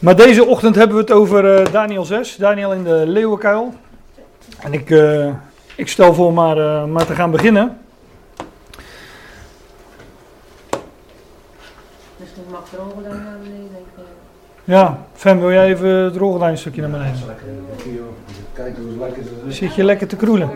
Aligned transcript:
Maar 0.00 0.16
deze 0.16 0.44
ochtend 0.44 0.74
hebben 0.74 0.96
we 0.96 1.02
het 1.02 1.12
over 1.12 1.60
uh, 1.60 1.72
Daniel 1.72 2.04
6, 2.04 2.36
Daniel 2.36 2.72
in 2.72 2.84
de 2.84 3.02
leeuwenkuil. 3.06 3.74
En 4.58 4.72
ik, 4.72 4.90
uh, 4.90 5.26
ik 5.76 5.88
stel 5.88 6.14
voor 6.14 6.32
maar, 6.32 6.58
uh, 6.58 6.84
maar 6.84 7.06
te 7.06 7.14
gaan 7.14 7.30
beginnen. 7.30 7.78
Misschien 12.16 12.44
mag 12.50 12.68
de 12.70 12.76
rolgordijn 12.76 13.22
naar 13.22 13.38
beneden, 13.42 13.68
denk 13.72 13.84
ik. 13.96 14.04
Ja, 14.64 14.98
Fem, 15.14 15.40
wil 15.40 15.52
jij 15.52 15.66
even 15.66 15.88
het 15.88 16.16
rolgordijn 16.16 16.50
een 16.50 16.58
stukje 16.58 16.80
naar 16.80 16.90
beneden? 16.90 17.18
Kijken 18.52 18.82
hoe 18.82 18.98
lekker 18.98 19.22
het 19.22 19.30
is. 19.46 19.56
Zit 19.56 19.74
je 19.74 19.84
lekker 19.84 20.06
te 20.06 20.16
kroelen? 20.16 20.50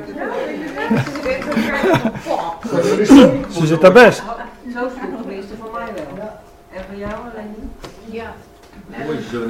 Ze 3.51 3.67
zit 3.67 3.81
daar 3.85 3.93
best. 3.93 4.23
Zo 4.75 4.89
vroeg 4.97 5.21
tenminste 5.21 5.55
van 5.59 5.71
mij 5.73 5.87
wel. 6.17 6.31
En 6.73 6.85
van 6.89 6.99
jou. 6.99 7.13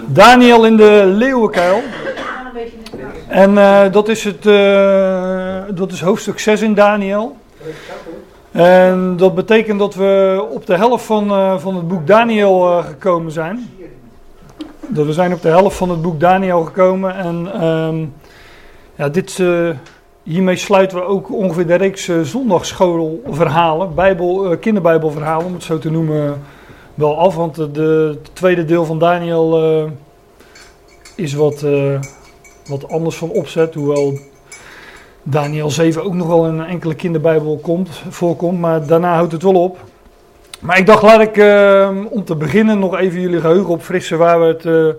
Daniel 0.06 0.64
in 0.64 0.76
de 0.76 1.02
leeuwenkuil. 1.06 1.82
En 3.28 3.52
uh, 3.52 3.92
dat, 3.92 4.08
is 4.08 4.24
het, 4.24 4.46
uh, 4.46 5.62
dat 5.74 5.92
is 5.92 6.00
hoofdstuk 6.00 6.38
6 6.38 6.62
in 6.62 6.74
Daniel. 6.74 7.36
En 8.50 9.16
dat 9.16 9.34
betekent 9.34 9.78
dat 9.78 9.94
we 9.94 10.46
op 10.50 10.66
de 10.66 10.76
helft 10.76 11.04
van, 11.04 11.30
uh, 11.30 11.58
van 11.58 11.76
het 11.76 11.88
boek 11.88 12.06
Daniel 12.06 12.82
gekomen 12.82 13.32
zijn. 13.32 13.70
Dat 14.86 15.06
we 15.06 15.12
zijn 15.12 15.32
op 15.32 15.42
de 15.42 15.48
helft 15.48 15.76
van 15.76 15.90
het 15.90 16.02
boek 16.02 16.20
Daniel 16.20 16.64
gekomen. 16.64 17.14
En 17.16 17.64
um, 17.66 18.14
ja, 18.94 19.08
dit, 19.08 19.42
hiermee 20.22 20.56
sluiten 20.56 20.98
we 20.98 21.04
ook 21.04 21.32
ongeveer 21.32 21.66
de 21.66 21.74
reeks 21.74 22.10
zondagschoolverhalen, 22.22 23.94
Bijbel, 23.94 24.56
kinderbijbelverhalen 24.60 25.46
om 25.46 25.54
het 25.54 25.62
zo 25.62 25.78
te 25.78 25.90
noemen, 25.90 26.40
wel 26.98 27.18
af. 27.18 27.34
Want 27.34 27.54
de, 27.54 27.70
de 27.70 28.18
tweede 28.32 28.64
deel 28.64 28.84
van 28.84 28.98
Daniel 28.98 29.62
uh, 29.82 29.90
is 31.14 31.34
wat, 31.34 31.62
uh, 31.62 32.00
wat 32.66 32.88
anders 32.88 33.16
van 33.16 33.30
opzet. 33.30 33.74
Hoewel 33.74 34.18
Daniel 35.22 35.70
7 35.70 36.04
ook 36.04 36.14
nog 36.14 36.26
wel 36.26 36.46
in 36.46 36.58
een 36.58 36.66
enkele 36.66 36.94
kinderbijbel 36.94 37.58
komt, 37.62 38.02
voorkomt. 38.08 38.60
Maar 38.60 38.86
daarna 38.86 39.14
houdt 39.14 39.32
het 39.32 39.42
wel 39.42 39.62
op. 39.62 39.78
Maar 40.60 40.78
ik 40.78 40.86
dacht, 40.86 41.02
laat 41.02 41.20
ik 41.20 41.36
uh, 41.36 41.90
om 42.10 42.24
te 42.24 42.36
beginnen 42.36 42.78
nog 42.78 42.98
even 42.98 43.20
jullie 43.20 43.40
geheugen 43.40 43.68
opfrissen 43.68 44.18
waar 44.18 44.40
we 44.40 44.46
het 44.46 44.96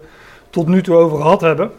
tot 0.50 0.68
nu 0.68 0.82
toe 0.82 0.96
over 0.96 1.18
gehad 1.18 1.42
hebben. 1.42 1.72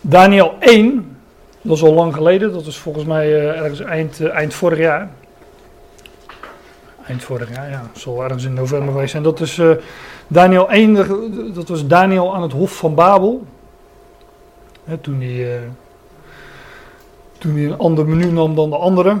Daniel 0.00 0.54
1, 0.58 1.16
dat 1.62 1.76
is 1.76 1.82
al 1.82 1.92
lang 1.92 2.14
geleden. 2.14 2.52
Dat 2.52 2.66
is 2.66 2.76
volgens 2.76 3.04
mij 3.04 3.54
ergens 3.56 3.80
eind, 3.80 4.26
eind 4.26 4.54
vorig 4.54 4.78
jaar 4.78 5.10
eind 7.08 7.24
vorig 7.24 7.54
jaar, 7.54 7.70
ja, 7.70 7.90
zal 7.92 8.22
ergens 8.22 8.44
in 8.44 8.54
november 8.54 8.92
geweest 8.92 9.10
zijn. 9.10 9.22
Dat 9.22 9.40
is 9.40 9.58
uh, 9.58 9.70
Daniel 10.28 10.70
1, 10.70 10.94
dat 11.54 11.68
was 11.68 11.86
Daniel 11.86 12.34
aan 12.34 12.42
het 12.42 12.52
Hof 12.52 12.76
van 12.76 12.94
Babel. 12.94 13.44
Hè, 14.84 14.98
toen, 14.98 15.20
hij, 15.20 15.56
uh, 15.56 15.60
toen 17.38 17.54
hij 17.54 17.64
een 17.64 17.78
ander 17.78 18.06
menu 18.06 18.32
nam 18.32 18.54
dan 18.54 18.70
de 18.70 18.76
andere. 18.76 19.16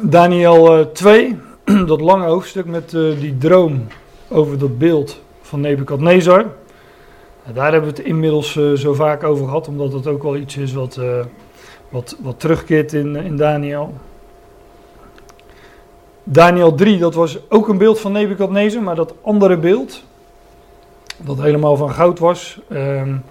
Daniel 0.00 0.78
uh, 0.78 0.84
2, 0.84 1.38
dat 1.86 2.00
lange 2.00 2.26
hoofdstuk 2.26 2.66
met 2.66 2.90
die 2.90 3.38
droom 3.38 3.86
over 4.28 4.58
dat 4.58 4.78
beeld 4.78 5.20
van 5.40 5.60
Nebukadnezar. 5.60 6.46
Daar 7.52 7.72
hebben 7.72 7.90
we 7.90 7.96
het 7.96 8.06
inmiddels 8.06 8.52
zo 8.74 8.94
vaak 8.94 9.24
over 9.24 9.44
gehad, 9.44 9.68
omdat 9.68 9.92
het 9.92 10.06
ook 10.06 10.22
wel 10.22 10.36
iets 10.36 10.56
is 10.56 10.72
wat, 10.72 11.00
wat, 11.88 12.16
wat 12.20 12.40
terugkeert 12.40 12.92
in, 12.92 13.16
in 13.16 13.36
Daniel. 13.36 13.94
Daniel 16.24 16.74
3, 16.74 16.98
dat 16.98 17.14
was 17.14 17.38
ook 17.48 17.68
een 17.68 17.78
beeld 17.78 18.00
van 18.00 18.12
Nebukadnezar, 18.12 18.82
maar 18.82 18.94
dat 18.94 19.14
andere 19.22 19.56
beeld, 19.56 20.04
dat 21.16 21.40
helemaal 21.40 21.76
van 21.76 21.90
goud 21.90 22.18
was, 22.18 22.60
um, 22.72 23.22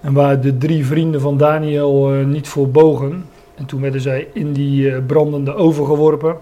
en 0.00 0.12
waar 0.12 0.40
de 0.40 0.58
drie 0.58 0.86
vrienden 0.86 1.20
van 1.20 1.36
Daniel 1.36 2.14
uh, 2.14 2.26
niet 2.26 2.48
voor 2.48 2.70
bogen. 2.70 3.28
En 3.54 3.66
toen 3.66 3.80
werden 3.80 4.00
zij 4.00 4.28
in 4.32 4.52
die 4.52 4.90
uh, 4.90 4.98
brandende 5.06 5.54
oven 5.54 5.86
geworpen. 5.86 6.36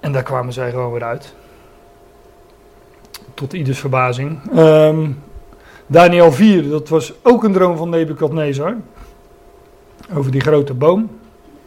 En 0.00 0.12
daar 0.12 0.22
kwamen 0.22 0.52
zij 0.52 0.70
gewoon 0.70 0.92
weer 0.92 1.04
uit. 1.04 1.34
Tot 3.34 3.52
ieders 3.52 3.78
verbazing. 3.78 4.38
Um, 4.56 5.18
Daniel 5.86 6.32
4, 6.32 6.68
dat 6.68 6.88
was 6.88 7.12
ook 7.22 7.44
een 7.44 7.52
droom 7.52 7.76
van 7.76 7.88
Nebukadnezar. 7.88 8.76
Over 10.14 10.30
die 10.30 10.40
grote 10.40 10.74
boom. 10.74 11.10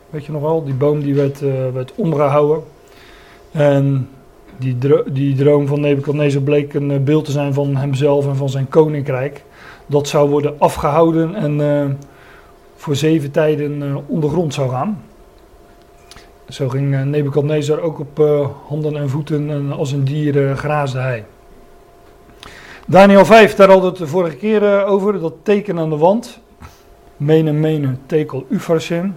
Weet 0.10 0.26
je 0.26 0.32
nog 0.32 0.42
wel, 0.42 0.64
die 0.64 0.74
boom 0.74 1.02
die 1.02 1.16
werd, 1.16 1.42
uh, 1.42 1.54
werd 1.74 1.94
omgehouden. 1.96 2.64
En 3.52 4.10
die, 4.58 4.78
die 5.12 5.36
droom 5.36 5.68
van 5.68 5.80
Nebuchadnezzar 5.80 6.42
bleek 6.42 6.74
een 6.74 6.90
uh, 6.90 7.00
beeld 7.00 7.26
te 7.26 7.32
zijn 7.32 7.54
van 7.54 7.76
hemzelf 7.76 8.28
en 8.28 8.36
van 8.36 8.50
zijn 8.50 8.70
koninkrijk. 8.70 9.44
Dat 9.86 10.08
zou 10.08 10.30
worden 10.30 10.60
afgehouden 10.60 11.36
en 11.36 11.60
uh, 11.60 11.86
voor 12.76 12.96
zeven 12.96 13.32
tijden 13.32 14.04
ondergrond 14.08 14.54
zou 14.54 14.70
gaan. 14.70 15.04
Zo 16.50 16.70
ging 16.70 17.06
Nebuchadnezzar 17.06 17.80
ook 17.80 18.00
op 18.00 18.18
handen 18.68 18.96
en 18.96 19.10
voeten 19.10 19.50
en 19.50 19.72
als 19.72 19.92
een 19.92 20.04
dier 20.04 20.58
graasde 20.58 21.00
hij. 21.00 21.26
Daniel 22.88 23.26
5, 23.26 23.56
daar 23.56 23.68
hadden 23.68 23.86
we 23.86 23.90
het 23.90 24.06
de 24.06 24.08
vorige 24.08 24.36
keer 24.36 24.86
over, 24.86 25.20
dat 25.20 25.34
teken 25.44 25.80
aan 25.80 25.90
de 25.90 25.98
wand. 25.98 26.40
Mene, 27.18 27.52
mene, 27.52 27.96
tekel, 28.06 28.46
ufarsin. 28.50 29.16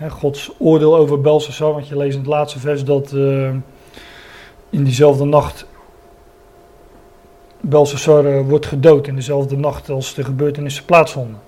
Gods 0.00 0.50
oordeel 0.58 0.96
over 0.96 1.20
Belshazzar, 1.20 1.72
want 1.72 1.88
je 1.88 1.96
leest 1.96 2.12
in 2.12 2.20
het 2.20 2.28
laatste 2.28 2.58
vers 2.58 2.84
dat 2.84 3.12
uh, 3.12 3.48
in 4.70 4.84
diezelfde 4.84 5.24
nacht 5.24 5.66
Belshazzar 7.60 8.24
uh, 8.24 8.48
wordt 8.48 8.66
gedood, 8.66 9.06
in 9.06 9.14
dezelfde 9.14 9.56
nacht 9.56 9.90
als 9.90 10.14
de 10.14 10.24
gebeurtenissen 10.24 10.84
plaatsvonden. 10.84 11.40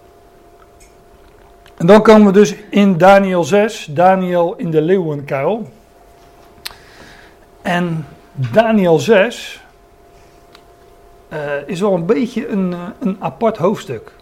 En 1.76 1.86
dan 1.86 2.02
komen 2.02 2.26
we 2.26 2.32
dus 2.32 2.54
in 2.70 2.98
Daniel 2.98 3.44
6, 3.44 3.88
Daniel 3.90 4.54
in 4.56 4.70
de 4.70 4.80
leeuwenkuil. 4.80 5.70
En 7.62 8.06
Daniel 8.32 8.98
6 8.98 9.62
uh, 11.32 11.38
is 11.66 11.80
wel 11.80 11.94
een 11.94 12.06
beetje 12.06 12.48
een, 12.48 12.74
een 13.00 13.16
apart 13.20 13.56
hoofdstuk 13.56 14.12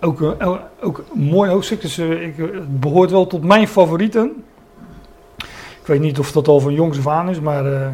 ook, 0.00 0.20
uh, 0.20 0.52
ook 0.80 1.04
een 1.14 1.22
mooi 1.22 1.50
hoofdstuk. 1.50 1.80
Dus 1.80 1.98
uh, 1.98 2.22
ik, 2.26 2.36
het 2.36 2.80
behoort 2.80 3.10
wel 3.10 3.26
tot 3.26 3.44
mijn 3.44 3.68
favorieten. 3.68 4.44
Ik 5.80 5.86
weet 5.86 6.00
niet 6.00 6.18
of 6.18 6.32
dat 6.32 6.48
al 6.48 6.60
van 6.60 6.72
jongs 6.72 6.98
af 6.98 7.06
aan 7.06 7.28
is, 7.28 7.40
maar 7.40 7.92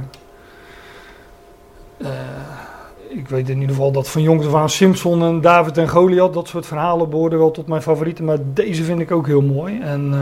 ik 3.08 3.28
weet 3.28 3.48
in 3.48 3.60
ieder 3.60 3.74
geval 3.74 3.92
dat 3.92 4.08
van 4.08 4.22
jongs 4.22 4.46
af 4.46 4.54
aan 4.54 4.70
Simpson 4.70 5.22
en 5.22 5.40
David 5.40 5.78
en 5.78 5.88
Goliath, 5.88 6.34
dat 6.34 6.48
soort 6.48 6.66
verhalen 6.66 7.10
behoorden 7.10 7.38
wel 7.38 7.50
tot 7.50 7.66
mijn 7.66 7.82
favorieten. 7.82 8.24
Maar 8.24 8.38
deze 8.52 8.82
vind 8.82 9.00
ik 9.00 9.10
ook 9.10 9.26
heel 9.26 9.42
mooi. 9.42 9.80
En 9.80 10.14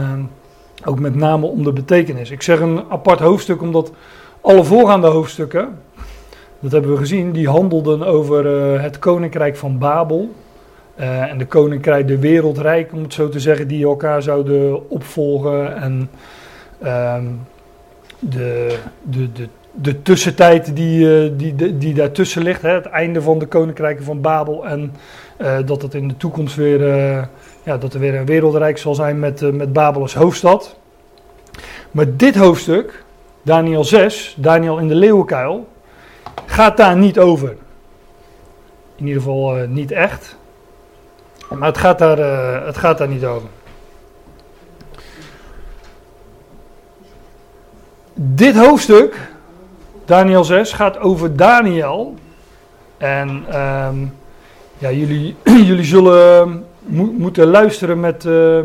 ook 0.85 0.99
met 0.99 1.15
name 1.15 1.45
om 1.45 1.63
de 1.63 1.73
betekenis. 1.73 2.31
Ik 2.31 2.41
zeg 2.41 2.59
een 2.59 2.83
apart 2.89 3.19
hoofdstuk 3.19 3.61
omdat 3.61 3.91
alle 4.41 4.63
voorgaande 4.63 5.07
hoofdstukken, 5.07 5.79
dat 6.59 6.71
hebben 6.71 6.91
we 6.91 6.97
gezien, 6.97 7.31
die 7.31 7.49
handelden 7.49 8.03
over 8.03 8.45
het 8.81 8.99
koninkrijk 8.99 9.55
van 9.55 9.77
Babel. 9.77 10.29
Uh, 10.99 11.31
en 11.31 11.37
de 11.37 11.45
koninkrijk, 11.45 12.07
de 12.07 12.19
wereldrijk, 12.19 12.93
om 12.93 13.01
het 13.01 13.13
zo 13.13 13.29
te 13.29 13.39
zeggen, 13.39 13.67
die 13.67 13.85
elkaar 13.85 14.21
zouden 14.21 14.89
opvolgen. 14.89 15.75
En 15.75 16.09
um, 17.17 17.39
de, 18.19 18.77
de, 19.03 19.31
de, 19.31 19.47
de 19.71 20.01
tussentijd 20.01 20.75
die, 20.75 20.99
uh, 20.99 21.31
die, 21.37 21.55
die, 21.55 21.77
die 21.77 21.93
daartussen 21.93 22.43
ligt, 22.43 22.61
hè, 22.61 22.69
het 22.69 22.85
einde 22.85 23.21
van 23.21 23.39
de 23.39 23.45
koninkrijken 23.45 24.05
van 24.05 24.21
Babel. 24.21 24.65
En 24.67 24.93
uh, 25.41 25.57
dat 25.65 25.81
het 25.81 25.93
in 25.93 26.07
de 26.07 26.17
toekomst 26.17 26.55
weer, 26.55 26.81
ja, 27.63 27.77
dat 27.79 27.93
er 27.93 27.99
weer 27.99 28.15
een 28.15 28.25
wereldrijk 28.25 28.77
zal 28.77 28.95
zijn 28.95 29.19
met, 29.19 29.53
met 29.53 29.73
Babel 29.73 30.01
als 30.01 30.15
hoofdstad. 30.15 30.77
Maar 31.91 32.15
dit 32.15 32.35
hoofdstuk, 32.35 33.03
Daniel 33.41 33.83
6, 33.83 34.35
Daniel 34.39 34.77
in 34.77 34.87
de 34.87 34.95
leeuwenkuil, 34.95 35.67
gaat 36.45 36.77
daar 36.77 36.97
niet 36.97 37.19
over. 37.19 37.55
In 38.95 39.07
ieder 39.07 39.21
geval 39.21 39.55
niet 39.67 39.91
echt. 39.91 40.37
Maar 41.49 41.67
het 41.67 41.77
gaat 41.77 41.99
daar, 41.99 42.19
uh, 42.19 42.65
het 42.65 42.77
gaat 42.77 42.97
daar 42.97 43.07
niet 43.07 43.25
over. 43.25 43.47
Dit 48.13 48.55
hoofdstuk, 48.55 49.17
Daniel 50.05 50.43
6, 50.43 50.73
gaat 50.73 50.99
over 50.99 51.35
Daniel. 51.35 52.15
En 52.97 53.29
um, 53.29 54.13
ja, 54.77 54.91
jullie, 54.91 55.35
jullie 55.69 55.83
zullen 55.83 56.65
mo 56.79 57.03
moeten 57.03 57.47
luisteren 57.47 57.99
met, 57.99 58.25
uh, 58.25 58.59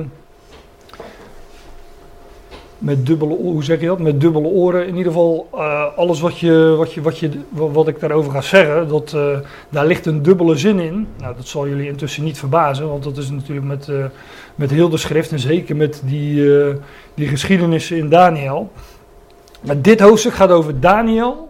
met 2.80 3.06
dubbele 3.06 3.34
hoe 3.34 3.64
zeg 3.64 3.80
je 3.80 3.86
dat? 3.86 3.98
Met 3.98 4.20
dubbele 4.20 4.46
oren. 4.48 4.86
In 4.86 4.96
ieder 4.96 5.12
geval, 5.12 5.48
uh, 5.54 5.96
alles 5.96 6.20
wat, 6.20 6.38
je, 6.38 6.74
wat, 6.78 6.92
je, 6.92 7.00
wat, 7.00 7.18
je, 7.18 7.30
wat 7.50 7.88
ik 7.88 8.00
daarover 8.00 8.32
ga 8.32 8.40
zeggen, 8.40 8.88
dat, 8.88 9.12
uh, 9.16 9.38
daar 9.68 9.86
ligt 9.86 10.06
een 10.06 10.22
dubbele 10.22 10.56
zin 10.56 10.78
in. 10.78 11.06
Nou, 11.18 11.36
dat 11.36 11.46
zal 11.46 11.68
jullie 11.68 11.88
intussen 11.88 12.24
niet 12.24 12.38
verbazen, 12.38 12.88
want 12.88 13.02
dat 13.04 13.16
is 13.16 13.30
natuurlijk 13.30 13.66
met, 13.66 13.88
uh, 13.88 14.04
met 14.54 14.70
heel 14.70 14.88
de 14.88 14.96
schrift 14.96 15.32
en 15.32 15.38
zeker 15.38 15.76
met 15.76 16.02
die, 16.04 16.44
die 17.14 17.28
geschiedenissen 17.28 17.96
in 17.96 18.08
Daniel. 18.08 18.70
Maar 19.60 19.80
dit 19.80 20.00
hoofdstuk 20.00 20.32
gaat 20.32 20.50
over 20.50 20.80
Daniel, 20.80 21.48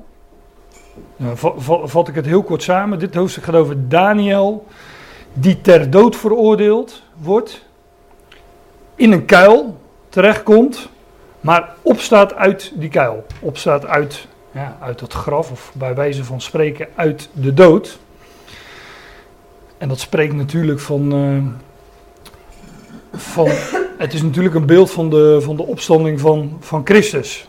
Nou, 1.16 1.36
va- 1.36 1.52
va- 1.56 1.86
vat 1.86 2.08
ik 2.08 2.14
het 2.14 2.26
heel 2.26 2.42
kort 2.42 2.62
samen. 2.62 2.98
Dit 2.98 3.14
hoofdstuk 3.14 3.44
gaat 3.44 3.54
over 3.54 3.88
Daniel, 3.88 4.66
die 5.32 5.60
ter 5.60 5.90
dood 5.90 6.16
veroordeeld 6.16 7.02
wordt, 7.16 7.64
in 8.94 9.12
een 9.12 9.24
kuil 9.24 9.76
terechtkomt, 10.08 10.88
maar 11.40 11.74
opstaat 11.82 12.34
uit 12.34 12.72
die 12.74 12.88
kuil. 12.88 13.26
Opstaat 13.40 13.86
uit, 13.86 14.26
ja, 14.52 14.76
uit 14.80 15.00
het 15.00 15.12
graf, 15.12 15.50
of 15.50 15.72
bij 15.74 15.94
wijze 15.94 16.24
van 16.24 16.40
spreken 16.40 16.88
uit 16.94 17.28
de 17.32 17.54
dood. 17.54 17.98
En 19.78 19.88
dat 19.88 20.00
spreekt 20.00 20.34
natuurlijk 20.34 20.80
van. 20.80 21.12
eh, 21.12 21.68
van 23.12 23.48
het 23.98 24.12
is 24.12 24.22
natuurlijk 24.22 24.54
een 24.54 24.66
beeld 24.66 24.90
van 24.90 25.10
de, 25.10 25.38
van 25.40 25.56
de 25.56 25.62
opstanding 25.66 26.20
van, 26.20 26.56
van 26.60 26.80
Christus. 26.84 27.46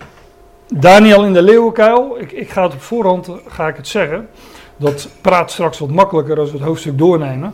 Daniel 0.73 1.25
in 1.25 1.33
de 1.33 1.41
leeuwenkuil, 1.41 2.19
ik, 2.19 2.31
ik 2.31 2.49
ga 2.49 2.63
het 2.63 2.73
op 2.73 2.81
voorhand 2.81 3.27
eh, 3.27 3.33
ga 3.47 3.67
ik 3.67 3.75
het 3.75 3.87
zeggen. 3.87 4.27
Dat 4.77 5.09
praat 5.21 5.51
straks 5.51 5.79
wat 5.79 5.89
makkelijker 5.89 6.39
als 6.39 6.51
we 6.51 6.57
het 6.57 6.65
hoofdstuk 6.65 6.97
doornemen. 6.97 7.53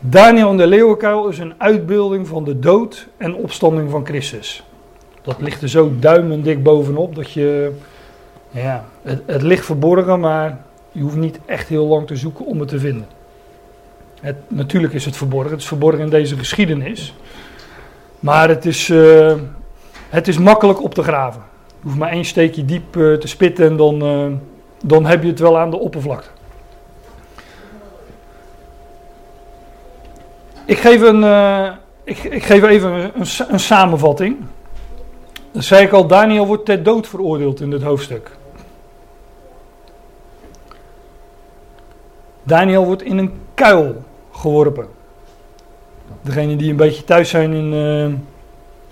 Daniel 0.00 0.50
in 0.50 0.56
de 0.56 0.66
leeuwenkuil 0.66 1.28
is 1.28 1.38
een 1.38 1.54
uitbeelding 1.58 2.28
van 2.28 2.44
de 2.44 2.58
dood 2.58 3.08
en 3.16 3.34
opstanding 3.34 3.90
van 3.90 4.06
Christus. 4.06 4.64
Dat 5.26 5.40
ligt 5.40 5.62
er 5.62 5.68
zo 5.68 5.92
duimendik 5.98 6.62
bovenop 6.62 7.14
dat 7.14 7.32
je. 7.32 7.72
Ja, 8.50 8.84
het, 9.02 9.22
het 9.26 9.42
ligt 9.42 9.64
verborgen, 9.64 10.20
maar 10.20 10.58
je 10.92 11.02
hoeft 11.02 11.16
niet 11.16 11.38
echt 11.46 11.68
heel 11.68 11.86
lang 11.86 12.06
te 12.06 12.16
zoeken 12.16 12.46
om 12.46 12.60
het 12.60 12.68
te 12.68 12.78
vinden. 12.78 13.06
Het, 14.20 14.36
natuurlijk 14.48 14.92
is 14.92 15.04
het 15.04 15.16
verborgen, 15.16 15.50
het 15.50 15.60
is 15.60 15.66
verborgen 15.66 16.00
in 16.00 16.10
deze 16.10 16.36
geschiedenis. 16.36 17.14
Maar 18.20 18.48
het 18.48 18.66
is, 18.66 18.90
eh, 18.90 19.34
het 20.08 20.28
is 20.28 20.38
makkelijk 20.38 20.82
op 20.82 20.94
te 20.94 21.02
graven. 21.02 21.42
Je 21.66 21.82
hoeft 21.82 21.96
maar 21.96 22.10
één 22.10 22.24
steekje 22.24 22.64
diep 22.64 22.96
eh, 22.96 23.12
te 23.12 23.28
spitten 23.28 23.66
en 23.66 23.76
dan, 23.76 24.02
eh, 24.02 24.26
dan 24.82 25.06
heb 25.06 25.22
je 25.22 25.28
het 25.28 25.38
wel 25.38 25.58
aan 25.58 25.70
de 25.70 25.78
oppervlakte. 25.78 26.28
Ik 30.64 30.78
geef, 30.78 31.00
een, 31.00 31.22
ik, 32.04 32.18
ik 32.18 32.44
geef 32.44 32.62
even 32.62 32.92
een, 32.92 33.26
een 33.48 33.60
samenvatting. 33.60 34.36
Dat 35.56 35.64
zei 35.64 35.84
ik 35.84 35.92
al, 35.92 36.06
Daniel 36.06 36.46
wordt 36.46 36.64
ter 36.64 36.82
dood 36.82 37.08
veroordeeld 37.08 37.60
in 37.60 37.70
dit 37.70 37.82
hoofdstuk. 37.82 38.30
Daniel 42.42 42.84
wordt 42.84 43.02
in 43.02 43.18
een 43.18 43.32
kuil 43.54 44.04
geworpen. 44.32 44.86
Degenen 46.22 46.58
die 46.58 46.70
een 46.70 46.76
beetje 46.76 47.04
thuis 47.04 47.28
zijn 47.30 47.52
in, 47.52 47.72
eh, 47.72 48.18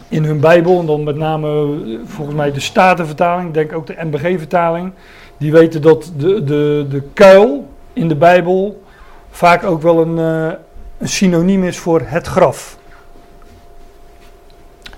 in 0.08 0.25
hun 0.25 0.40
Bijbel, 0.40 0.81
en 0.81 0.87
dan 0.87 1.05
met 1.05 1.16
name 1.16 1.49
eh, 1.49 1.99
volgens 2.05 2.37
mij 2.37 2.52
de 2.52 2.61
Statenvertaling, 2.61 3.52
denk 3.52 3.72
ook 3.72 3.87
de 3.87 3.96
MBG-vertaling, 3.99 4.93
die 5.37 5.52
weten 5.52 5.82
dat 5.82 6.12
de, 6.16 6.44
de, 6.44 6.87
de 6.88 7.02
kuil 7.12 7.69
in 7.93 8.08
de 8.08 8.16
Bijbel 8.16 8.82
vaak 9.31 9.64
ook 9.64 9.82
wel 9.82 10.00
een, 10.00 10.19
eh, 10.19 10.58
een 10.99 11.08
synoniem 11.08 11.64
is 11.64 11.78
voor 11.78 12.00
het 12.05 12.26
graf. 12.26 12.78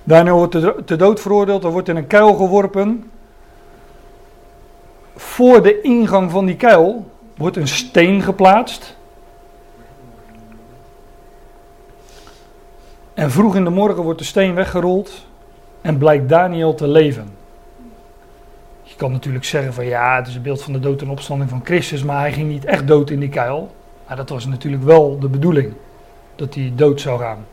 Daniel 0.06 0.37
wordt 0.37 0.87
te, 0.87 0.97
dood 0.97 1.20
veroordeeld, 1.20 1.64
er 1.64 1.70
wordt 1.70 1.88
in 1.88 1.97
een 1.97 2.06
kuil 2.06 2.35
geworpen. 2.35 3.11
Voor 5.17 5.62
de 5.62 5.81
ingang 5.81 6.31
van 6.31 6.47
die 6.47 6.56
kuil 6.56 7.11
wordt 7.37 7.56
een 7.56 7.69
steen 7.69 8.23
geplaatst. 8.23 8.97
En 13.14 13.31
vroeg 13.31 13.56
in 13.56 13.64
de 13.64 13.70
morgen 13.70 14.03
wordt 14.03 14.19
de 14.19 14.25
steen 14.25 14.55
weggerold 14.55 15.26
en 15.81 15.99
blijkt 15.99 16.29
Daniel 16.29 16.75
te 16.75 16.88
leven. 16.88 17.31
Je 18.82 18.94
kan 18.97 19.12
natuurlijk 19.12 19.44
zeggen 19.44 19.75
van 19.75 19.87
ja, 19.87 20.17
het 20.17 20.26
is 20.26 20.35
een 20.35 20.43
beeld 20.43 20.62
van 20.62 20.73
de 20.73 20.81
dood 20.81 21.02
en 21.02 21.11
opstanding 21.11 21.50
van 21.50 21.61
Christus, 21.64 22.05
maar 22.05 22.20
hij 22.20 22.32
ging 22.32 22.49
niet 22.49 22.64
echt 22.64 22.87
dood 22.87 23.11
in 23.11 23.20
die 23.20 23.29
kuil. 23.29 23.75
Maar 24.06 24.17
dat 24.17 24.29
was 24.29 24.47
natuurlijk 24.47 24.82
wel 24.82 25.19
de 25.19 25.29
bedoeling, 25.29 25.73
dat 26.35 26.55
hij 26.55 26.73
dood 26.75 27.00
zou 27.00 27.20
gaan. 27.20 27.47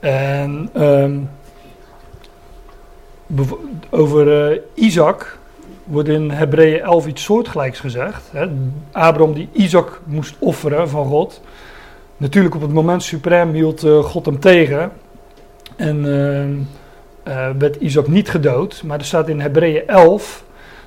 En 0.00 0.70
ehm, 0.72 1.18
over 3.90 4.50
eh, 4.50 4.60
Isaac 4.74 5.38
wordt 5.84 6.08
in 6.08 6.30
Hebreeën 6.30 6.80
11 6.80 7.06
iets 7.06 7.22
soortgelijks 7.22 7.80
gezegd. 7.80 8.28
Hè. 8.32 8.46
Abraham 8.92 9.34
die 9.34 9.48
Isaac 9.52 10.00
moest 10.04 10.36
offeren 10.38 10.88
van 10.88 11.06
God. 11.06 11.40
Natuurlijk 12.16 12.54
op 12.54 12.60
het 12.60 12.72
moment 12.72 13.02
suprem 13.02 13.52
hield 13.52 13.84
eh, 13.84 14.04
God 14.04 14.26
hem 14.26 14.40
tegen. 14.40 14.92
En 15.76 16.04
eh, 17.22 17.48
werd 17.58 17.76
Isaac 17.76 18.08
niet 18.08 18.30
gedood. 18.30 18.82
Maar 18.84 18.98
er 18.98 19.04
staat 19.04 19.28
in 19.28 19.40
Hebreeën 19.40 19.86
11 19.86 20.44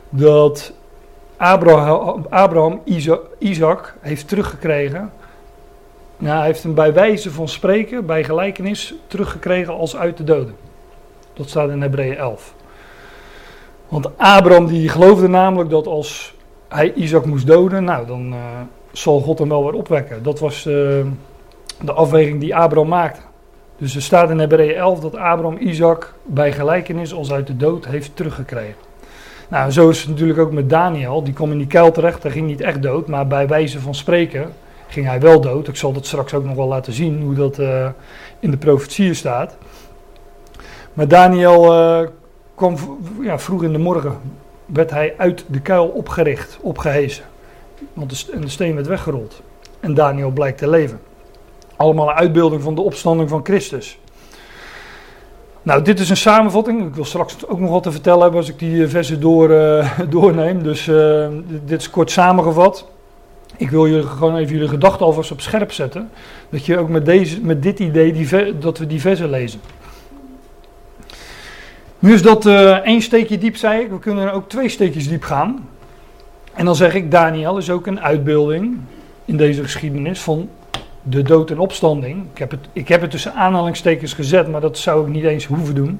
dat 0.09 0.73
Abraham, 2.29 2.81
Isaac 3.39 3.95
heeft 3.99 4.27
teruggekregen. 4.27 5.11
Nou, 6.17 6.37
hij 6.37 6.45
heeft 6.45 6.63
hem 6.63 6.73
bij 6.73 6.93
wijze 6.93 7.31
van 7.31 7.47
spreken, 7.47 8.05
bij 8.05 8.23
gelijkenis, 8.23 8.93
teruggekregen 9.07 9.73
als 9.73 9.95
uit 9.95 10.17
de 10.17 10.23
doden. 10.23 10.55
Dat 11.33 11.49
staat 11.49 11.69
in 11.69 11.81
Hebreeën 11.81 12.17
11. 12.17 12.53
Want 13.87 14.17
Abraham 14.17 14.67
die 14.67 14.89
geloofde 14.89 15.27
namelijk 15.27 15.69
dat 15.69 15.87
als 15.87 16.35
hij 16.67 16.93
Isaac 16.93 17.25
moest 17.25 17.47
doden, 17.47 17.83
nou 17.83 18.07
dan 18.07 18.33
eh, 18.33 18.39
zal 18.91 19.19
God 19.19 19.39
hem 19.39 19.49
wel 19.49 19.63
weer 19.63 19.73
opwekken. 19.73 20.23
Dat 20.23 20.39
was 20.39 20.65
eh, 20.65 20.73
de 21.81 21.93
afweging 21.93 22.39
die 22.39 22.55
Abraham 22.55 22.89
maakte. 22.89 23.21
Dus 23.77 23.95
er 23.95 24.01
staat 24.01 24.29
in 24.29 24.39
Hebreeën 24.39 24.75
11 24.75 24.99
dat 24.99 25.15
Abraham 25.15 25.57
Isaac 25.57 26.13
bij 26.23 26.51
gelijkenis 26.51 27.13
als 27.13 27.31
uit 27.31 27.47
de 27.47 27.57
dood 27.57 27.85
heeft 27.85 28.15
teruggekregen. 28.15 28.75
Nou, 29.49 29.71
zo 29.71 29.89
is 29.89 29.99
het 29.99 30.09
natuurlijk 30.09 30.39
ook 30.39 30.51
met 30.51 30.69
Daniel. 30.69 31.23
Die 31.23 31.33
kwam 31.33 31.51
in 31.51 31.57
die 31.57 31.67
kuil 31.67 31.91
terecht. 31.91 32.23
Hij 32.23 32.31
ging 32.31 32.47
niet 32.47 32.61
echt 32.61 32.81
dood, 32.81 33.07
maar 33.07 33.27
bij 33.27 33.47
wijze 33.47 33.79
van 33.79 33.95
spreken 33.95 34.53
ging 34.87 35.05
hij 35.05 35.19
wel 35.19 35.41
dood. 35.41 35.67
Ik 35.67 35.75
zal 35.75 35.93
dat 35.93 36.05
straks 36.05 36.33
ook 36.33 36.43
nog 36.43 36.55
wel 36.55 36.67
laten 36.67 36.93
zien, 36.93 37.21
hoe 37.21 37.33
dat 37.33 37.59
eh, 37.59 37.87
in 38.39 38.51
de 38.51 38.57
profetieën 38.57 39.15
staat. 39.15 39.57
Maar 40.93 41.07
Daniel 41.07 41.73
eh, 41.73 42.07
kwam 42.55 42.75
ja, 43.21 43.39
vroeg 43.39 43.63
in 43.63 43.71
de 43.71 43.77
morgen, 43.77 44.17
werd 44.65 44.89
hij 44.91 45.13
uit 45.17 45.45
de 45.47 45.59
kuil 45.59 45.85
opgericht, 45.87 46.57
opgehezen. 46.61 47.23
Want 47.93 48.09
de, 48.09 48.31
en 48.33 48.41
de 48.41 48.49
steen 48.49 48.75
werd 48.75 48.87
weggerold. 48.87 49.41
En 49.79 49.93
Daniel 49.93 50.29
blijkt 50.31 50.57
te 50.57 50.69
leven. 50.69 50.99
Allemaal 51.75 52.09
een 52.09 52.15
uitbeelding 52.15 52.61
van 52.61 52.75
de 52.75 52.81
opstanding 52.81 53.29
van 53.29 53.39
Christus. 53.43 53.99
Nou, 55.61 55.81
dit 55.81 55.99
is 55.99 56.09
een 56.09 56.17
samenvatting. 56.17 56.87
Ik 56.87 56.95
wil 56.95 57.05
straks 57.05 57.47
ook 57.47 57.59
nog 57.59 57.69
wat 57.69 57.83
te 57.83 57.91
vertellen 57.91 58.21
hebben 58.21 58.39
als 58.39 58.49
ik 58.49 58.59
die 58.59 58.83
eh, 58.83 58.89
versen 58.89 59.19
door, 59.19 59.49
eh, 59.49 59.99
doorneem. 60.09 60.63
Dus 60.63 60.85
dit- 61.65 61.79
is 61.79 61.89
kort 61.89 62.11
samengevat. 62.11 62.87
Ik 63.57 63.69
wil 63.69 63.87
jullie 63.87 64.07
gewoon 64.07 64.35
even 64.37 64.53
jullie 64.53 64.69
gedachten 64.69 65.05
alvast 65.05 65.31
op 65.31 65.41
scherp 65.41 65.71
zetten. 65.71 66.09
Dat 66.49 66.65
je 66.65 66.77
ook 66.77 66.89
met, 66.89 67.05
deze, 67.05 67.41
met 67.41 67.63
dit 67.63 67.79
idee 67.79 68.13
die 68.13 68.57
dat 68.57 68.77
we 68.77 68.87
die 68.87 69.01
versen 69.01 69.29
lezen. 69.29 69.59
Nu 72.03 72.13
is 72.13 72.21
dat 72.21 72.45
eh, 72.45 72.71
één 72.71 73.01
steekje 73.01 73.37
diep, 73.37 73.55
zei 73.55 73.81
ik. 73.81 73.89
We 73.89 73.99
kunnen 73.99 74.33
ook 74.33 74.49
twee 74.49 74.69
steekjes 74.69 75.07
diep 75.07 75.23
gaan. 75.23 75.69
En 76.53 76.65
dan 76.65 76.75
zeg 76.75 76.93
ik, 76.93 77.11
Daniel 77.11 77.57
is 77.57 77.69
ook 77.69 77.87
een 77.87 78.01
uitbeelding 78.01 78.77
in 79.25 79.37
deze 79.37 79.63
geschiedenis 79.63 80.21
van 80.21 80.49
de 81.01 81.21
dood 81.21 81.51
en 81.51 81.59
opstanding. 81.59 82.25
Ik 82.31 82.37
heb 82.37 82.51
het, 82.51 82.59
ik 82.73 82.87
heb 82.87 83.01
het 83.01 83.11
tussen 83.11 83.33
aanhalingstekens 83.33 84.13
gezet, 84.13 84.47
maar 84.47 84.61
dat 84.61 84.77
zou 84.77 85.07
ik 85.07 85.13
niet 85.13 85.23
eens 85.23 85.45
hoeven 85.45 85.75
doen. 85.75 85.99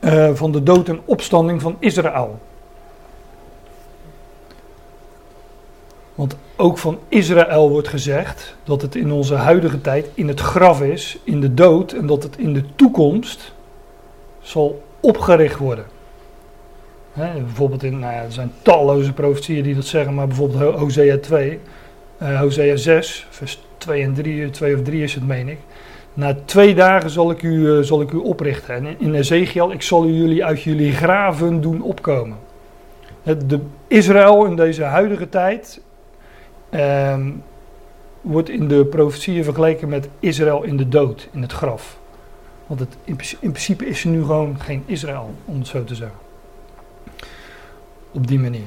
Eh, 0.00 0.30
van 0.34 0.52
de 0.52 0.62
dood 0.62 0.88
en 0.88 1.00
opstanding 1.04 1.62
van 1.62 1.76
Israël. 1.78 2.38
Want 6.14 6.36
ook 6.56 6.78
van 6.78 6.98
Israël 7.08 7.70
wordt 7.70 7.88
gezegd 7.88 8.56
dat 8.64 8.82
het 8.82 8.94
in 8.94 9.12
onze 9.12 9.34
huidige 9.34 9.80
tijd 9.80 10.08
in 10.14 10.28
het 10.28 10.40
graf 10.40 10.82
is, 10.82 11.18
in 11.24 11.40
de 11.40 11.54
dood, 11.54 11.92
en 11.92 12.06
dat 12.06 12.22
het 12.22 12.38
in 12.38 12.52
de 12.52 12.64
toekomst 12.76 13.54
zal 14.46 14.82
opgericht 15.00 15.58
worden. 15.58 15.84
Bijvoorbeeld 17.44 17.82
in, 17.82 17.98
nou 17.98 18.14
er 18.14 18.32
zijn 18.32 18.52
talloze 18.62 19.12
profetieën 19.12 19.62
die 19.62 19.74
dat 19.74 19.84
zeggen, 19.84 20.14
maar 20.14 20.26
bijvoorbeeld 20.26 20.60
Ho- 20.60 20.78
Hosea 20.78 21.18
2, 21.18 21.60
eh, 22.18 22.40
Hosea 22.40 22.76
6, 22.76 23.26
vers 23.30 23.60
2 23.78 24.02
en 24.02 24.14
3, 24.14 24.50
2 24.50 24.74
of 24.74 24.82
3 24.82 25.02
is 25.02 25.14
het, 25.14 25.26
meen 25.26 25.48
ik. 25.48 25.58
Na 26.14 26.36
twee 26.44 26.74
dagen 26.74 27.10
zal 27.10 27.30
ik 27.30 27.42
u, 27.42 27.76
eh, 27.76 27.82
zal 27.82 28.00
ik 28.00 28.12
u 28.12 28.16
oprichten. 28.16 28.74
En 28.74 28.86
in- 28.98 29.14
Ezekiel, 29.14 29.72
ik 29.72 29.82
zal 29.82 30.06
jullie 30.06 30.44
uit 30.44 30.62
jullie 30.62 30.92
graven 30.92 31.60
doen 31.60 31.82
opkomen. 31.82 32.36
De, 33.46 33.60
Israël 33.86 34.44
in 34.44 34.56
deze 34.56 34.82
huidige 34.82 35.28
tijd 35.28 35.80
ehm, 36.70 37.30
wordt 38.20 38.48
in 38.48 38.68
de 38.68 38.84
profetieën 38.84 39.44
vergeleken 39.44 39.88
met 39.88 40.08
Israël 40.20 40.62
in 40.62 40.76
de 40.76 40.88
dood, 40.88 41.28
in 41.32 41.42
het 41.42 41.52
graf. 41.52 41.98
Want 42.66 42.80
het, 42.80 42.96
in, 43.04 43.14
principe- 43.14 43.44
in 43.44 43.50
principe 43.50 43.86
is 43.86 44.04
er 44.04 44.10
nu 44.10 44.20
gewoon 44.20 44.60
geen 44.60 44.82
Israël, 44.86 45.34
om 45.44 45.58
het 45.58 45.66
zo 45.66 45.84
te 45.84 45.94
zeggen. 45.94 46.18
Op 48.12 48.26
die 48.26 48.38
manier. 48.38 48.66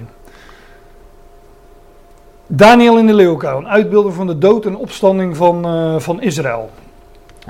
Daniel 2.47 2.97
in 2.97 3.07
de 3.07 3.13
leeuwkuil, 3.13 3.57
een 3.57 3.67
uitbeelding 3.67 4.13
van 4.13 4.27
de 4.27 4.37
dood 4.37 4.65
en 4.65 4.75
opstanding 4.75 5.37
van, 5.37 5.65
eh, 5.65 5.99
van 5.99 6.21
Israël. 6.21 6.69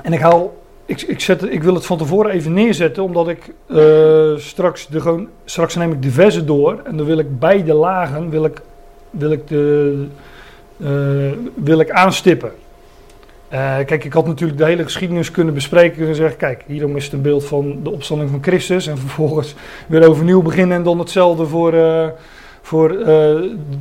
En 0.02 0.12
ik 0.12 0.20
haal 0.20 0.60
ik, 0.90 1.02
ik, 1.02 1.20
zet, 1.20 1.42
ik 1.42 1.62
wil 1.62 1.74
het 1.74 1.86
van 1.86 1.98
tevoren 1.98 2.30
even 2.30 2.52
neerzetten, 2.52 3.02
omdat 3.02 3.28
ik 3.28 3.54
uh, 3.66 4.36
straks, 4.36 4.86
de, 4.86 5.00
gewoon, 5.00 5.28
straks 5.44 5.74
neem 5.74 5.92
ik 5.92 6.02
de 6.02 6.44
door 6.44 6.80
en 6.84 6.96
dan 6.96 7.06
wil 7.06 7.18
ik 7.18 7.38
beide 7.38 7.74
lagen 7.74 8.30
wil 8.30 8.44
ik, 8.44 8.62
wil 9.10 9.30
ik, 9.30 9.48
de, 9.48 10.06
uh, 10.76 11.32
wil 11.54 11.80
ik 11.80 11.90
aanstippen. 11.90 12.52
Uh, 13.52 13.76
kijk, 13.86 14.04
ik 14.04 14.12
had 14.12 14.26
natuurlijk 14.26 14.58
de 14.58 14.64
hele 14.64 14.82
geschiedenis 14.82 15.30
kunnen 15.30 15.54
bespreken 15.54 16.08
en 16.08 16.14
zeggen, 16.14 16.36
kijk, 16.36 16.64
hierom 16.66 16.96
is 16.96 17.04
het 17.04 17.12
een 17.12 17.22
beeld 17.22 17.44
van 17.44 17.80
de 17.82 17.90
opstanding 17.90 18.30
van 18.30 18.42
Christus 18.42 18.86
en 18.86 18.98
vervolgens 18.98 19.54
weer 19.86 20.08
overnieuw 20.08 20.42
beginnen 20.42 20.76
en 20.76 20.82
dan 20.82 20.98
hetzelfde 20.98 21.46
voor, 21.46 21.74
voor 22.62 22.88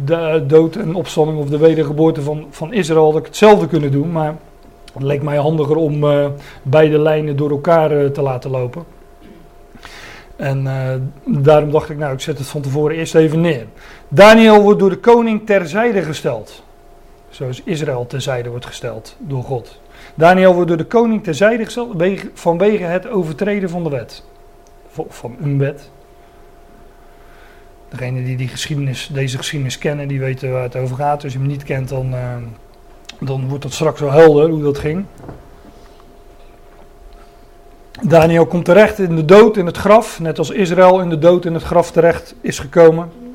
de 0.06 0.44
dood 0.48 0.76
en 0.76 0.96
opstanding 0.96 1.40
of 1.40 1.50
de 1.50 1.58
wedergeboorte 1.58 2.22
van, 2.22 2.48
van 2.50 2.74
Israël, 2.74 3.06
had 3.06 3.18
ik 3.18 3.26
hetzelfde 3.26 3.68
kunnen 3.68 3.92
doen, 3.92 4.12
maar 4.12 4.36
het 4.94 5.04
leek 5.04 5.22
mij 5.22 5.38
handiger 5.38 5.76
om 5.76 6.06
beide 6.64 7.00
lijnen 7.00 7.36
door 7.36 7.50
elkaar 7.50 8.12
te 8.12 8.22
laten 8.22 8.52
lopen. 8.52 8.84
En 10.36 10.68
daarom 11.26 11.72
dacht 11.72 11.90
ik, 11.90 11.98
nou, 11.98 12.14
ik 12.14 12.20
zet 12.20 12.38
het 12.38 12.48
van 12.48 12.62
tevoren 12.62 12.96
eerst 12.96 13.16
even 13.16 13.42
neer. 13.42 13.66
Daniel 14.08 14.62
wordt 14.62 14.80
door 14.80 14.90
de 14.90 14.98
koning 14.98 15.46
terzijde 15.46 16.02
gesteld. 16.02 16.64
Zoals 17.40 17.62
Israël 17.64 18.08
terzijde 18.08 18.50
wordt 18.50 18.66
gesteld 18.66 19.16
door 19.20 19.44
God. 19.44 19.80
Daniel 20.16 20.54
wordt 20.54 20.68
door 20.68 20.78
de 20.78 20.86
koning 20.86 21.24
terzijde 21.24 21.64
gesteld 21.66 22.04
vanwege 22.34 22.84
het 22.84 23.08
overtreden 23.08 23.70
van 23.70 23.84
de 23.84 23.90
wet. 23.90 24.24
Van 25.08 25.36
een 25.42 25.58
wet. 25.58 25.90
Degene 27.90 28.24
die, 28.24 28.38
die 28.38 28.48
geschiedenis, 28.48 29.10
deze 29.14 29.38
geschiedenis 29.38 29.78
kennen, 29.78 30.08
die 30.08 30.20
weten 30.20 30.52
waar 30.52 30.64
het 30.64 30.76
over 30.76 30.96
gaat. 30.96 31.24
Als 31.24 31.34
je 31.34 31.40
hem 31.40 31.48
niet 31.48 31.64
kent, 31.64 31.90
dan 31.90 32.14
dan 33.20 33.50
wordt 33.50 33.64
het 33.64 33.74
straks 33.74 34.00
wel 34.00 34.12
helder 34.12 34.50
hoe 34.50 34.64
dat 34.64 34.78
ging. 34.78 35.06
Daniel 38.02 38.46
komt 38.46 38.66
terecht 38.66 39.00
in 39.00 39.16
de 39.16 39.26
dood 39.26 39.58
in 39.58 39.66
het 39.66 39.78
graf, 39.78 40.20
net 40.20 40.38
als 40.38 40.50
Israël 40.50 41.02
in 41.02 41.10
de 41.10 41.20
dood 41.20 41.46
in 41.46 41.54
het 41.54 41.64
graf 41.64 41.92
terecht 41.92 42.36
is 42.42 42.60
gekomen. 42.60 43.29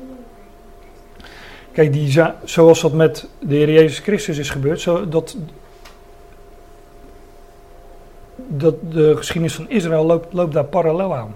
Kijk, 1.75 1.93
die, 1.93 2.23
zoals 2.43 2.81
dat 2.81 2.93
met 2.93 3.27
de 3.39 3.55
Heer 3.55 3.71
Jezus 3.71 3.99
Christus 3.99 4.37
is 4.37 4.49
gebeurd, 4.49 4.81
zo 4.81 5.09
dat, 5.09 5.37
dat 8.35 8.75
de 8.91 9.15
geschiedenis 9.17 9.55
van 9.55 9.69
Israël 9.69 10.05
loopt, 10.05 10.33
loopt 10.33 10.53
daar 10.53 10.63
parallel 10.63 11.15
aan. 11.15 11.35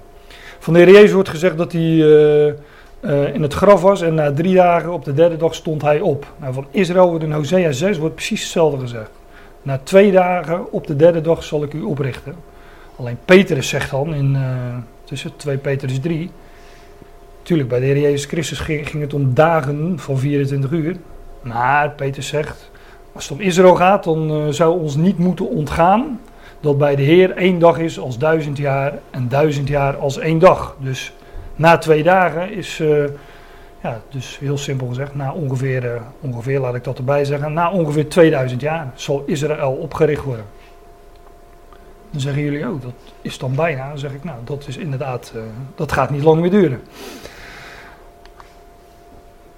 Van 0.59 0.73
de 0.73 0.79
Heer 0.79 0.91
Jezus 0.91 1.11
wordt 1.11 1.29
gezegd 1.29 1.57
dat 1.57 1.71
hij 1.71 1.81
uh, 1.81 2.45
uh, 2.45 3.33
in 3.33 3.41
het 3.41 3.53
graf 3.53 3.81
was 3.81 4.01
en 4.01 4.13
na 4.13 4.33
drie 4.33 4.55
dagen 4.55 4.93
op 4.93 5.05
de 5.05 5.13
derde 5.13 5.37
dag 5.37 5.55
stond 5.55 5.81
hij 5.81 6.01
op. 6.01 6.33
Nou, 6.37 6.53
van 6.53 6.67
Israël 6.71 7.09
wordt 7.09 7.23
in 7.23 7.31
Hosea 7.31 7.71
6 7.71 7.97
wordt 7.97 8.15
precies 8.15 8.41
hetzelfde 8.41 8.79
gezegd. 8.79 9.11
Na 9.61 9.79
twee 9.83 10.11
dagen 10.11 10.71
op 10.71 10.87
de 10.87 10.95
derde 10.95 11.21
dag 11.21 11.43
zal 11.43 11.63
ik 11.63 11.73
u 11.73 11.81
oprichten. 11.81 12.35
Alleen 12.95 13.17
Petrus 13.25 13.67
zegt 13.67 13.91
dan 13.91 14.13
in 14.13 14.33
uh, 14.35 14.41
tussen 15.03 15.31
2 15.35 15.57
Petrus 15.57 15.99
3. 15.99 16.31
Tuurlijk, 17.49 17.69
bij 17.69 17.79
de 17.79 17.85
Heer 17.85 17.99
Jezus 17.99 18.25
Christus 18.25 18.59
ging, 18.59 19.01
het 19.01 19.13
om 19.13 19.33
dagen 19.33 19.99
van 19.99 20.17
24 20.17 20.71
uur. 20.71 20.95
Maar 21.41 21.89
Petrus 21.89 22.27
zegt, 22.27 22.71
als 23.13 23.29
het 23.29 23.37
om 23.37 23.43
Israël 23.43 23.75
gaat, 23.75 24.03
dan 24.03 24.31
uh, 24.31 24.47
zou 24.49 24.79
ons 24.79 24.95
niet 24.95 25.17
moeten 25.17 25.49
ontgaan 25.49 26.19
dat 26.59 26.77
bij 26.77 26.95
de 26.95 27.01
Heer 27.01 27.31
één 27.31 27.59
dag 27.59 27.77
is 27.77 27.99
als 27.99 28.17
duizend 28.17 28.57
jaar 28.57 28.99
en 29.11 29.27
duizend 29.27 29.67
jaar 29.67 29.97
als 29.97 30.17
één 30.17 30.39
dag. 30.39 30.75
Dus 30.79 31.13
na 31.55 31.77
twee 31.77 32.03
dagen 32.03 32.53
is, 32.53 32.79
uh, 32.79 33.03
ja, 33.83 34.01
dus 34.09 34.39
heel 34.39 34.57
simpel 34.57 34.87
gezegd, 34.87 35.15
na 35.15 35.31
ongeveer, 35.31 35.83
uh, 35.83 36.01
ongeveer, 36.19 36.59
laat 36.59 36.75
ik 36.75 36.83
dat 36.83 36.97
erbij 36.97 37.25
zeggen, 37.25 37.53
na 37.53 37.71
ongeveer 37.71 38.09
2000 38.09 38.61
jaar 38.61 38.91
zal 38.95 39.23
Israël 39.25 39.71
opgericht 39.71 40.23
worden. 40.23 40.45
Dan 42.11 42.21
zeggen 42.21 42.43
jullie, 42.43 42.67
oh, 42.67 42.81
dat 42.81 42.93
is 43.21 43.37
dan 43.37 43.55
bijna. 43.55 43.87
Dan 43.87 43.99
zeg 43.99 44.13
ik, 44.13 44.23
nou, 44.23 44.37
dat 44.43 44.67
is 44.67 44.77
inderdaad, 44.77 45.33
dat 45.75 45.91
gaat 45.91 46.09
niet 46.09 46.23
lang 46.23 46.41
meer 46.41 46.51
duren. 46.51 46.81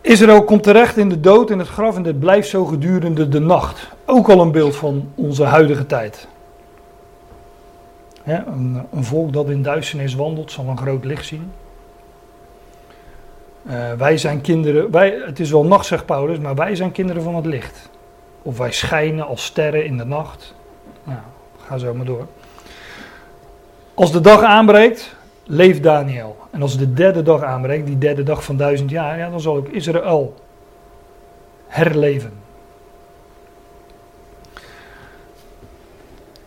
Israël 0.01 0.43
komt 0.43 0.63
terecht 0.63 0.98
in 0.98 1.10
de 1.10 1.20
dood, 1.20 1.50
in 1.50 1.60
het 1.60 1.67
graf 1.67 1.96
en 1.96 2.03
dit 2.03 2.20
blijft 2.20 2.50
zo 2.50 2.65
gedurende 2.65 3.27
de 3.27 3.39
nacht. 3.39 3.88
Ook 4.05 4.29
al 4.29 4.41
een 4.41 4.51
beeld 4.51 4.75
van 4.75 5.12
onze 5.15 5.43
huidige 5.43 5.86
tijd. 5.86 6.27
een, 8.25 8.86
volk 8.91 9.34
dat 9.34 9.50
in 9.50 9.62
duisternis 9.62 10.15
wandelt, 10.15 10.51
zal 10.51 10.67
een 10.67 10.77
groot 10.77 11.05
licht 11.05 11.25
zien. 11.25 11.51
Uh, 13.63 13.93
wij 13.93 14.17
zijn 14.17 14.41
kinderen, 14.41 14.91
wij, 14.91 15.22
het 15.25 15.39
is 15.39 15.51
wel 15.51 15.65
nacht, 15.65 15.86
zegt 15.86 16.05
Paulus, 16.05 16.39
maar 16.39 16.55
wij 16.55 16.75
zijn 16.75 16.91
kinderen 16.91 17.24
van 17.24 17.36
het 17.36 17.46
licht. 17.46 17.89
Of 18.41 18.58
wij 18.58 18.72
schijnen 18.72 19.27
als 19.27 19.46
sterren 19.46 19.86
in 19.86 19.98
de 19.98 20.05
nacht. 20.05 20.55
Nou, 21.03 21.20
ga 21.67 21.77
zo 21.77 21.93
maar 21.93 22.05
door. 22.05 22.27
Als 23.93 24.12
de 24.12 24.22
dag 24.22 24.43
aanbreekt, 24.43 25.15
leeft 25.43 25.83
Daniel. 25.83 26.38
En 26.51 26.62
als 26.62 26.77
de 26.77 26.93
derde 26.93 27.21
dag 27.21 27.43
aanbreekt, 27.43 27.86
die 27.86 27.98
derde 27.98 28.24
dag 28.24 28.43
van 28.43 28.57
duizend 28.57 28.89
jaar, 28.89 29.17
ja, 29.17 29.29
dan 29.29 29.39
zal 29.39 29.55
ook 29.55 29.67
Israël 29.67 30.36
herleven. 31.67 32.33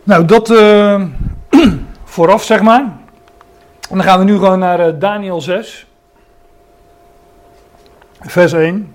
Nou, 0.02 0.24
dat 0.24 0.50
uh, 0.50 1.04
vooraf, 2.04 2.44
zeg 2.44 2.62
maar. 2.62 2.80
En 3.90 3.96
dan 3.96 4.02
gaan 4.02 4.18
we 4.18 4.24
nu 4.24 4.34
gewoon 4.34 4.58
naar 4.58 4.88
uh, 4.88 5.00
Daniel 5.00 5.40
6 5.40 5.86
vers 8.20 8.52
1. 8.52 8.94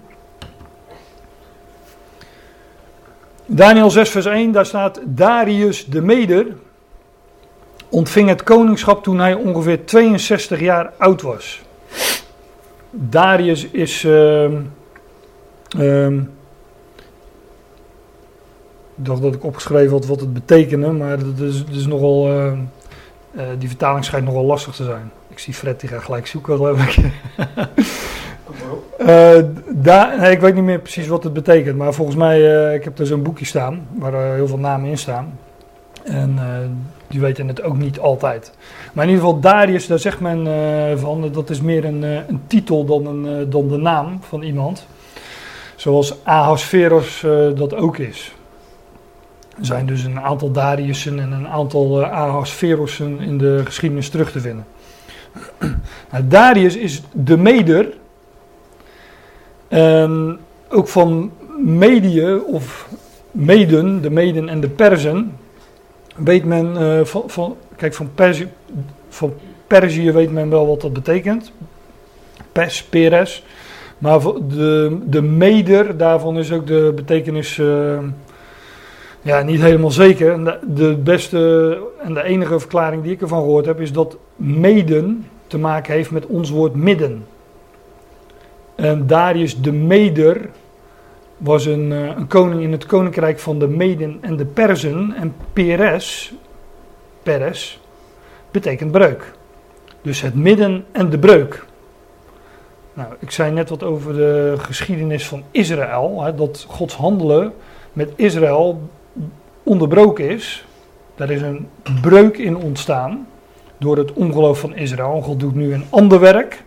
Daniel 3.45 3.89
6, 3.89 4.09
vers 4.09 4.25
1, 4.25 4.51
daar 4.51 4.65
staat: 4.65 4.99
Darius 5.05 5.85
de 5.85 6.01
Meder 6.01 6.45
ontving 7.89 8.29
het 8.29 8.43
koningschap 8.43 9.03
toen 9.03 9.19
hij 9.19 9.33
ongeveer 9.33 9.85
62 9.85 10.59
jaar 10.59 10.91
oud 10.97 11.21
was. 11.21 11.61
Darius 12.89 13.65
is. 13.65 14.03
Uh, 14.03 14.43
um, 15.77 16.31
ik 18.97 19.05
dacht 19.05 19.21
dat 19.21 19.33
ik 19.33 19.43
opgeschreven 19.43 19.91
had 19.91 20.05
wat 20.05 20.19
het 20.19 20.33
betekende, 20.33 20.91
maar 20.91 21.17
dat 21.19 21.39
is, 21.39 21.65
dat 21.65 21.75
is 21.75 21.87
nogal. 21.87 22.31
Uh, 22.31 22.51
uh, 23.31 23.43
die 23.59 23.67
vertaling 23.67 24.05
schijnt 24.05 24.25
nogal 24.25 24.43
lastig 24.43 24.75
te 24.75 24.83
zijn. 24.83 25.11
Ik 25.27 25.39
zie 25.39 25.53
Fred, 25.53 25.79
die 25.79 25.89
gaat 25.89 26.03
gelijk 26.03 26.27
zoeken, 26.27 26.55
geloof 26.55 26.83
ik. 26.83 26.97
Uh, 28.99 29.39
daar, 29.69 30.19
nee, 30.19 30.31
ik 30.31 30.39
weet 30.39 30.55
niet 30.55 30.63
meer 30.63 30.79
precies 30.79 31.07
wat 31.07 31.23
het 31.23 31.33
betekent, 31.33 31.77
maar 31.77 31.93
volgens 31.93 32.17
mij, 32.17 32.39
uh, 32.39 32.73
ik 32.73 32.83
heb 32.83 32.99
er 32.99 33.05
zo'n 33.05 33.23
boekje 33.23 33.45
staan 33.45 33.87
waar 33.91 34.33
heel 34.33 34.47
veel 34.47 34.57
namen 34.57 34.89
in 34.89 34.97
staan. 34.97 35.39
En 36.03 36.39
die 37.09 37.19
weten 37.19 37.47
het 37.47 37.61
ook 37.61 37.77
niet 37.77 37.99
altijd. 37.99 38.51
Maar 38.93 39.03
in 39.03 39.09
ieder 39.09 39.25
geval, 39.25 39.41
Darius, 39.41 39.87
daar 39.87 39.99
zegt 39.99 40.19
men 40.19 40.47
van, 40.99 41.31
dat 41.31 41.49
is 41.49 41.61
meer 41.61 41.85
een, 41.85 42.01
een 42.01 42.41
titel 42.47 42.85
dan, 42.85 43.05
een, 43.05 43.49
dan 43.49 43.67
de 43.67 43.77
naam 43.77 44.19
van 44.21 44.41
iemand. 44.41 44.87
Zoals 45.75 46.23
Ahasveros 46.23 47.25
dat 47.55 47.75
ook 47.75 47.97
is. 47.97 48.33
Er 49.59 49.65
zijn 49.65 49.85
dus 49.85 50.03
een 50.03 50.19
aantal 50.19 50.51
Dariussen 50.51 51.19
en 51.19 51.31
een 51.31 51.47
aantal 51.47 52.05
Ahasverossen 52.05 53.19
in 53.19 53.37
de 53.37 53.61
geschiedenis 53.65 54.09
terug 54.09 54.31
te 54.31 54.39
vinden. 54.39 54.65
Nou, 56.11 56.27
Darius 56.27 56.75
is 56.75 57.01
de 57.11 57.37
meder 57.37 57.93
en 59.67 60.39
ook 60.69 60.87
van 60.87 61.31
Medië 61.57 62.33
of 62.33 62.89
Meden, 63.31 64.01
de 64.01 64.09
Meden 64.09 64.49
en 64.49 64.59
de 64.59 64.69
Perzen, 64.69 65.38
weet 66.23 66.45
men 66.45 66.71
uh, 66.71 67.05
van, 67.05 67.23
van, 67.27 67.57
kijk, 67.75 67.93
van 67.93 68.09
Perzië, 68.15 68.47
van 69.09 69.33
Perzië 69.67 70.11
weet 70.11 70.31
men 70.31 70.49
wel 70.49 70.67
wat 70.67 70.81
dat 70.81 70.93
betekent. 70.93 71.51
Pes, 72.51 72.83
Peres. 72.83 73.43
Maar 73.97 74.19
de, 74.47 74.97
de 75.05 75.21
Meder, 75.21 75.97
daarvan 75.97 76.37
is 76.37 76.51
ook 76.51 76.67
de 76.67 76.91
betekenis 76.95 77.57
uh, 77.57 77.97
ja, 79.21 79.41
niet 79.41 79.61
helemaal 79.61 79.91
zeker. 79.91 80.43
De, 80.43 80.59
de 80.67 80.95
beste 80.95 81.77
en 82.03 82.13
de 82.13 82.23
enige 82.23 82.59
verklaring 82.59 83.03
die 83.03 83.11
ik 83.11 83.21
ervan 83.21 83.41
gehoord 83.41 83.65
heb, 83.65 83.79
is 83.79 83.91
dat 83.91 84.17
Meden 84.35 85.25
te 85.47 85.57
maken 85.57 85.93
heeft 85.93 86.11
met 86.11 86.25
ons 86.25 86.49
woord 86.49 86.75
midden. 86.75 87.25
En 88.75 89.07
Darius 89.07 89.61
de 89.61 89.71
Meder 89.71 90.49
was 91.39 91.65
een, 91.65 91.91
eh, 91.91 92.05
een, 92.05 92.27
koning 92.27 92.61
in 92.61 92.71
het 92.71 92.85
koninkrijk 92.85 93.39
van 93.39 93.59
de 93.59 93.67
Meden 93.67 94.17
en 94.21 94.37
de 94.37 94.45
Perzen. 94.45 95.13
En 95.15 95.35
Peres, 95.53 96.33
Peres, 97.23 97.79
betekent 98.51 98.91
breuk. 98.91 99.33
Dus 100.01 100.21
het 100.21 100.35
midden 100.35 100.85
en 100.91 101.09
de 101.09 101.19
breuk. 101.19 101.65
Nou, 102.93 103.13
ik 103.19 103.31
zei 103.31 103.51
net 103.51 103.69
wat 103.69 103.83
over 103.83 104.13
de 104.13 104.55
geschiedenis 104.57 105.27
van 105.27 105.43
Israël. 105.51 106.21
Hè, 106.23 106.35
dat 106.35 106.65
Gods 106.67 106.95
handelen 106.95 107.53
met 107.93 108.11
Israël 108.15 108.89
onderbroken 109.63 110.29
is. 110.29 110.65
Daar 111.15 111.29
is 111.29 111.41
een 111.41 111.67
breuk 112.01 112.37
in 112.37 112.57
ontstaan 112.57 113.27
door 113.77 113.97
het 113.97 114.13
ongeloof 114.13 114.59
van 114.59 114.75
Israël. 114.75 115.21
God 115.21 115.39
doet 115.39 115.55
nu 115.55 115.73
een 115.73 115.85
ander 115.89 116.19
werk. 116.19 116.63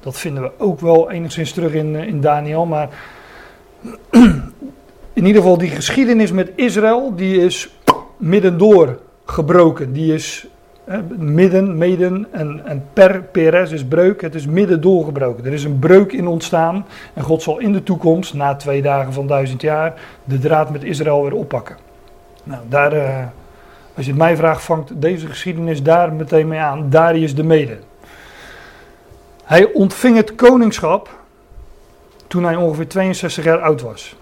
Dat 0.00 0.18
vinden 0.18 0.42
we 0.42 0.50
ook 0.58 0.80
wel 0.80 1.10
enigszins 1.10 1.52
terug 1.52 1.72
in, 1.72 1.96
eh, 1.96 2.06
in 2.06 2.20
Daniel. 2.20 2.66
Maar 2.66 2.88
in 5.12 5.26
ieder 5.26 5.42
geval 5.42 5.58
die 5.58 5.70
geschiedenis 5.70 6.32
met 6.32 6.50
Israël, 6.54 7.12
die 7.16 7.40
is 7.40 7.70
middendoor 8.16 8.98
gebroken. 9.24 9.92
Die 9.92 10.14
is 10.14 10.46
hè, 10.84 10.98
midden, 11.16 11.78
meden 11.78 12.26
en, 12.30 12.60
en 12.64 12.84
per, 12.92 13.22
peres 13.22 13.72
is 13.72 13.84
breuk. 13.84 14.20
Het 14.20 14.34
is 14.34 14.46
midden 14.46 14.80
doorgebroken. 14.80 15.44
Er 15.44 15.52
is 15.52 15.64
een 15.64 15.78
breuk 15.78 16.12
in 16.12 16.26
ontstaan. 16.26 16.86
En 17.14 17.22
God 17.22 17.42
zal 17.42 17.58
in 17.58 17.72
de 17.72 17.82
toekomst, 17.82 18.34
na 18.34 18.54
twee 18.54 18.82
dagen 18.82 19.12
van 19.12 19.26
duizend 19.26 19.62
jaar, 19.62 19.94
de 20.24 20.38
draad 20.38 20.70
met 20.70 20.84
Israël 20.84 21.22
weer 21.22 21.34
oppakken. 21.34 21.76
Nou, 22.42 22.62
daar, 22.68 22.92
eh, 22.92 23.24
als 23.94 24.04
je 24.04 24.10
het 24.10 24.20
mij 24.20 24.36
vraagt, 24.36 24.62
vangt 24.62 25.00
deze 25.00 25.26
geschiedenis 25.26 25.82
daar 25.82 26.12
meteen 26.12 26.48
mee 26.48 26.58
aan. 26.58 26.90
Darius 26.90 27.34
de 27.34 27.44
Mede. 27.44 27.78
Hij 29.44 29.72
ontving 29.72 30.16
het 30.16 30.34
koningschap 30.34 31.24
toen 32.26 32.44
hij 32.44 32.56
ongeveer 32.56 32.88
62 32.88 33.44
jaar 33.44 33.60
oud 33.60 33.80
was. 33.80 34.16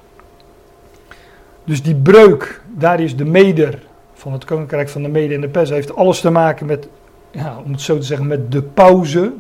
Dus 1.65 1.83
die 1.83 1.95
breuk, 1.95 2.61
Darius 2.67 3.17
de 3.17 3.25
Meder 3.25 3.83
van 4.15 4.33
het 4.33 4.45
koninkrijk 4.45 4.89
van 4.89 5.03
de 5.03 5.09
Mede 5.09 5.35
en 5.35 5.41
de 5.41 5.49
Pers, 5.49 5.71
heeft 5.71 5.97
alles 5.97 6.21
te 6.21 6.31
maken 6.31 6.67
met, 6.67 6.89
ja, 7.31 7.57
om 7.65 7.73
het 7.73 7.81
zo 7.81 7.97
te 7.97 8.03
zeggen, 8.03 8.27
met 8.27 8.53
de 8.53 8.63
pauze. 8.63 9.33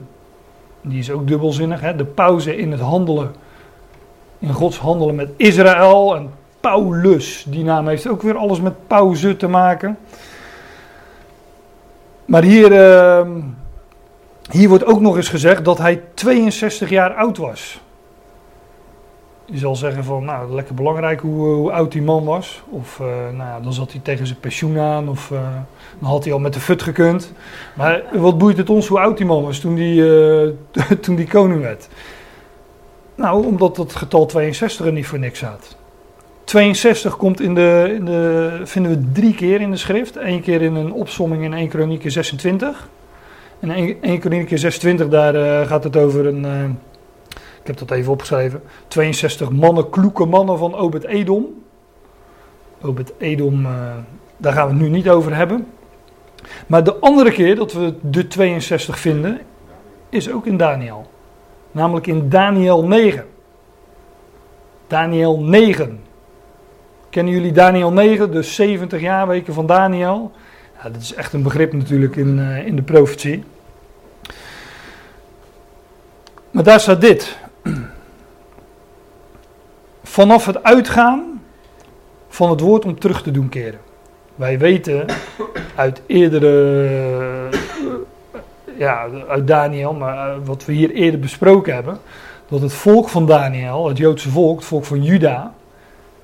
Die 0.80 0.98
is 0.98 1.10
ook 1.10 1.28
dubbelzinnig, 1.28 1.80
hè? 1.80 1.96
de 1.96 2.04
pauze 2.04 2.56
in 2.56 2.70
het 2.70 2.80
handelen, 2.80 3.34
in 4.38 4.52
Gods 4.52 4.78
handelen 4.78 5.14
met 5.14 5.30
Israël 5.36 6.16
en 6.16 6.30
Paulus. 6.60 7.44
Die 7.48 7.64
naam 7.64 7.88
heeft 7.88 8.08
ook 8.08 8.22
weer 8.22 8.36
alles 8.36 8.60
met 8.60 8.86
pauze 8.86 9.36
te 9.36 9.48
maken. 9.48 9.98
Maar 12.24 12.42
hier, 12.42 12.72
uh, 12.72 13.26
hier 14.50 14.68
wordt 14.68 14.84
ook 14.84 15.00
nog 15.00 15.16
eens 15.16 15.28
gezegd 15.28 15.64
dat 15.64 15.78
hij 15.78 16.02
62 16.14 16.90
jaar 16.90 17.14
oud 17.14 17.36
was. 17.36 17.80
Je 19.46 19.58
zal 19.58 19.76
zeggen 19.76 20.04
van, 20.04 20.24
nou, 20.24 20.54
lekker 20.54 20.74
belangrijk 20.74 21.20
hoe, 21.20 21.46
hoe 21.46 21.72
oud 21.72 21.92
die 21.92 22.02
man 22.02 22.24
was. 22.24 22.62
Of, 22.68 22.98
uh, 22.98 23.06
nou 23.06 23.36
ja, 23.36 23.60
dan 23.60 23.72
zat 23.72 23.92
hij 23.92 24.00
tegen 24.04 24.26
zijn 24.26 24.40
pensioen 24.40 24.78
aan. 24.78 25.08
Of 25.08 25.30
uh, 25.30 25.38
dan 25.98 26.08
had 26.08 26.24
hij 26.24 26.32
al 26.32 26.38
met 26.38 26.54
de 26.54 26.60
fut 26.60 26.82
gekund. 26.82 27.32
Maar 27.74 28.02
wat 28.12 28.38
boeit 28.38 28.56
het 28.56 28.70
ons 28.70 28.86
hoe 28.86 29.00
oud 29.00 29.16
die 29.16 29.26
man 29.26 29.42
was 29.42 29.58
toen 29.58 29.74
die, 29.74 30.02
toen 31.00 31.14
die 31.14 31.26
koning 31.26 31.60
werd? 31.60 31.88
Nou, 33.14 33.46
omdat 33.46 33.76
dat 33.76 33.94
getal 33.94 34.26
62 34.26 34.86
er 34.86 34.92
niet 34.92 35.06
voor 35.06 35.18
niks 35.18 35.38
staat. 35.38 35.76
62 36.44 37.16
komt 37.16 37.40
in 37.40 37.54
de, 37.54 37.92
in 37.98 38.04
de, 38.04 38.60
vinden 38.64 38.92
we 38.92 39.12
drie 39.12 39.34
keer 39.34 39.60
in 39.60 39.70
de 39.70 39.76
schrift. 39.76 40.16
Eén 40.16 40.40
keer 40.40 40.62
in 40.62 40.74
een 40.74 40.92
opsomming 40.92 41.44
in 41.44 41.52
1 41.52 41.68
Kronieken 41.68 42.10
26. 42.10 42.88
En 43.60 43.70
1, 43.70 44.02
1 44.02 44.18
Kronieken 44.18 44.58
26, 44.58 45.08
daar 45.08 45.66
gaat 45.66 45.84
het 45.84 45.96
over 45.96 46.26
een, 46.26 46.78
ik 47.64 47.70
heb 47.70 47.88
dat 47.88 47.90
even 47.90 48.12
opgeschreven, 48.12 48.62
62 48.88 49.50
mannen, 49.50 49.90
kloeke 49.90 50.24
mannen 50.24 50.58
van 50.58 50.74
Obed 50.74 51.04
Edom. 51.04 51.62
Obed 52.82 53.12
Edom, 53.18 53.66
uh, 53.66 53.70
daar 54.36 54.52
gaan 54.52 54.66
we 54.66 54.72
het 54.72 54.82
nu 54.82 54.88
niet 54.88 55.08
over 55.08 55.36
hebben. 55.36 55.66
Maar 56.66 56.84
de 56.84 56.94
andere 56.94 57.32
keer 57.32 57.56
dat 57.56 57.72
we 57.72 57.94
de 58.00 58.26
62 58.26 58.98
vinden, 58.98 59.40
is 60.08 60.30
ook 60.30 60.46
in 60.46 60.56
Daniel. 60.56 61.10
Namelijk 61.72 62.06
in 62.06 62.28
Daniel 62.28 62.84
9. 62.84 63.24
Daniel 64.86 65.40
9. 65.40 66.00
Kennen 67.10 67.32
jullie 67.32 67.52
Daniel 67.52 67.92
9, 67.92 68.30
de 68.30 68.42
70 68.42 69.00
jaarweken 69.00 69.54
van 69.54 69.66
Daniel? 69.66 70.32
Ja, 70.82 70.90
dat 70.90 71.00
is 71.00 71.14
echt 71.14 71.32
een 71.32 71.42
begrip 71.42 71.72
natuurlijk 71.72 72.16
in, 72.16 72.38
uh, 72.38 72.66
in 72.66 72.76
de 72.76 72.82
profetie. 72.82 73.44
Maar 76.50 76.64
daar 76.64 76.80
staat 76.80 77.00
dit. 77.00 77.42
Vanaf 80.02 80.46
het 80.46 80.62
uitgaan 80.62 81.42
van 82.28 82.50
het 82.50 82.60
woord 82.60 82.84
om 82.84 82.98
terug 82.98 83.22
te 83.22 83.30
doen 83.30 83.48
keren. 83.48 83.80
Wij 84.34 84.58
weten 84.58 85.06
uit 85.74 86.02
eerdere, 86.06 87.48
ja, 88.76 89.08
uit 89.28 89.46
Daniel, 89.46 89.92
maar 89.92 90.44
wat 90.44 90.64
we 90.64 90.72
hier 90.72 90.90
eerder 90.90 91.20
besproken 91.20 91.74
hebben, 91.74 91.98
dat 92.48 92.60
het 92.60 92.72
volk 92.72 93.08
van 93.08 93.26
Daniel, 93.26 93.88
het 93.88 93.96
Joodse 93.96 94.30
volk, 94.30 94.56
het 94.56 94.66
volk 94.66 94.84
van 94.84 95.02
Juda, 95.02 95.54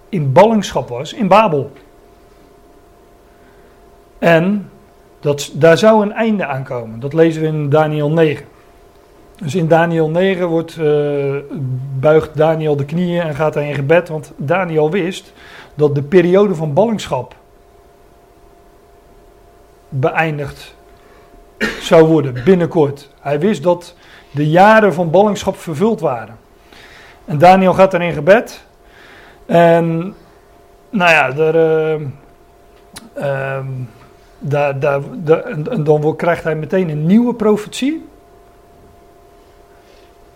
in 0.08 0.32
ballingschap 0.32 0.88
was 0.88 1.12
in 1.12 1.28
Babel. 1.28 1.72
En 4.18 4.70
dat, 5.20 5.50
daar 5.54 5.78
zou 5.78 6.02
een 6.02 6.12
einde 6.12 6.46
aan 6.46 6.64
komen. 6.64 7.00
Dat 7.00 7.12
lezen 7.12 7.42
we 7.42 7.48
in 7.48 7.68
Daniel 7.68 8.10
9. 8.10 8.46
Dus 9.40 9.54
in 9.54 9.68
Daniel 9.68 10.08
9 10.08 10.46
wordt, 10.46 10.76
uh, 10.76 11.36
buigt 11.98 12.36
Daniel 12.36 12.76
de 12.76 12.84
knieën 12.84 13.22
en 13.22 13.34
gaat 13.34 13.54
hij 13.54 13.68
in 13.68 13.74
gebed. 13.74 14.08
Want 14.08 14.32
Daniel 14.36 14.90
wist 14.90 15.32
dat 15.74 15.94
de 15.94 16.02
periode 16.02 16.54
van 16.54 16.72
ballingschap 16.72 17.34
beëindigd 19.88 20.74
zou 21.80 22.06
worden 22.06 22.44
binnenkort. 22.44 23.10
Hij 23.20 23.40
wist 23.40 23.62
dat 23.62 23.94
de 24.30 24.50
jaren 24.50 24.94
van 24.94 25.10
ballingschap 25.10 25.56
vervuld 25.56 26.00
waren. 26.00 26.38
En 27.24 27.38
Daniel 27.38 27.72
gaat 27.72 27.94
er 27.94 28.02
in 28.02 28.12
gebed. 28.12 28.64
En 29.46 30.14
nou 30.90 31.10
ja, 31.10 31.30
daar, 31.30 31.52
daar, 34.80 35.00
daar, 35.12 35.42
en 35.44 35.84
dan 35.84 36.16
krijgt 36.16 36.44
hij 36.44 36.54
meteen 36.54 36.88
een 36.88 37.06
nieuwe 37.06 37.34
profetie. 37.34 38.08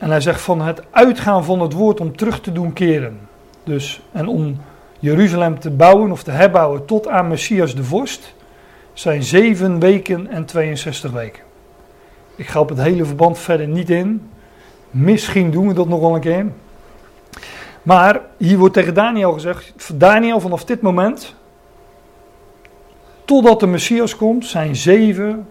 En 0.05 0.11
hij 0.11 0.21
zegt 0.21 0.41
van 0.41 0.61
het 0.61 0.83
uitgaan 0.91 1.45
van 1.45 1.61
het 1.61 1.73
woord 1.73 2.01
om 2.01 2.17
terug 2.17 2.41
te 2.41 2.53
doen 2.53 2.73
keren. 2.73 3.19
Dus, 3.63 4.03
en 4.13 4.29
om 4.29 4.61
Jeruzalem 4.99 5.59
te 5.59 5.71
bouwen 5.71 6.11
of 6.11 6.23
te 6.23 6.31
herbouwen 6.31 6.85
tot 6.85 7.09
aan 7.09 7.29
Messias 7.29 7.75
de 7.75 7.85
vorst, 7.85 8.35
zijn 8.93 9.23
zeven 9.23 9.79
weken 9.79 10.27
en 10.27 10.45
62 10.45 11.11
weken. 11.11 11.43
Ik 12.37 12.47
ga 12.47 12.61
op 12.61 12.69
het 12.69 12.79
hele 12.79 13.05
verband 13.05 13.39
verder 13.39 13.67
niet 13.67 13.91
in. 13.91 14.31
Misschien 14.91 15.51
doen 15.51 15.69
we 15.69 15.75
dat 15.75 15.89
nog 15.89 16.01
wel 16.01 16.15
een 16.15 16.21
keer. 16.21 16.47
Maar 17.83 18.21
hier 18.37 18.59
wordt 18.59 18.75
tegen 18.75 18.95
Daniel 18.95 19.33
gezegd: 19.33 19.73
Daniel, 19.95 20.41
vanaf 20.41 20.65
dit 20.65 20.81
moment, 20.81 21.35
totdat 23.25 23.61
de 23.61 23.67
Messias 23.67 24.17
komt, 24.17 24.47
zijn 24.47 24.77
7 24.77 25.49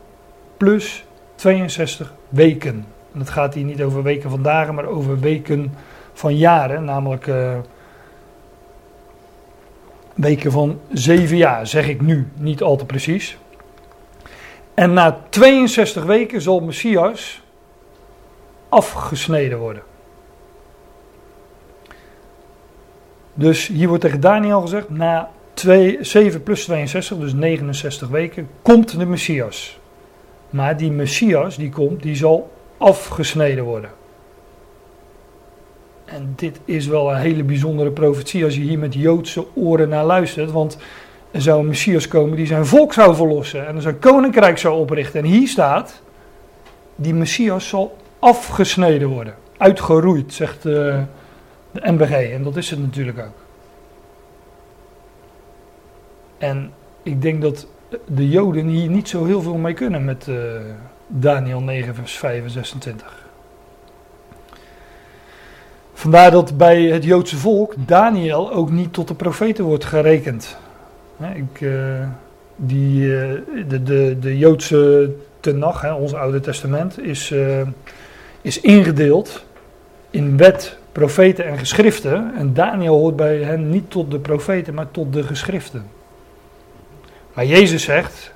plus 0.57 1.05
62 1.35 2.13
weken. 2.29 2.92
En 3.13 3.19
het 3.19 3.30
gaat 3.30 3.54
hier 3.54 3.63
niet 3.63 3.82
over 3.82 4.04
weken 4.04 4.30
van 4.30 4.41
dagen, 4.41 4.76
maar 4.76 4.86
over 4.86 5.19
weken 5.19 5.73
van 6.13 6.38
jaren, 6.38 6.84
namelijk 6.84 7.28
uh, 7.28 7.58
weken 10.13 10.52
van 10.52 10.80
7 10.91 11.38
jaar, 11.38 11.67
zeg 11.67 11.88
ik 11.88 12.02
nu, 12.02 12.28
niet 12.36 12.62
al 12.62 12.76
te 12.76 12.86
precies. 12.86 13.38
En 14.73 14.93
na 14.93 15.19
62 15.30 16.04
weken 16.04 16.41
zal 16.41 16.60
Messias 16.60 17.41
afgesneden 18.69 19.58
worden. 19.58 19.84
Dus 23.34 23.67
hier 23.67 23.88
wordt 23.88 24.04
tegen 24.04 24.19
Daniel 24.19 24.62
gezegd, 24.62 24.89
na 24.89 25.30
2, 25.54 25.97
7 26.02 26.43
plus 26.43 26.63
62, 26.63 27.17
dus 27.17 27.34
69 27.34 28.08
weken, 28.08 28.49
komt 28.62 28.99
de 28.99 29.06
Messias. 29.06 29.80
Maar 30.49 30.78
die 30.78 30.91
Messias 30.91 31.56
die 31.56 31.69
komt, 31.69 32.02
die 32.02 32.15
zal 32.15 32.52
afgesneden 32.84 33.63
worden. 33.63 33.89
En 36.06 36.34
dit 36.36 36.60
is 36.65 36.88
wel 36.88 37.12
een 37.12 37.17
hele 37.17 37.43
bijzondere 37.43 37.91
profetie 37.91 38.43
als 38.43 38.56
je 38.56 38.62
hier 38.62 38.80
met 38.80 38.93
Joodse 38.93 39.46
oren 39.54 39.89
naar 39.89 40.06
luistert. 40.06 40.52
Want 40.52 40.78
er 41.32 41.41
zou 41.41 41.60
een 41.60 41.67
Messias 41.67 42.08
komen 42.08 42.38
die 42.38 42.46
zijn 42.46 42.65
volk 42.65 42.93
zou 42.93 43.15
verlossen 43.15 43.67
en 43.67 43.82
zijn 43.82 44.00
koninkrijk 44.00 44.58
zou 44.58 44.80
oprichten. 44.80 45.19
En 45.19 45.26
hier 45.26 45.48
staat, 45.48 46.02
die 46.96 47.13
Messias 47.13 47.67
zal 47.67 47.98
afgesneden 48.19 49.08
worden. 49.08 49.36
Uitgeroeid, 49.58 50.34
zegt 50.34 50.65
uh, 50.65 51.00
de 51.72 51.91
MBG. 51.91 52.12
En 52.12 52.43
dat 52.43 52.56
is 52.56 52.69
het 52.69 52.80
natuurlijk 52.80 53.19
ook. 53.19 53.41
En 56.38 56.72
ik 57.04 57.22
denk 57.22 57.41
dat 57.41 57.67
de 58.06 58.30
Joden 58.30 58.67
hier 58.67 58.89
niet 58.89 59.10
zo 59.10 59.26
heel 59.26 59.41
veel 59.41 59.58
mee 59.58 59.74
kunnen 59.74 60.06
met 60.06 60.28
uh, 60.28 60.36
Daniel 61.07 61.61
9, 61.61 61.95
vers 61.95 62.17
5 62.17 62.43
en 62.43 62.49
26. 62.49 63.21
Vandaar 65.93 66.31
dat 66.31 66.57
bij 66.57 66.81
het 66.83 67.03
Joodse 67.03 67.37
volk 67.37 67.73
Daniel 67.77 68.53
ook 68.53 68.71
niet 68.71 68.93
tot 68.93 69.07
de 69.07 69.13
profeten 69.13 69.63
wordt 69.63 69.85
gerekend. 69.85 70.57
Ik, 71.33 71.61
uh, 71.61 72.07
die, 72.55 73.01
uh, 73.01 73.31
de, 73.67 73.83
de, 73.83 74.17
de 74.19 74.37
Joodse 74.37 75.11
Tenach, 75.39 75.95
ons 75.95 76.13
Oude 76.13 76.39
Testament, 76.39 76.99
is, 76.99 77.31
uh, 77.31 77.61
is 78.41 78.61
ingedeeld 78.61 79.43
in 80.09 80.37
wet, 80.37 80.77
profeten 80.91 81.45
en 81.45 81.57
geschriften. 81.57 82.35
En 82.35 82.53
Daniel 82.53 82.97
hoort 82.97 83.15
bij 83.15 83.37
hen 83.37 83.69
niet 83.69 83.91
tot 83.91 84.11
de 84.11 84.19
profeten, 84.19 84.73
maar 84.73 84.91
tot 84.91 85.13
de 85.13 85.23
geschriften. 85.23 85.85
Maar 87.33 87.45
Jezus 87.45 87.83
zegt 87.83 88.33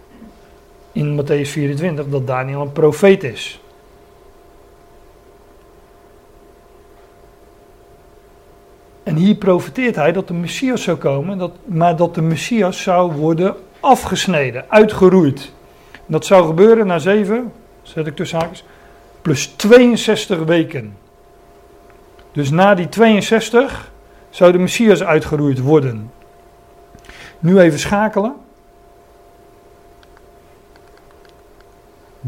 in 0.97 1.15
Matthäus 1.15 1.49
24 1.49 2.09
dat 2.09 2.27
Daniel 2.27 2.61
een 2.61 2.71
profeet 2.71 3.23
is. 3.23 3.61
En 9.03 9.15
hier 9.15 9.35
profeteert 9.35 9.95
hij 9.95 10.11
dat 10.11 10.27
de 10.27 10.33
Messias 10.33 10.83
zou 10.83 10.97
komen, 10.97 11.37
dat, 11.37 11.51
maar 11.65 11.95
dat 11.95 12.15
de 12.15 12.21
Messias 12.21 12.81
zou 12.81 13.11
worden 13.11 13.55
afgesneden, 13.79 14.65
uitgeroeid. 14.67 15.51
Dat 16.05 16.25
zou 16.25 16.45
gebeuren 16.45 16.87
na 16.87 16.99
7, 16.99 17.51
zet 17.81 18.07
ik 18.07 18.15
tussen 18.15 18.39
haakjes, 18.39 18.63
plus 19.21 19.55
62 19.55 20.43
weken. 20.43 20.97
Dus 22.31 22.49
na 22.49 22.75
die 22.75 22.89
62 22.89 23.91
zou 24.29 24.51
de 24.51 24.57
Messias 24.57 25.03
uitgeroeid 25.03 25.59
worden. 25.59 26.11
Nu 27.39 27.59
even 27.59 27.79
schakelen. 27.79 28.46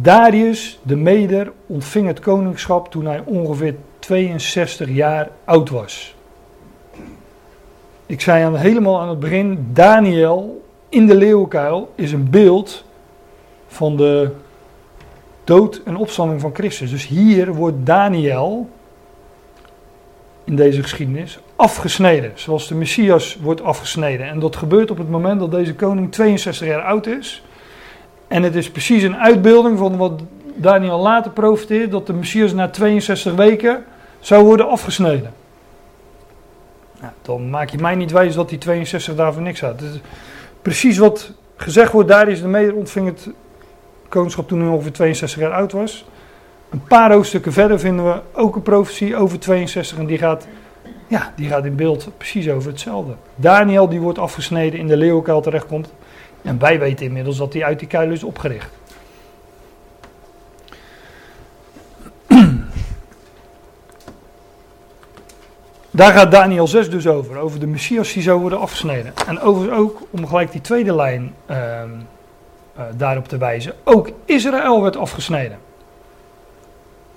Darius 0.02 0.80
de 0.82 0.96
Meder 0.96 1.52
ontving 1.66 2.08
het 2.08 2.20
koningschap 2.20 2.92
toen 2.92 3.06
hij 3.06 3.22
ongeveer 3.26 3.76
62 4.00 4.90
jaar 4.90 5.30
oud 5.44 5.70
was. 5.70 6.16
Ik 8.06 8.22
zei 8.22 8.44
aan, 8.44 8.56
helemaal 8.56 9.02
aan 9.02 9.10
het 9.10 9.20
begin, 9.20 9.68
Daniel 9.74 10.62
in 10.90 11.08
de 11.08 11.16
leeuwenkuil 11.16 11.92
is 11.96 12.12
een 12.12 12.30
beeld 12.30 12.84
van 13.68 13.98
de 13.98 14.32
dood 15.44 15.82
en 15.86 15.96
opstanding 15.96 16.42
van 16.42 16.54
Christus. 16.54 16.90
Dus 16.90 17.08
hier 17.08 17.54
wordt 17.54 17.86
Daniel 17.86 18.70
in 20.44 20.56
deze 20.56 20.82
geschiedenis 20.82 21.40
afgesneden, 21.56 22.32
zoals 22.36 22.68
de 22.68 22.76
Messias 22.76 23.38
wordt 23.42 23.62
afgesneden. 23.62 24.28
En 24.28 24.40
dat 24.40 24.56
gebeurt 24.56 24.92
op 24.92 24.98
het 24.98 25.10
moment 25.10 25.40
dat 25.40 25.52
deze 25.52 25.76
koning 25.76 26.12
62 26.12 26.68
jaar 26.68 26.82
oud 26.82 27.08
is. 27.08 27.44
En 28.30 28.44
het 28.44 28.56
is 28.56 28.72
precies 28.72 29.04
een 29.04 29.18
uitbeelding 29.18 29.78
van 29.78 29.98
wat 29.98 30.22
Daniel 30.56 31.00
later 31.00 31.32
profiteert, 31.32 31.92
dat 31.92 32.08
de 32.08 32.14
Messias 32.14 32.54
na 32.54 32.70
62 32.70 33.34
weken 33.34 33.86
zou 34.20 34.46
worden 34.46 34.70
afgesneden. 34.70 35.34
Nou, 37.02 37.14
dan 37.22 37.50
maak 37.50 37.70
je 37.70 37.78
mij 37.78 37.96
niet 37.96 38.12
wijs 38.12 38.36
dat 38.36 38.50
die 38.50 38.58
62 38.58 39.16
daar 39.16 39.34
voor 39.34 39.42
niks 39.42 39.62
had. 39.62 39.82
precies 40.62 40.98
wat 40.98 41.32
gezegd 41.56 41.92
wordt, 41.92 42.10
daar 42.10 42.28
is 42.28 42.42
de 42.42 42.48
mede 42.48 42.74
ontving 42.74 43.06
het 43.06 43.30
koningschap 44.10 44.48
toen 44.48 44.60
hij 44.60 44.70
ongeveer 44.70 44.92
62 44.92 45.42
jaar 45.42 45.54
oud 45.54 45.72
was. 45.72 46.06
Een 46.70 46.84
paar 46.84 47.12
hoofdstukken 47.12 47.54
verder 47.54 47.80
vinden 47.80 48.06
we 48.06 48.22
ook 48.34 48.56
een 48.56 48.62
profetie 48.62 49.16
over 49.16 49.40
62 49.40 49.98
en 49.98 50.06
die 50.06 50.18
gaat, 50.18 50.48
ja, 51.08 51.34
die 51.36 51.48
gaat 51.48 51.66
in 51.66 51.76
beeld 51.76 52.10
precies 52.18 52.50
over 52.50 52.70
hetzelfde. 52.70 53.14
Daniel 53.36 53.90
die 53.90 54.00
wordt 54.00 54.20
afgesneden 54.20 54.80
in 54.80 54.88
de 54.88 54.98
leeuwenkuil 54.98 55.42
terechtkomt 55.42 55.90
en 56.42 56.60
wij 56.60 56.80
weten 56.80 57.06
inmiddels 57.06 57.38
dat 57.38 57.54
hij 57.54 57.64
uit 57.64 57.80
die 57.80 57.88
kuil 57.88 58.12
is 58.12 58.24
opgericht. 58.24 58.70
Daar 65.90 66.14
gaat 66.14 66.32
Daniel 66.32 66.68
6 66.68 66.90
dus 66.90 67.08
over, 67.08 67.38
over 67.38 67.60
de 67.60 67.68
Messias 67.68 68.14
die 68.14 68.24
zou 68.24 68.40
worden 68.40 68.60
afgesneden. 68.60 69.14
En 69.28 69.40
overigens 69.40 69.80
ook, 69.80 70.02
om 70.10 70.28
gelijk 70.28 70.52
die 70.52 70.62
tweede 70.62 70.96
lijn 70.96 71.34
uh, 71.50 71.58
uh, 71.58 72.84
daarop 72.98 73.28
te 73.28 73.38
wijzen, 73.38 73.74
ook 73.84 74.10
Israël 74.26 74.82
werd 74.82 74.98
afgesneden. 74.98 75.58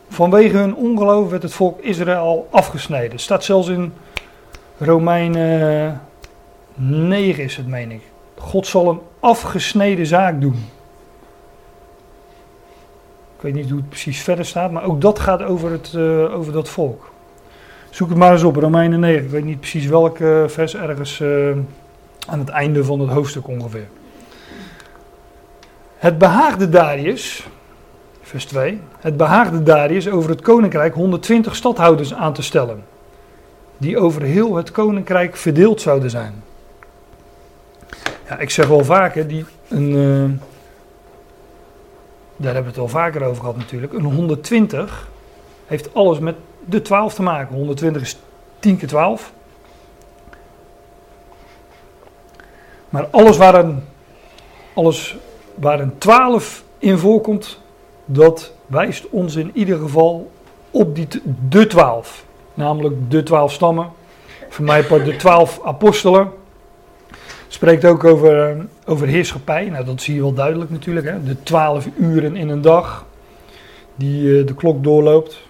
Vanwege 0.09 0.57
hun 0.57 0.75
ongeloof 0.75 1.31
werd 1.31 1.43
het 1.43 1.53
volk 1.53 1.81
Israël 1.81 2.49
afgesneden. 2.51 3.19
Staat 3.19 3.45
zelfs 3.45 3.69
in 3.69 3.93
Romeinen 4.79 6.01
9 6.75 7.45
is 7.45 7.57
het, 7.57 7.67
meen 7.67 7.91
ik. 7.91 8.03
God 8.39 8.67
zal 8.67 8.89
een 8.89 9.01
afgesneden 9.23 10.07
zaak 10.07 10.41
doen. 10.41 10.65
Ik 13.37 13.43
weet 13.43 13.55
niet 13.55 13.71
hoe 13.71 13.79
het 13.79 13.89
precies 13.89 14.23
verder 14.23 14.45
staat, 14.45 14.71
maar 14.71 14.85
ook 14.85 15.01
dat 15.01 15.19
gaat 15.19 15.43
over, 15.43 15.71
het, 15.71 15.93
uh, 15.97 16.35
over 16.35 16.53
dat 16.53 16.69
volk. 16.69 17.11
Zoek 17.91 18.09
het 18.09 18.19
maar 18.19 18.33
eens 18.33 18.43
op, 18.43 18.57
Romeinen 18.57 19.01
9. 19.01 19.25
Ik 19.25 19.31
weet 19.31 19.45
niet 19.45 19.61
precies 19.61 19.87
welke 19.87 20.45
vers 20.49 20.77
ergens 20.77 21.21
uh, 21.21 21.51
aan 22.27 22.39
het 22.39 22.49
einde 22.49 22.85
van 22.85 23.01
het 23.01 23.11
hoofdstuk 23.11 23.49
ongeveer. 23.49 23.87
Het 25.97 26.19
behaagde 26.19 26.69
Darius, 26.69 27.47
vers 28.23 28.45
2. 28.45 28.81
Het 28.99 29.17
behaagde 29.17 29.63
Darius 29.63 30.09
over 30.09 30.31
het 30.31 30.41
koninkrijk 30.41 30.95
120 30.95 31.57
stadhouders 31.57 32.15
aan 32.15 32.33
te 32.33 32.43
stellen. 32.43 32.85
Die 33.77 33.99
over 33.99 34.23
heel 34.23 34.57
het 34.57 34.71
koninkrijk 34.71 35.37
verdeeld 35.37 35.81
zouden 35.81 36.11
zijn. 36.11 36.43
Ik 38.39 38.51
zeg 38.51 38.67
wel 38.67 38.85
vaker, 38.85 39.29
die, 39.29 39.45
een, 39.69 39.91
uh, 39.91 40.31
daar 42.37 42.55
hebben 42.55 42.73
we 42.73 42.79
het 42.79 42.79
al 42.79 42.89
vaker 42.89 43.23
over 43.23 43.41
gehad 43.41 43.57
natuurlijk. 43.57 43.93
Een 43.93 44.05
120 44.05 45.09
heeft 45.67 45.95
alles 45.95 46.19
met 46.19 46.35
de 46.65 46.83
12 46.83 47.15
te 47.15 47.23
maken. 47.23 47.57
120 47.57 48.03
is 48.03 48.19
10 48.59 48.77
keer 48.77 48.89
12. 48.89 49.33
Maar 52.89 53.07
alles 53.11 53.37
waar 53.37 53.55
een, 53.55 53.85
alles 54.75 55.17
waar 55.55 55.81
een 55.81 55.99
12 55.99 56.65
in 56.79 56.99
voorkomt, 56.99 57.61
dat 58.05 58.53
wijst 58.67 59.09
ons 59.09 59.37
in 59.37 59.51
ieder 59.55 59.79
geval 59.79 60.31
op 60.71 60.95
die, 60.95 61.09
de 61.49 61.67
12. 61.67 62.25
Namelijk 62.55 63.11
de 63.11 63.23
12 63.23 63.53
stammen. 63.53 63.91
Voor 64.49 64.65
mij 64.65 64.87
de 64.87 65.17
12 65.17 65.61
apostelen. 65.65 66.33
Spreekt 67.53 67.85
ook 67.85 68.05
over, 68.05 68.57
over 68.87 69.07
heerschappij. 69.07 69.69
Nou, 69.69 69.85
dat 69.85 70.01
zie 70.01 70.15
je 70.15 70.21
wel 70.21 70.33
duidelijk 70.33 70.71
natuurlijk. 70.71 71.07
Hè? 71.07 71.23
De 71.23 71.43
12 71.43 71.89
uren 71.99 72.37
in 72.37 72.49
een 72.49 72.61
dag 72.61 73.07
die 73.95 74.23
uh, 74.23 74.47
de 74.47 74.55
klok 74.55 74.83
doorloopt. 74.83 75.41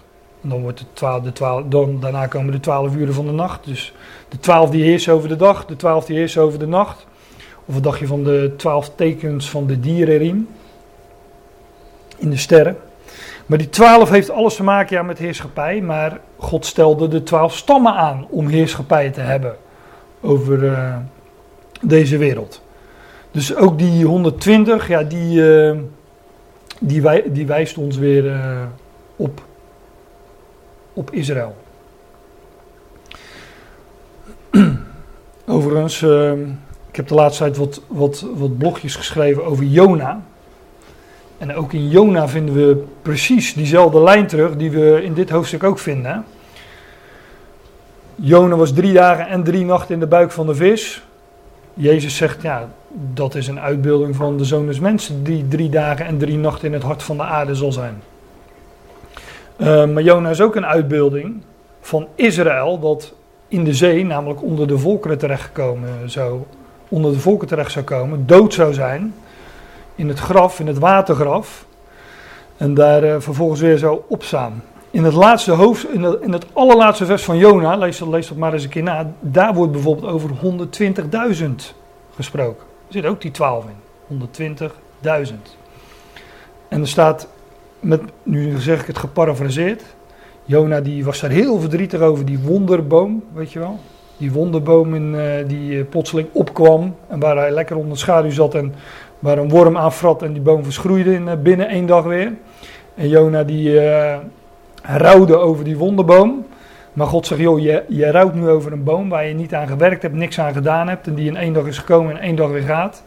Dan 0.41 0.61
wordt 0.61 0.79
het 0.79 0.87
12, 0.93 1.23
de 1.23 1.31
12, 1.31 1.63
dan, 1.67 1.99
daarna 1.99 2.27
komen 2.27 2.51
de 2.51 2.59
12 2.59 2.95
uren 2.95 3.13
van 3.13 3.25
de 3.25 3.31
nacht. 3.31 3.65
Dus 3.65 3.93
de 4.29 4.39
12 4.39 4.69
die 4.69 5.11
over 5.11 5.29
de 5.29 5.35
dag, 5.35 5.65
de 5.65 5.75
12 5.75 6.05
die 6.05 6.39
over 6.39 6.59
de 6.59 6.67
nacht. 6.67 7.05
Of 7.65 7.73
wat 7.73 7.83
dacht 7.83 7.99
je 7.99 8.07
van 8.07 8.23
de 8.23 8.53
12 8.57 8.91
tekens 8.95 9.49
van 9.49 9.67
de 9.67 9.79
dierenriem 9.79 10.47
in 12.17 12.29
de 12.29 12.37
sterren? 12.37 12.77
Maar 13.45 13.57
die 13.57 13.69
12 13.69 14.09
heeft 14.09 14.29
alles 14.29 14.55
te 14.55 14.63
maken 14.63 14.95
ja, 14.95 15.03
met 15.03 15.17
heerschappij. 15.17 15.81
Maar 15.81 16.19
God 16.37 16.65
stelde 16.65 17.07
de 17.07 17.23
12 17.23 17.55
stammen 17.55 17.93
aan 17.93 18.27
om 18.29 18.47
heerschappij 18.47 19.09
te 19.09 19.21
hebben 19.21 19.55
over 20.21 20.63
uh, 20.63 20.95
deze 21.83 22.17
wereld. 22.17 22.61
Dus 23.31 23.55
ook 23.55 23.77
die 23.77 24.05
120, 24.05 24.87
ja, 24.87 25.03
die, 25.03 25.41
uh, 25.41 25.77
die, 26.79 27.31
die 27.31 27.45
wijst 27.45 27.77
ons 27.77 27.97
weer 27.97 28.25
uh, 28.25 28.61
op 29.15 29.41
op 30.93 31.11
Israël. 31.11 31.55
Overigens, 35.45 36.01
uh, 36.01 36.31
ik 36.89 36.95
heb 36.95 37.07
de 37.07 37.13
laatste 37.13 37.43
tijd 37.43 37.57
wat, 37.57 37.81
wat, 37.87 38.25
wat 38.35 38.57
blogjes 38.57 38.95
geschreven 38.95 39.45
over 39.45 39.63
Jona. 39.63 40.21
En 41.37 41.55
ook 41.55 41.73
in 41.73 41.89
Jona 41.89 42.27
vinden 42.27 42.55
we 42.55 42.83
precies 43.01 43.53
diezelfde 43.53 44.01
lijn 44.01 44.27
terug 44.27 44.55
die 44.55 44.71
we 44.71 45.03
in 45.03 45.13
dit 45.13 45.29
hoofdstuk 45.29 45.63
ook 45.63 45.79
vinden. 45.79 46.25
Jona 48.15 48.55
was 48.55 48.73
drie 48.73 48.93
dagen 48.93 49.27
en 49.27 49.43
drie 49.43 49.65
nachten 49.65 49.93
in 49.93 49.99
de 49.99 50.07
buik 50.07 50.31
van 50.31 50.45
de 50.45 50.55
vis. 50.55 51.03
Jezus 51.73 52.15
zegt, 52.15 52.41
ja, 52.41 52.69
dat 53.13 53.35
is 53.35 53.47
een 53.47 53.59
uitbeelding 53.59 54.15
van 54.15 54.37
de 54.37 54.45
zoon 54.45 54.65
des 54.65 54.79
mensen 54.79 55.23
die 55.23 55.47
drie 55.47 55.69
dagen 55.69 56.05
en 56.05 56.17
drie 56.17 56.37
nachten 56.37 56.67
in 56.67 56.73
het 56.73 56.83
hart 56.83 57.03
van 57.03 57.17
de 57.17 57.23
aarde 57.23 57.55
zal 57.55 57.71
zijn. 57.71 58.01
Uh, 59.57 59.85
maar 59.85 60.03
Jona 60.03 60.29
is 60.29 60.41
ook 60.41 60.55
een 60.55 60.65
uitbeelding 60.65 61.41
van 61.81 62.07
Israël 62.15 62.79
dat 62.79 63.13
in 63.47 63.63
de 63.63 63.73
zee, 63.73 64.05
namelijk 64.05 64.43
onder 64.43 64.67
de 64.67 64.77
volkeren 64.77 65.17
terechtgekomen 65.17 65.89
zou, 66.05 66.41
onder 66.87 67.11
de 67.11 67.19
volken 67.19 67.47
terecht 67.47 67.71
zou 67.71 67.85
komen, 67.85 68.25
dood 68.25 68.53
zou 68.53 68.73
zijn 68.73 69.13
in 69.95 70.07
het 70.07 70.19
graf, 70.19 70.59
in 70.59 70.67
het 70.67 70.79
watergraf, 70.79 71.65
en 72.57 72.73
daar 72.73 73.03
uh, 73.03 73.15
vervolgens 73.19 73.61
weer 73.61 73.77
zou 73.77 74.01
opstaan. 74.07 74.63
In 74.93 75.03
het 75.03 75.13
laatste 75.13 75.51
hoofd, 75.51 75.89
in, 75.89 76.03
het, 76.03 76.21
in 76.21 76.31
het 76.31 76.45
allerlaatste 76.53 77.05
vers 77.05 77.23
van 77.23 77.37
Jona, 77.37 77.75
lees, 77.75 77.97
dat 77.97 78.35
maar 78.35 78.53
eens 78.53 78.63
een 78.63 78.69
keer 78.69 78.83
na, 78.83 79.11
daar 79.19 79.53
wordt 79.53 79.71
bijvoorbeeld 79.71 80.11
over 80.11 80.29
120.000 81.35 81.45
gesproken. 82.15 82.63
Er 82.87 82.93
zit 82.93 83.05
ook 83.05 83.21
die 83.21 83.31
12 83.31 83.65
in, 84.07 84.27
120.000. 84.57 85.33
En 86.67 86.81
er 86.81 86.87
staat 86.87 87.27
met, 87.79 88.01
nu 88.23 88.59
zeg 88.59 88.81
ik 88.81 88.87
het 88.87 88.97
geparafraseerd. 88.97 89.83
Jona 90.45 90.81
die 90.81 91.05
was 91.05 91.19
daar 91.19 91.29
heel 91.29 91.59
verdrietig 91.59 92.01
over, 92.01 92.25
die 92.25 92.39
wonderboom, 92.39 93.23
weet 93.33 93.51
je 93.51 93.59
wel. 93.59 93.79
Die 94.17 94.31
wonderboom 94.31 94.95
in, 94.95 95.13
uh, 95.13 95.47
die 95.47 95.71
uh, 95.71 95.83
plotseling 95.89 96.27
opkwam 96.31 96.95
en 97.07 97.19
waar 97.19 97.37
hij 97.37 97.51
lekker 97.51 97.75
onder 97.75 97.91
de 97.91 97.99
schaduw 97.99 98.31
zat 98.31 98.55
en 98.55 98.73
waar 99.19 99.37
een 99.37 99.49
worm 99.49 99.77
aanvrat 99.77 100.21
en 100.21 100.33
die 100.33 100.41
boom 100.41 100.63
verschroeide 100.63 101.13
in, 101.13 101.27
uh, 101.27 101.33
binnen 101.33 101.67
één 101.67 101.85
dag 101.85 102.03
weer. 102.03 102.33
En 102.95 103.09
Jona 103.09 103.43
die 103.43 103.79
rouwde 104.83 105.37
over 105.37 105.63
die 105.63 105.77
wonderboom. 105.77 106.45
Maar 106.93 107.07
God 107.07 107.27
zegt, 107.27 107.41
joh, 107.41 107.59
je, 107.59 107.83
je 107.87 108.11
rouwt 108.11 108.33
nu 108.33 108.49
over 108.49 108.71
een 108.71 108.83
boom 108.83 109.09
waar 109.09 109.25
je 109.25 109.33
niet 109.33 109.53
aan 109.53 109.67
gewerkt 109.67 110.01
hebt, 110.01 110.15
niks 110.15 110.39
aan 110.39 110.53
gedaan 110.53 110.87
hebt 110.87 111.07
en 111.07 111.13
die 111.13 111.27
in 111.27 111.37
één 111.37 111.53
dag 111.53 111.65
is 111.65 111.77
gekomen 111.77 112.15
en 112.15 112.21
één 112.21 112.35
dag 112.35 112.49
weer 112.49 112.61
gaat. 112.61 113.03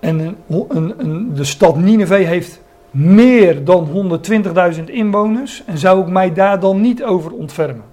En 0.00 0.36
een, 0.48 0.66
een, 0.98 1.34
de 1.34 1.44
stad 1.44 1.76
Nineveh 1.76 2.26
heeft 2.26 2.60
meer 2.90 3.64
dan 3.64 4.20
120.000 4.74 4.84
inwoners 4.84 5.62
en 5.66 5.78
zou 5.78 6.00
ik 6.00 6.06
mij 6.06 6.32
daar 6.32 6.60
dan 6.60 6.80
niet 6.80 7.04
over 7.04 7.32
ontfermen? 7.32 7.84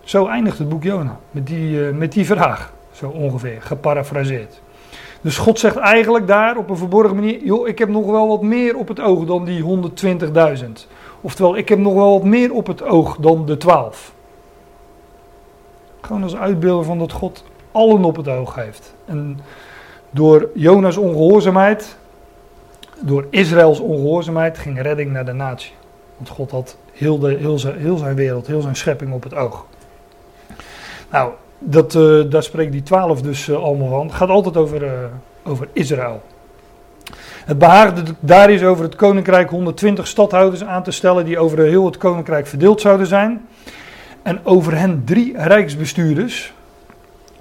Zo 0.00 0.26
eindigt 0.26 0.58
het 0.58 0.68
boek 0.68 0.82
Jona, 0.82 1.18
met 1.30 1.46
die, 1.46 1.70
uh, 1.70 1.90
met 1.90 2.12
die 2.12 2.26
vraag, 2.26 2.72
zo 2.92 3.08
ongeveer, 3.08 3.62
geparafraseerd. 3.62 4.60
Dus 5.20 5.38
God 5.38 5.58
zegt 5.58 5.76
eigenlijk 5.76 6.26
daar 6.26 6.56
op 6.56 6.70
een 6.70 6.76
verborgen 6.76 7.14
manier: 7.14 7.44
joh, 7.44 7.68
ik 7.68 7.78
heb 7.78 7.88
nog 7.88 8.06
wel 8.06 8.28
wat 8.28 8.42
meer 8.42 8.76
op 8.76 8.88
het 8.88 9.00
oog 9.00 9.24
dan 9.24 9.44
die 9.44 9.62
120.000. 9.62 10.86
Oftewel, 11.20 11.56
ik 11.56 11.68
heb 11.68 11.78
nog 11.78 11.94
wel 11.94 12.12
wat 12.12 12.24
meer 12.24 12.52
op 12.52 12.66
het 12.66 12.82
oog 12.82 13.16
dan 13.16 13.46
de 13.46 13.56
12. 13.56 14.12
Gewoon 16.00 16.22
als 16.22 16.36
uitbeelden 16.36 16.84
van 16.84 16.98
dat 16.98 17.12
God 17.12 17.44
allen 17.72 18.04
op 18.04 18.16
het 18.16 18.28
oog 18.28 18.54
heeft. 18.54 18.94
En 19.04 19.40
door 20.10 20.50
Jonas' 20.54 20.96
ongehoorzaamheid, 20.96 21.96
door 23.00 23.26
Israëls 23.30 23.80
ongehoorzaamheid, 23.80 24.58
ging 24.58 24.82
redding 24.82 25.12
naar 25.12 25.24
de 25.24 25.32
natie. 25.32 25.72
Want 26.16 26.28
God 26.28 26.50
had 26.50 26.76
heel, 26.92 27.18
de, 27.18 27.34
heel, 27.34 27.58
zijn, 27.58 27.78
heel 27.78 27.96
zijn 27.96 28.14
wereld, 28.14 28.46
heel 28.46 28.60
zijn 28.60 28.76
schepping 28.76 29.12
op 29.12 29.22
het 29.22 29.34
oog. 29.34 29.66
Nou, 31.10 31.32
dat, 31.58 31.94
uh, 31.94 32.30
daar 32.30 32.42
spreekt 32.42 32.72
die 32.72 32.82
twaalf 32.82 33.22
dus 33.22 33.48
uh, 33.48 33.62
allemaal 33.62 33.88
van. 33.88 34.06
Het 34.06 34.14
gaat 34.14 34.28
altijd 34.28 34.56
over, 34.56 34.82
uh, 34.82 34.90
over 35.44 35.68
Israël. 35.72 36.22
Het 37.48 37.58
behaagde 37.58 38.02
daar 38.20 38.50
is 38.50 38.62
over 38.62 38.84
het 38.84 38.96
koninkrijk 38.96 39.50
120 39.50 40.06
stadhouders 40.06 40.64
aan 40.64 40.82
te 40.82 40.90
stellen 40.90 41.24
die 41.24 41.38
over 41.38 41.58
heel 41.58 41.84
het 41.84 41.96
koninkrijk 41.96 42.46
verdeeld 42.46 42.80
zouden 42.80 43.06
zijn. 43.06 43.46
En 44.22 44.40
over 44.44 44.78
hen 44.78 45.02
drie 45.04 45.32
rijksbestuurders. 45.36 46.52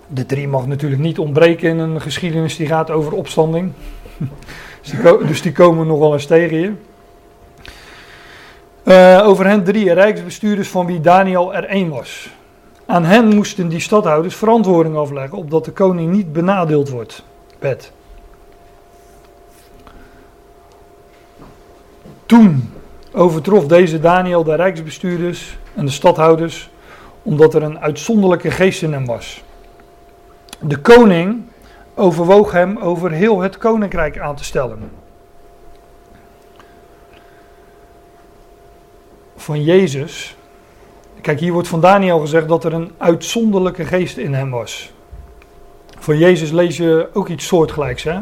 De 0.08 0.26
drie 0.26 0.48
mag 0.48 0.68
natuurlijk 0.68 1.02
niet 1.02 1.20
ontbreken 1.20 1.70
in 1.70 1.78
een 1.78 2.02
geschiedenis 2.02 2.56
die 2.56 2.68
gaat 2.68 2.92
over 2.92 3.14
opstanding. 3.14 3.72
dus, 4.82 4.92
die 4.92 5.28
dus 5.28 5.42
die 5.42 5.52
komen 5.52 5.88
nog 5.88 6.00
wel 6.00 6.14
eens 6.14 6.26
tegen 6.26 6.58
je. 6.60 6.72
Uh, 8.84 9.28
over 9.28 9.46
hen 9.46 9.64
drie 9.64 9.94
rijksbestuurders 9.94 10.70
van 10.70 10.86
wie 10.86 11.02
Daniel 11.02 11.56
er 11.56 11.66
één 11.66 11.90
was. 11.90 12.30
Aan 12.86 13.06
hen 13.06 13.36
moesten 13.36 13.68
die 13.68 13.80
stadhouders 13.80 14.36
verantwoording 14.36 14.96
afleggen, 14.96 15.38
opdat 15.38 15.66
de 15.66 15.72
koning 15.72 16.12
niet 16.12 16.34
benadeeld 16.34 16.90
wordt. 16.90 17.24
Pet. 17.60 17.92
Toen 22.28 22.74
overtrof 23.12 23.66
deze 23.66 24.00
Daniel 24.00 24.44
de 24.44 24.56
rijksbestuurders 24.56 25.58
en 25.76 25.86
de 25.86 25.92
stadhouders, 25.92 26.70
omdat 27.24 27.54
er 27.54 27.64
een 27.64 27.80
uitzonderlijke 27.80 28.52
geest 28.52 28.82
in 28.82 28.94
hem 28.94 29.06
was. 29.06 29.44
De 30.60 30.78
koning 30.78 31.42
overwoog 31.96 32.52
hem 32.52 32.78
over 32.78 33.12
heel 33.12 33.40
het 33.40 33.58
koninkrijk 33.58 34.20
aan 34.20 34.36
te 34.36 34.44
stellen. 34.44 34.90
Van 39.36 39.64
Jezus 39.64 40.38
Kijk, 41.22 41.40
hier 41.40 41.54
wordt 41.54 41.68
van 41.68 41.82
Daniel 41.82 42.20
gezegd 42.20 42.48
dat 42.48 42.64
er 42.64 42.74
een 42.74 42.92
uitzonderlijke 42.98 43.86
geest 43.86 44.18
in 44.18 44.34
hem 44.34 44.50
was. 44.50 44.92
Van 46.00 46.18
Jezus 46.18 46.52
lees 46.52 46.78
je 46.78 47.10
ook 47.14 47.28
iets 47.28 47.48
soortgelijks. 47.48 48.04
Hè? 48.04 48.20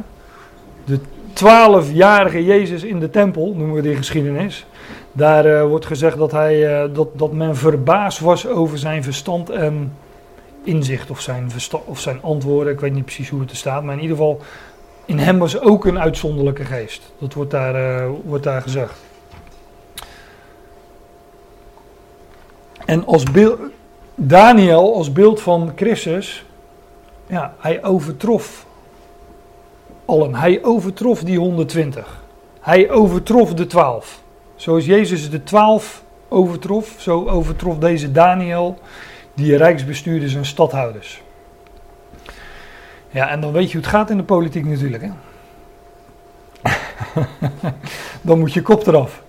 De 0.85 0.99
twaalfjarige 1.35 2.45
Jezus 2.45 2.83
in 2.83 2.99
de 2.99 3.09
tempel, 3.09 3.53
noemen 3.55 3.75
we 3.75 3.81
die 3.81 3.95
geschiedenis. 3.95 4.65
Daar 5.11 5.45
uh, 5.45 5.63
wordt 5.63 5.85
gezegd 5.85 6.17
dat, 6.17 6.31
hij, 6.31 6.83
uh, 6.83 6.95
dat, 6.95 7.07
dat 7.17 7.31
men 7.31 7.55
verbaasd 7.55 8.19
was 8.19 8.47
over 8.47 8.77
zijn 8.77 9.03
verstand 9.03 9.49
en 9.49 9.93
inzicht 10.63 11.09
of 11.09 11.21
zijn, 11.21 11.51
of 11.85 11.99
zijn 11.99 12.21
antwoorden. 12.21 12.73
Ik 12.73 12.79
weet 12.79 12.93
niet 12.93 13.05
precies 13.05 13.29
hoe 13.29 13.39
het 13.39 13.51
er 13.51 13.55
staat, 13.55 13.83
maar 13.83 13.95
in 13.95 14.01
ieder 14.01 14.17
geval, 14.17 14.41
in 15.05 15.17
hem 15.17 15.39
was 15.39 15.59
ook 15.59 15.85
een 15.85 15.99
uitzonderlijke 15.99 16.65
geest. 16.65 17.13
Dat 17.17 17.33
wordt 17.33 17.51
daar, 17.51 17.75
uh, 17.75 18.09
wordt 18.23 18.43
daar 18.43 18.61
gezegd. 18.61 18.99
En 22.85 23.05
als 23.05 23.23
beeld, 23.23 23.59
Daniel 24.15 24.95
als 24.95 25.11
beeld 25.11 25.41
van 25.41 25.71
Christus, 25.75 26.45
ja, 27.27 27.55
hij 27.59 27.83
overtrof 27.83 28.64
Hij 30.31 30.63
overtrof 30.63 31.23
die 31.23 31.39
120. 31.39 32.23
Hij 32.59 32.89
overtrof 32.89 33.53
de 33.53 33.67
12. 33.67 34.21
Zoals 34.55 34.85
Jezus 34.85 35.29
de 35.29 35.43
12 35.43 36.03
overtrof, 36.29 36.95
zo 36.97 37.27
overtrof 37.27 37.77
deze 37.77 38.11
Daniel 38.11 38.79
die 39.33 39.55
rijksbestuurders 39.55 40.35
en 40.35 40.45
stadhouders. 40.45 41.21
Ja, 43.09 43.29
en 43.29 43.41
dan 43.41 43.51
weet 43.51 43.65
je 43.65 43.77
hoe 43.77 43.81
het 43.81 43.95
gaat 43.95 44.09
in 44.09 44.17
de 44.17 44.23
politiek 44.23 44.65
natuurlijk. 44.65 45.03
Hè? 45.03 45.11
dan 48.21 48.39
moet 48.39 48.53
je 48.53 48.61
kop 48.61 48.87
eraf 48.87 49.23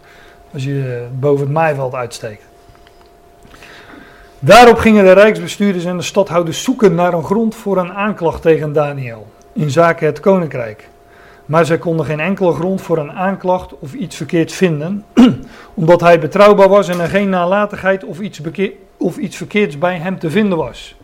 als 0.52 0.64
je 0.64 1.06
boven 1.18 1.44
het 1.44 1.54
maaiveld 1.54 1.94
uitsteekt. 1.94 2.44
Daarop 4.38 4.78
gingen 4.78 5.04
de 5.04 5.12
rijksbestuurders 5.12 5.84
en 5.84 5.96
de 5.96 6.02
stadhouders 6.02 6.62
zoeken 6.62 6.94
naar 6.94 7.12
een 7.12 7.24
grond 7.24 7.54
voor 7.54 7.78
een 7.78 7.92
aanklacht 7.92 8.42
tegen 8.42 8.72
Daniel 8.72 9.26
in 9.56 9.70
zaken 9.70 10.06
het 10.06 10.20
koninkrijk. 10.20 10.88
Maar 11.46 11.64
zij 11.64 11.78
konden 11.78 12.06
geen 12.06 12.20
enkele 12.20 12.52
grond 12.52 12.82
voor 12.82 12.98
een 12.98 13.12
aanklacht 13.12 13.78
of 13.78 13.92
iets 13.92 14.16
verkeerd 14.16 14.52
vinden, 14.52 15.04
omdat 15.74 16.00
hij 16.00 16.18
betrouwbaar 16.18 16.68
was 16.68 16.88
en 16.88 17.00
er 17.00 17.08
geen 17.08 17.28
nalatigheid 17.28 18.04
of 18.04 18.20
iets, 18.20 18.40
of 18.96 19.16
iets 19.16 19.36
verkeerds 19.36 19.78
bij 19.78 19.98
hem 19.98 20.18
te 20.18 20.30
vinden 20.30 20.58
was. 20.58 20.96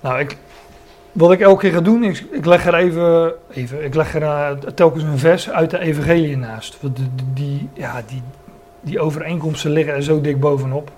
Nou, 0.00 0.18
ik, 0.18 0.36
wat 1.12 1.32
ik 1.32 1.40
elke 1.40 1.60
keer 1.60 1.72
ga 1.72 1.80
doen, 1.80 2.04
is 2.04 2.24
ik 2.30 2.44
leg 2.44 2.66
er 2.66 2.74
even, 2.74 3.32
even 3.50 3.84
ik 3.84 3.94
leg 3.94 4.14
er 4.14 4.22
uh, 4.22 4.50
telkens 4.50 5.02
een 5.02 5.18
vers 5.18 5.50
uit 5.50 5.70
de 5.70 5.78
evangelie 5.78 6.36
naast. 6.36 6.78
Die, 6.80 7.10
die, 7.32 7.68
ja, 7.72 8.02
die, 8.06 8.22
die 8.80 9.00
overeenkomsten 9.00 9.70
liggen 9.70 9.94
er 9.94 10.02
zo 10.02 10.20
dik 10.20 10.40
bovenop. 10.40 10.90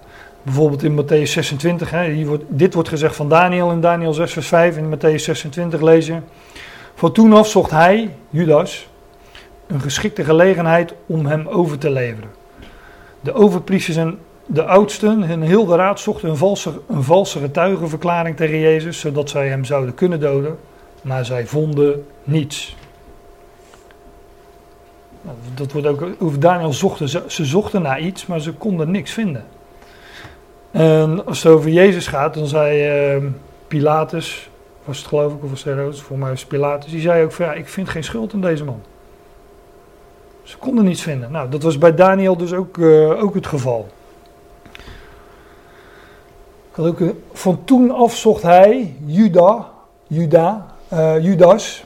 Bijvoorbeeld 0.47 0.83
in 0.83 1.03
Matthäus 1.03 1.31
26, 1.31 1.91
hè, 1.91 2.05
hier 2.11 2.27
wordt, 2.27 2.45
dit 2.49 2.75
wordt 2.75 2.89
gezegd 2.89 3.17
van 3.17 3.29
Daniel 3.29 3.71
in 3.71 3.81
Daniel 3.81 4.13
6 4.13 4.33
vers 4.33 4.47
5. 4.47 4.77
In 4.77 4.97
Matthäus 4.97 5.23
26 5.23 5.81
lezen. 5.81 6.25
Van 6.95 7.13
toen 7.13 7.33
af 7.33 7.49
zocht 7.49 7.71
hij, 7.71 8.15
Judas, 8.31 8.89
een 9.67 9.81
geschikte 9.81 10.25
gelegenheid 10.25 10.95
om 11.07 11.27
hem 11.27 11.47
over 11.47 11.79
te 11.79 11.91
leveren. 11.91 12.31
De 13.21 13.33
overpriesters 13.33 13.97
en 13.97 14.19
de 14.47 14.65
oudsten 14.65 15.23
en 15.23 15.41
heel 15.41 15.67
de 15.67 15.77
raad 15.77 16.01
zochten 16.01 16.29
een 16.29 16.37
valse, 16.37 16.81
een 16.89 17.03
valse 17.03 17.39
getuigenverklaring 17.39 18.37
tegen 18.37 18.59
Jezus, 18.59 19.01
zodat 19.01 19.31
zij 19.31 19.49
hem 19.49 19.65
zouden 19.65 19.95
kunnen 19.95 20.21
doden. 20.21 20.59
Maar 21.03 21.25
zij 21.25 21.47
vonden 21.47 22.07
niets. 22.25 22.77
Nou, 25.23 25.37
dat 25.55 25.73
wordt 25.73 25.87
ook 25.87 26.07
over 26.19 26.41
Daniel 26.41 26.73
zochten. 26.73 27.09
Ze, 27.09 27.45
zochten 27.45 27.83
naar 27.83 28.01
iets, 28.01 28.27
maar 28.27 28.41
ze 28.41 28.53
konden 28.53 28.91
niks 28.91 29.13
vinden. 29.13 29.45
En 30.77 31.27
als 31.27 31.43
het 31.43 31.53
over 31.53 31.71
Jezus 31.71 32.07
gaat, 32.07 32.35
dan 32.35 32.47
zei 32.47 33.17
uh, 33.17 33.25
Pilatus, 33.69 34.51
was 34.85 34.99
het 34.99 35.07
geloof 35.07 35.33
ik, 35.33 35.43
of 35.45 35.51
was 35.51 35.65
het 35.65 35.75
Herodes, 35.75 36.01
voor 36.01 36.19
mij 36.19 36.35
Pilatus, 36.49 36.91
die 36.91 37.01
zei 37.01 37.25
ook 37.25 37.33
van 37.33 37.47
ja, 37.47 37.53
ik 37.53 37.69
vind 37.69 37.89
geen 37.89 38.05
schuld 38.05 38.33
in 38.33 38.41
deze 38.41 38.65
man. 38.65 38.81
Ze 40.43 40.57
konden 40.57 40.85
niets 40.85 41.03
vinden. 41.03 41.31
Nou, 41.31 41.49
dat 41.49 41.63
was 41.63 41.79
bij 41.79 41.95
Daniel 41.95 42.37
dus 42.37 42.53
ook, 42.53 42.77
uh, 42.77 43.23
ook 43.23 43.35
het 43.35 43.47
geval. 43.47 43.89
Van 47.33 47.65
toen 47.65 47.91
af 47.91 48.17
zocht 48.17 48.43
hij 48.43 48.97
Juda, 49.05 49.71
Juda, 50.07 50.67
uh, 50.93 51.25
Judas, 51.25 51.85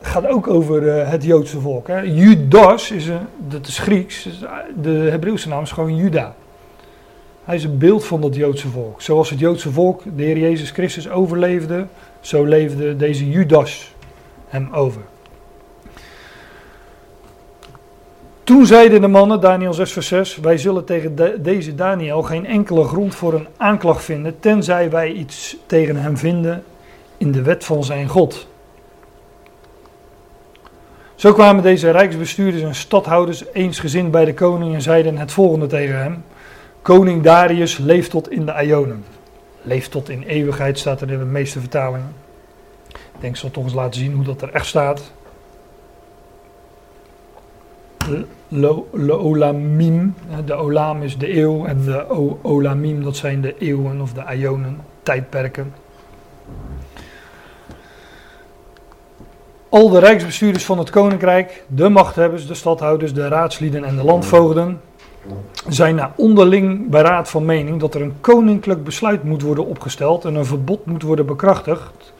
gaat 0.00 0.26
ook 0.26 0.48
over 0.48 0.82
uh, 0.82 1.10
het 1.10 1.24
Joodse 1.24 1.60
volk. 1.60 1.86
Hè. 1.86 2.00
Judas, 2.00 2.90
is 2.90 3.06
een, 3.06 3.26
dat 3.48 3.66
is 3.66 3.78
Grieks, 3.78 4.28
de 4.82 4.90
Hebreeuwse 4.90 5.48
naam 5.48 5.62
is 5.62 5.72
gewoon 5.72 5.96
Juda. 5.96 6.34
Hij 7.44 7.54
is 7.54 7.64
een 7.64 7.78
beeld 7.78 8.04
van 8.04 8.20
dat 8.20 8.34
Joodse 8.34 8.68
volk. 8.68 9.02
Zoals 9.02 9.30
het 9.30 9.38
Joodse 9.38 9.70
volk 9.70 10.02
de 10.16 10.22
Heer 10.22 10.38
Jezus 10.38 10.70
Christus 10.70 11.08
overleefde, 11.08 11.86
zo 12.20 12.44
leefde 12.44 12.96
deze 12.96 13.30
Judas 13.30 13.94
hem 14.48 14.68
over. 14.72 15.00
Toen 18.44 18.66
zeiden 18.66 19.00
de 19.00 19.08
mannen, 19.08 19.40
Daniel 19.40 19.72
6 19.72 19.92
vers 19.92 20.06
6, 20.06 20.36
wij 20.36 20.58
zullen 20.58 20.84
tegen 20.84 21.16
de, 21.16 21.38
deze 21.40 21.74
Daniel 21.74 22.22
geen 22.22 22.46
enkele 22.46 22.84
grond 22.84 23.14
voor 23.14 23.34
een 23.34 23.46
aanklacht 23.56 24.04
vinden, 24.04 24.40
tenzij 24.40 24.90
wij 24.90 25.12
iets 25.12 25.56
tegen 25.66 25.96
hem 25.96 26.16
vinden 26.16 26.64
in 27.16 27.32
de 27.32 27.42
wet 27.42 27.64
van 27.64 27.84
zijn 27.84 28.08
God. 28.08 28.46
Zo 31.14 31.32
kwamen 31.32 31.62
deze 31.62 31.90
rijksbestuurders 31.90 32.62
en 32.62 32.74
stadhouders 32.74 33.44
eensgezind 33.52 34.10
bij 34.10 34.24
de 34.24 34.34
koning 34.34 34.74
en 34.74 34.82
zeiden 34.82 35.18
het 35.18 35.32
volgende 35.32 35.66
tegen 35.66 35.98
hem. 35.98 36.24
Koning 36.82 37.22
Darius 37.22 37.78
leeft 37.78 38.10
tot 38.10 38.30
in 38.30 38.46
de 38.46 38.64
Ionen. 38.64 39.04
Leeft 39.62 39.90
tot 39.90 40.08
in 40.08 40.22
eeuwigheid 40.22 40.78
staat 40.78 41.00
er 41.00 41.10
in 41.10 41.18
de 41.18 41.24
meeste 41.24 41.60
vertalingen. 41.60 42.14
Ik 42.88 43.20
denk, 43.20 43.32
ik 43.32 43.40
zal 43.40 43.50
toch 43.50 43.64
eens 43.64 43.74
laten 43.74 44.00
zien 44.00 44.12
hoe 44.12 44.24
dat 44.24 44.42
er 44.42 44.50
echt 44.52 44.66
staat. 44.66 45.12
Lo, 48.48 48.88
olamim, 49.08 50.14
de 50.44 50.54
olam 50.54 51.02
is 51.02 51.18
de 51.18 51.38
eeuw 51.38 51.64
en 51.64 51.84
de 51.84 52.10
olamim 52.42 53.04
dat 53.04 53.16
zijn 53.16 53.40
de 53.40 53.58
eeuwen 53.58 54.00
of 54.00 54.12
de 54.12 54.24
Ionen, 54.36 54.80
tijdperken. 55.02 55.74
Al 59.68 59.88
de 59.88 59.98
rijksbestuurders 59.98 60.64
van 60.64 60.78
het 60.78 60.90
koninkrijk, 60.90 61.64
de 61.66 61.88
machthebbers, 61.88 62.46
de 62.46 62.54
stadhouders, 62.54 63.14
de 63.14 63.28
raadslieden 63.28 63.84
en 63.84 63.96
de 63.96 64.04
landvoogden 64.04 64.80
zijn 65.68 65.94
na 65.94 66.12
onderling 66.16 66.90
beraad 66.90 67.30
van 67.30 67.44
mening 67.44 67.80
dat 67.80 67.94
er 67.94 68.02
een 68.02 68.20
koninklijk 68.20 68.84
besluit 68.84 69.24
moet 69.24 69.42
worden 69.42 69.66
opgesteld 69.66 70.24
en 70.24 70.34
een 70.34 70.46
verbod 70.46 70.86
moet 70.86 71.02
worden 71.02 71.26
bekrachtigd 71.26 72.12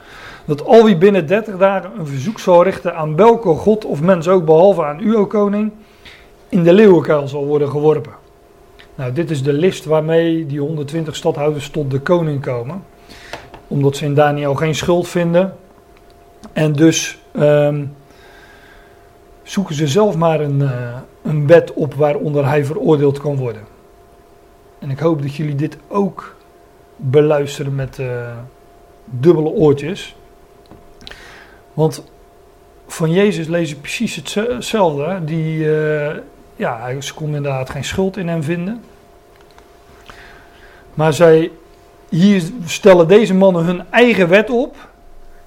dat 0.44 0.64
al 0.64 0.84
wie 0.84 0.96
binnen 0.96 1.26
30 1.26 1.56
dagen 1.56 1.90
een 1.98 2.06
verzoek 2.06 2.38
zal 2.38 2.62
richten 2.62 2.96
aan 2.96 3.16
welke 3.16 3.48
god 3.48 3.84
of 3.84 4.00
mens 4.00 4.28
ook, 4.28 4.44
behalve 4.44 4.84
aan 4.84 5.00
u, 5.00 5.16
o 5.16 5.26
koning, 5.26 5.72
in 6.48 6.62
de 6.62 6.72
leeuwenkuil 6.72 7.28
zal 7.28 7.46
worden 7.46 7.68
geworpen. 7.68 8.12
Nou, 8.94 9.12
dit 9.12 9.30
is 9.30 9.42
de 9.42 9.52
list 9.52 9.84
waarmee 9.84 10.46
die 10.46 10.60
120 10.60 11.16
stadhouders 11.16 11.70
tot 11.70 11.90
de 11.90 12.00
koning 12.00 12.42
komen. 12.42 12.84
Omdat 13.68 13.96
ze 13.96 14.04
in 14.04 14.14
Daniel 14.14 14.54
geen 14.54 14.74
schuld 14.74 15.08
vinden. 15.08 15.56
En 16.52 16.72
dus 16.72 17.18
ehm, 17.32 17.84
zoeken 19.42 19.74
ze 19.74 19.86
zelf 19.86 20.16
maar 20.16 20.40
een, 20.40 20.58
uh, 20.60 20.96
een 21.22 21.46
wet 21.46 21.72
op 21.72 21.94
waaronder 21.94 22.46
hij 22.46 22.64
veroordeeld 22.64 23.18
kan 23.18 23.36
worden. 23.36 23.62
En 24.78 24.90
ik 24.90 24.98
hoop 24.98 25.22
dat 25.22 25.34
jullie 25.34 25.54
dit 25.54 25.76
ook 25.88 26.36
beluisteren 26.96 27.74
met 27.74 27.98
uh, 27.98 28.36
dubbele 29.04 29.48
oortjes. 29.48 30.16
Want 31.72 32.04
van 32.86 33.10
Jezus 33.10 33.46
lezen 33.46 33.80
precies 33.80 34.14
hetzelfde. 34.14 35.24
Die, 35.24 35.58
uh, 35.58 36.10
ja, 36.56 37.00
ze 37.00 37.14
konden 37.14 37.36
inderdaad 37.36 37.70
geen 37.70 37.84
schuld 37.84 38.16
in 38.16 38.28
hem 38.28 38.42
vinden. 38.42 38.82
Maar 40.94 41.12
zij, 41.12 41.50
hier 42.08 42.42
stellen 42.64 43.08
deze 43.08 43.34
mannen 43.34 43.64
hun 43.64 43.82
eigen 43.90 44.28
wet 44.28 44.50
op. 44.50 44.76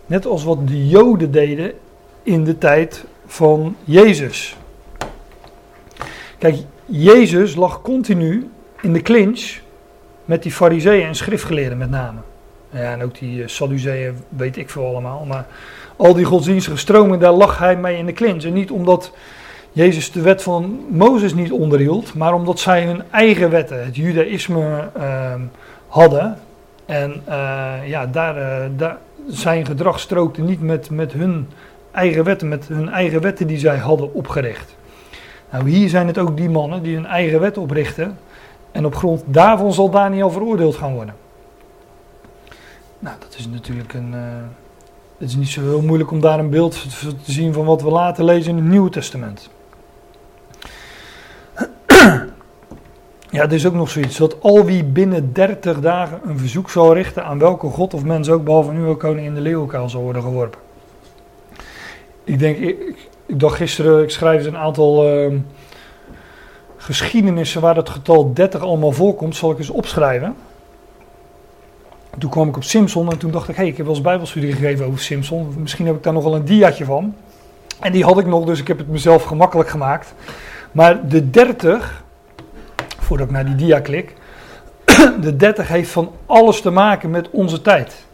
Net 0.06 0.26
als 0.26 0.44
wat 0.44 0.68
de 0.68 0.88
Joden 0.88 1.32
deden 1.32 1.74
in 2.24 2.44
de 2.44 2.58
tijd 2.58 3.06
van 3.26 3.76
Jezus. 3.84 4.58
Kijk, 6.38 6.56
Jezus 6.86 7.56
lag 7.56 7.82
continu 7.82 8.50
in 8.82 8.94
de 8.94 9.02
clinch 9.02 9.60
met 10.26 10.44
die 10.44 10.52
fariseeën 10.52 11.08
en 11.08 11.16
schriftgeleerden 11.16 11.78
met 11.78 11.90
name. 11.90 12.20
Ja, 12.70 12.92
en 12.92 13.04
ook 13.04 13.20
die 13.20 13.38
uh, 13.38 13.48
Sadduceeën 13.48 14.18
weet 14.30 14.58
ik 14.58 14.70
veel 14.70 14.86
allemaal. 14.86 15.26
Maar 15.26 15.46
al 15.96 16.14
die 16.14 16.26
godsdienstige 16.26 16.78
stromingen, 16.78 17.20
daar 17.20 17.32
lag 17.32 17.58
hij 17.58 17.78
mee 17.78 17.98
in 17.98 18.06
de 18.06 18.14
clinch. 18.14 18.44
En 18.44 18.54
niet 18.54 18.72
omdat 18.72 19.12
Jezus 19.72 20.12
de 20.12 20.22
wet 20.22 20.44
van 20.44 20.80
Mozes 20.90 21.34
niet 21.34 21.52
onderhield, 21.52 22.14
maar 22.14 22.34
omdat 22.34 22.60
zij 22.60 22.86
hun 22.86 23.04
eigen 23.12 23.50
wetten, 23.50 23.86
het 23.86 23.96
judaïsme, 23.96 24.90
uh, 24.98 25.34
hadden. 25.88 26.38
En 26.86 27.22
uh, 27.30 27.74
ja, 27.86 28.06
daar, 28.06 28.38
uh, 28.38 28.78
daar, 28.78 28.98
zijn 29.28 29.66
gedrag 29.66 30.00
strookte 30.00 30.42
niet 30.42 30.62
met, 30.62 30.90
met 30.90 31.12
hun 31.12 31.48
eigen 31.92 32.24
wetten, 32.24 32.48
met 32.48 32.68
hun 32.68 32.90
eigen 32.90 33.22
wetten 33.22 33.48
die 33.48 33.58
zij 33.58 33.78
hadden 33.78 34.14
opgericht. 34.14 34.76
Nou, 35.56 35.70
hier 35.70 35.90
zijn 35.90 36.08
het 36.08 36.18
ook 36.18 36.38
die 36.38 36.50
mannen 36.50 36.84
die 36.84 36.96
hun 36.96 37.06
eigen 37.06 37.40
wet 37.40 37.58
oprichten. 37.58 38.18
En 38.72 38.86
op 38.86 38.96
grond 38.96 39.24
daarvan 39.26 39.74
zal 39.74 39.90
Daniel 39.90 40.30
veroordeeld 40.30 40.76
gaan 40.76 40.94
worden. 40.94 41.16
Nou, 43.00 43.16
dat 43.20 43.36
is 43.38 43.48
natuurlijk 43.48 43.94
een. 43.94 44.12
Uh, 44.14 44.20
het 45.18 45.30
is 45.30 45.36
niet 45.36 45.48
zo 45.48 45.62
heel 45.62 45.82
moeilijk 45.82 46.12
om 46.12 46.22
daar 46.22 46.40
een 46.40 46.50
beeld 46.50 47.00
te 47.26 47.32
zien 47.32 47.54
van 47.54 47.66
wat 47.66 47.82
we 47.82 47.90
later 47.90 48.24
lezen 48.24 48.52
in 48.52 48.58
het 48.58 48.72
Nieuwe 48.72 48.90
Testament. 48.90 49.50
Ja, 53.30 53.42
er 53.44 53.54
is 53.54 53.66
ook 53.66 53.74
nog 53.74 53.90
zoiets. 53.90 54.18
Dat 54.18 54.42
al 54.42 54.66
wie 54.66 54.84
binnen 54.84 55.34
30 55.34 55.80
dagen 55.80 56.20
een 56.26 56.38
verzoek 56.38 56.70
zal 56.70 56.94
richten 56.94 57.26
aan 57.26 57.40
welke 57.40 57.68
god 57.68 57.94
of 57.94 58.04
mens 58.04 58.30
ook, 58.30 58.44
behalve 58.44 58.72
nu 58.72 58.86
ook 58.86 59.00
koning 59.00 59.28
in 59.28 59.34
de 59.34 59.42
leeuwenkuil 59.42 59.90
zal 59.90 60.02
worden 60.02 60.22
geworpen. 60.22 60.60
Ik 62.24 62.40
denk, 62.40 62.58
ik, 62.58 63.08
ik 63.26 63.40
dacht 63.40 63.56
gisteren, 63.56 64.04
ik 64.04 64.10
schrijf 64.10 64.46
een 64.46 64.58
aantal 64.58 65.18
uh, 65.18 65.34
geschiedenissen 66.78 67.62
waar 67.62 67.76
het 67.76 67.90
getal 67.90 68.34
30 68.34 68.62
allemaal 68.62 68.92
voorkomt, 68.92 69.36
zal 69.36 69.52
ik 69.52 69.58
eens 69.58 69.70
opschrijven. 69.70 70.36
Toen 72.18 72.30
kwam 72.30 72.48
ik 72.48 72.56
op 72.56 72.64
Simpson 72.64 73.12
en 73.12 73.18
toen 73.18 73.32
dacht 73.32 73.50
ik, 73.50 73.56
hé, 73.56 73.62
hey, 73.62 73.72
ik 73.72 73.78
heb 73.78 73.86
wel 73.86 73.96
eens 73.96 74.04
bijbelstudie 74.04 74.52
gegeven 74.52 74.86
over 74.86 75.00
Simpson. 75.00 75.54
Misschien 75.58 75.86
heb 75.86 75.96
ik 75.96 76.04
daar 76.04 76.14
nog 76.14 76.24
wel 76.24 76.36
een 76.36 76.46
diaatje 76.46 76.86
van. 76.86 77.16
En 77.80 77.92
die 77.92 78.04
had 78.04 78.20
ik 78.20 78.26
nog, 78.26 78.46
dus 78.46 78.60
ik 78.60 78.68
heb 78.68 78.78
het 78.78 78.90
mezelf 78.90 79.24
gemakkelijk 79.24 79.70
gemaakt. 79.70 80.14
Maar 80.72 81.08
de 81.08 81.30
30, 81.30 82.04
voordat 83.00 83.28
ik 83.28 83.34
naar 83.34 83.46
die 83.46 83.56
dia 83.56 83.80
klik, 83.80 84.14
de 85.22 85.36
30 85.36 85.68
heeft 85.68 85.90
van 85.90 86.12
alles 86.26 86.62
te 86.62 86.70
maken 86.70 87.10
met 87.10 87.30
onze 87.30 87.62
tijd. 87.62 88.06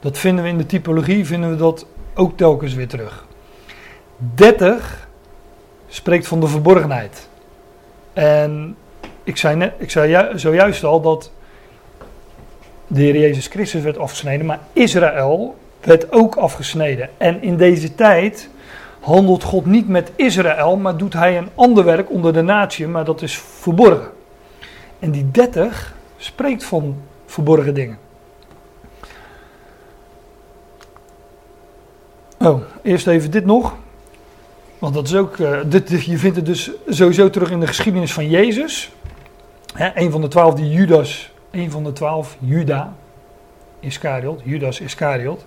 Dat 0.00 0.18
vinden 0.18 0.44
we 0.44 0.50
in 0.50 0.58
de 0.58 0.66
typologie, 0.66 1.26
vinden 1.26 1.50
we 1.50 1.56
dat 1.56 1.86
ook 2.14 2.36
telkens 2.36 2.74
weer 2.74 2.88
terug. 2.88 3.25
30 4.16 5.08
spreekt 5.88 6.28
van 6.28 6.40
de 6.40 6.46
verborgenheid. 6.46 7.28
En 8.12 8.76
ik 9.24 9.36
zei, 9.36 9.56
net, 9.56 9.72
ik 9.78 9.90
zei 9.90 10.38
zojuist 10.38 10.84
al 10.84 11.00
dat 11.00 11.30
de 12.86 13.00
Heer 13.00 13.18
Jezus 13.18 13.46
Christus 13.46 13.82
werd 13.82 13.98
afgesneden, 13.98 14.46
maar 14.46 14.60
Israël 14.72 15.56
werd 15.80 16.12
ook 16.12 16.36
afgesneden. 16.36 17.10
En 17.16 17.42
in 17.42 17.56
deze 17.56 17.94
tijd 17.94 18.48
handelt 19.00 19.42
God 19.42 19.66
niet 19.66 19.88
met 19.88 20.12
Israël, 20.16 20.76
maar 20.76 20.96
doet 20.96 21.12
hij 21.12 21.38
een 21.38 21.48
ander 21.54 21.84
werk 21.84 22.10
onder 22.10 22.32
de 22.32 22.42
natie, 22.42 22.86
maar 22.86 23.04
dat 23.04 23.22
is 23.22 23.38
verborgen. 23.38 24.10
En 24.98 25.10
die 25.10 25.30
30 25.30 25.94
spreekt 26.16 26.64
van 26.64 26.96
verborgen 27.26 27.74
dingen. 27.74 27.98
Oh, 32.38 32.60
eerst 32.82 33.06
even 33.06 33.30
dit 33.30 33.44
nog. 33.44 33.76
Want 34.78 34.94
dat 34.94 35.06
is 35.06 35.14
ook, 35.14 35.36
uh, 35.36 35.58
dit, 35.66 36.04
je 36.04 36.18
vindt 36.18 36.36
het 36.36 36.46
dus 36.46 36.70
sowieso 36.88 37.30
terug 37.30 37.50
in 37.50 37.60
de 37.60 37.66
geschiedenis 37.66 38.12
van 38.12 38.28
Jezus. 38.28 38.92
Hè, 39.74 39.90
een 39.94 40.10
van 40.10 40.20
de 40.20 40.28
twaalf 40.28 40.54
die 40.54 40.70
Judas, 40.70 41.32
een 41.50 41.70
van 41.70 41.84
de 41.84 41.92
twaalf, 41.92 42.36
Juda, 42.38 42.94
Iscariot, 43.80 44.40
Judas 44.44 44.80
Iscariot. 44.80 45.44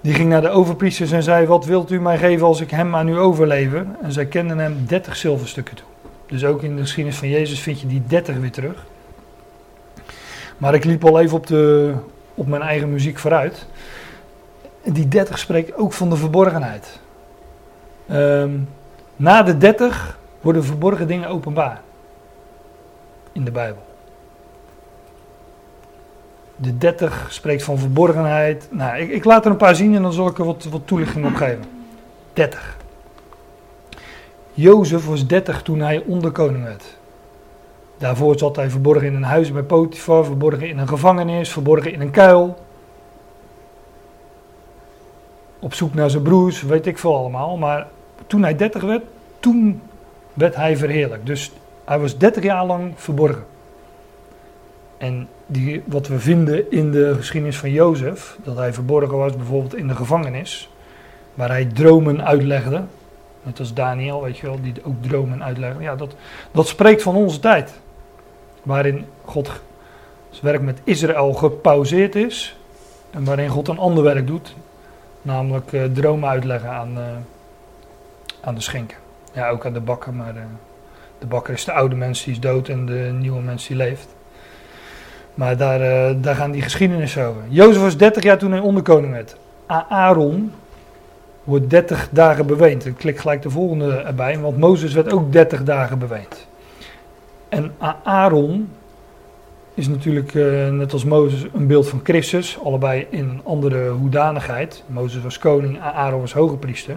Die 0.00 0.14
ging 0.14 0.28
naar 0.28 0.40
de 0.40 0.48
overpriesters 0.48 1.10
en 1.12 1.22
zei: 1.22 1.46
Wat 1.46 1.64
wilt 1.64 1.90
u 1.90 2.00
mij 2.00 2.18
geven 2.18 2.46
als 2.46 2.60
ik 2.60 2.70
hem 2.70 2.94
aan 2.94 3.08
u 3.08 3.18
overlever? 3.18 3.86
En 4.02 4.12
zij 4.12 4.26
kenden 4.26 4.58
hem 4.58 4.84
30 4.86 5.16
zilverstukken 5.16 5.74
toe. 5.74 5.86
Dus 6.26 6.44
ook 6.44 6.62
in 6.62 6.76
de 6.76 6.82
geschiedenis 6.82 7.18
van 7.18 7.28
Jezus 7.28 7.60
vind 7.60 7.80
je 7.80 7.86
die 7.86 8.02
30 8.06 8.36
weer 8.36 8.50
terug. 8.50 8.86
Maar 10.58 10.74
ik 10.74 10.84
liep 10.84 11.04
al 11.04 11.20
even 11.20 11.36
op, 11.36 11.46
de, 11.46 11.94
op 12.34 12.46
mijn 12.46 12.62
eigen 12.62 12.92
muziek 12.92 13.18
vooruit. 13.18 13.66
Die 14.84 15.08
30 15.08 15.38
spreekt 15.38 15.74
ook 15.74 15.92
van 15.92 16.10
de 16.10 16.16
verborgenheid. 16.16 17.00
Um, 18.12 18.68
na 19.16 19.42
de 19.42 19.58
30 19.58 20.18
worden 20.40 20.64
verborgen 20.64 21.06
dingen 21.06 21.28
openbaar. 21.28 21.80
In 23.32 23.44
de 23.44 23.50
Bijbel. 23.50 23.82
De 26.56 26.78
30 26.78 27.26
spreekt 27.28 27.62
van 27.62 27.78
verborgenheid. 27.78 28.68
Nou, 28.70 28.98
ik, 28.98 29.10
ik, 29.10 29.24
laat 29.24 29.44
er 29.44 29.50
een 29.50 29.56
paar 29.56 29.74
zien 29.74 29.94
en 29.94 30.02
dan 30.02 30.12
zal 30.12 30.26
ik 30.26 30.38
er 30.38 30.44
wat, 30.44 30.64
wat 30.64 30.80
toelichting 30.84 31.26
op 31.26 31.34
geven. 31.34 31.64
30. 32.32 32.76
Jozef 34.52 35.06
was 35.06 35.26
30 35.26 35.62
toen 35.62 35.80
hij 35.80 36.02
onderkoning 36.06 36.64
werd. 36.64 36.96
Daarvoor 37.98 38.38
zat 38.38 38.56
hij 38.56 38.70
verborgen 38.70 39.06
in 39.06 39.14
een 39.14 39.22
huis 39.22 39.52
bij 39.52 39.62
Potifar, 39.62 40.24
verborgen 40.24 40.68
in 40.68 40.78
een 40.78 40.88
gevangenis, 40.88 41.52
verborgen 41.52 41.92
in 41.92 42.00
een 42.00 42.10
kuil. 42.10 42.64
Op 45.58 45.74
zoek 45.74 45.94
naar 45.94 46.10
zijn 46.10 46.22
broers, 46.22 46.62
weet 46.62 46.86
ik 46.86 46.98
veel 46.98 47.16
allemaal. 47.16 47.56
Maar 47.56 47.86
toen 48.26 48.42
hij 48.42 48.56
30 48.56 48.82
werd, 48.82 49.02
toen 49.40 49.80
werd 50.34 50.56
hij 50.56 50.76
verheerlijk. 50.76 51.26
Dus 51.26 51.52
hij 51.84 51.98
was 51.98 52.18
30 52.18 52.42
jaar 52.42 52.66
lang 52.66 52.92
verborgen. 52.96 53.44
En 54.98 55.28
die, 55.46 55.82
wat 55.86 56.08
we 56.08 56.18
vinden 56.18 56.70
in 56.70 56.90
de 56.90 57.14
geschiedenis 57.14 57.58
van 57.58 57.70
Jozef, 57.70 58.38
dat 58.44 58.56
hij 58.56 58.72
verborgen 58.72 59.18
was 59.18 59.36
bijvoorbeeld 59.36 59.76
in 59.76 59.88
de 59.88 59.94
gevangenis, 59.94 60.70
waar 61.34 61.48
hij 61.48 61.64
dromen 61.64 62.24
uitlegde. 62.24 62.82
Net 63.42 63.58
als 63.58 63.74
Daniel, 63.74 64.22
weet 64.22 64.38
je 64.38 64.46
wel, 64.46 64.58
die 64.62 64.74
ook 64.82 65.02
dromen 65.02 65.44
uitlegde. 65.44 65.82
Ja, 65.82 65.96
dat, 65.96 66.14
dat 66.50 66.68
spreekt 66.68 67.02
van 67.02 67.14
onze 67.14 67.38
tijd. 67.38 67.80
Waarin 68.62 69.04
God 69.24 69.50
zijn 70.30 70.52
werk 70.52 70.62
met 70.62 70.80
Israël 70.84 71.32
gepauzeerd 71.32 72.14
is. 72.14 72.56
En 73.10 73.24
waarin 73.24 73.48
God 73.48 73.68
een 73.68 73.78
ander 73.78 74.04
werk 74.04 74.26
doet. 74.26 74.54
Namelijk 75.22 75.72
uh, 75.72 75.84
dromen 75.84 76.28
uitleggen 76.28 76.70
aan, 76.70 76.98
uh, 76.98 77.04
aan 78.46 78.54
de 78.54 78.60
schenken. 78.60 78.96
Ja, 79.32 79.48
ook 79.48 79.66
aan 79.66 79.72
de 79.72 79.80
bakker, 79.80 80.14
maar 80.14 80.34
uh, 80.34 80.42
de 81.18 81.26
bakker 81.26 81.54
is 81.54 81.64
de 81.64 81.72
oude 81.72 81.94
mens 81.94 82.24
die 82.24 82.32
is 82.32 82.40
dood 82.40 82.68
en 82.68 82.86
de 82.86 83.10
nieuwe 83.18 83.40
mens 83.40 83.66
die 83.66 83.76
leeft. 83.76 84.08
Maar 85.34 85.56
daar, 85.56 85.80
uh, 85.80 86.22
daar 86.22 86.34
gaan 86.34 86.50
die 86.50 86.62
geschiedenissen 86.62 87.26
over. 87.26 87.42
Jozef 87.48 87.82
was 87.82 87.96
30 87.96 88.22
jaar 88.22 88.38
toen 88.38 88.50
hij 88.50 88.60
onderkoning 88.60 89.12
werd. 89.12 89.36
Aaron 89.88 90.52
wordt 91.44 91.70
30 91.70 92.08
dagen 92.10 92.46
beweend. 92.46 92.86
Ik 92.86 92.96
klik 92.96 93.18
gelijk 93.18 93.42
de 93.42 93.50
volgende 93.50 93.96
erbij, 93.96 94.38
want 94.38 94.58
Mozes 94.58 94.92
werd 94.92 95.12
ook 95.12 95.32
30 95.32 95.62
dagen 95.62 95.98
beweend. 95.98 96.46
En 97.48 97.74
Aaron 98.02 98.68
is 99.74 99.88
natuurlijk 99.88 100.34
uh, 100.34 100.68
net 100.68 100.92
als 100.92 101.04
Mozes 101.04 101.46
een 101.54 101.66
beeld 101.66 101.88
van 101.88 102.00
Christus, 102.02 102.58
allebei 102.64 103.06
in 103.10 103.28
een 103.28 103.40
andere 103.44 103.88
hoedanigheid. 103.88 104.82
Mozes 104.86 105.22
was 105.22 105.38
koning, 105.38 105.80
Aaron 105.80 106.20
was 106.20 106.32
hoge 106.32 106.56
priester. 106.56 106.96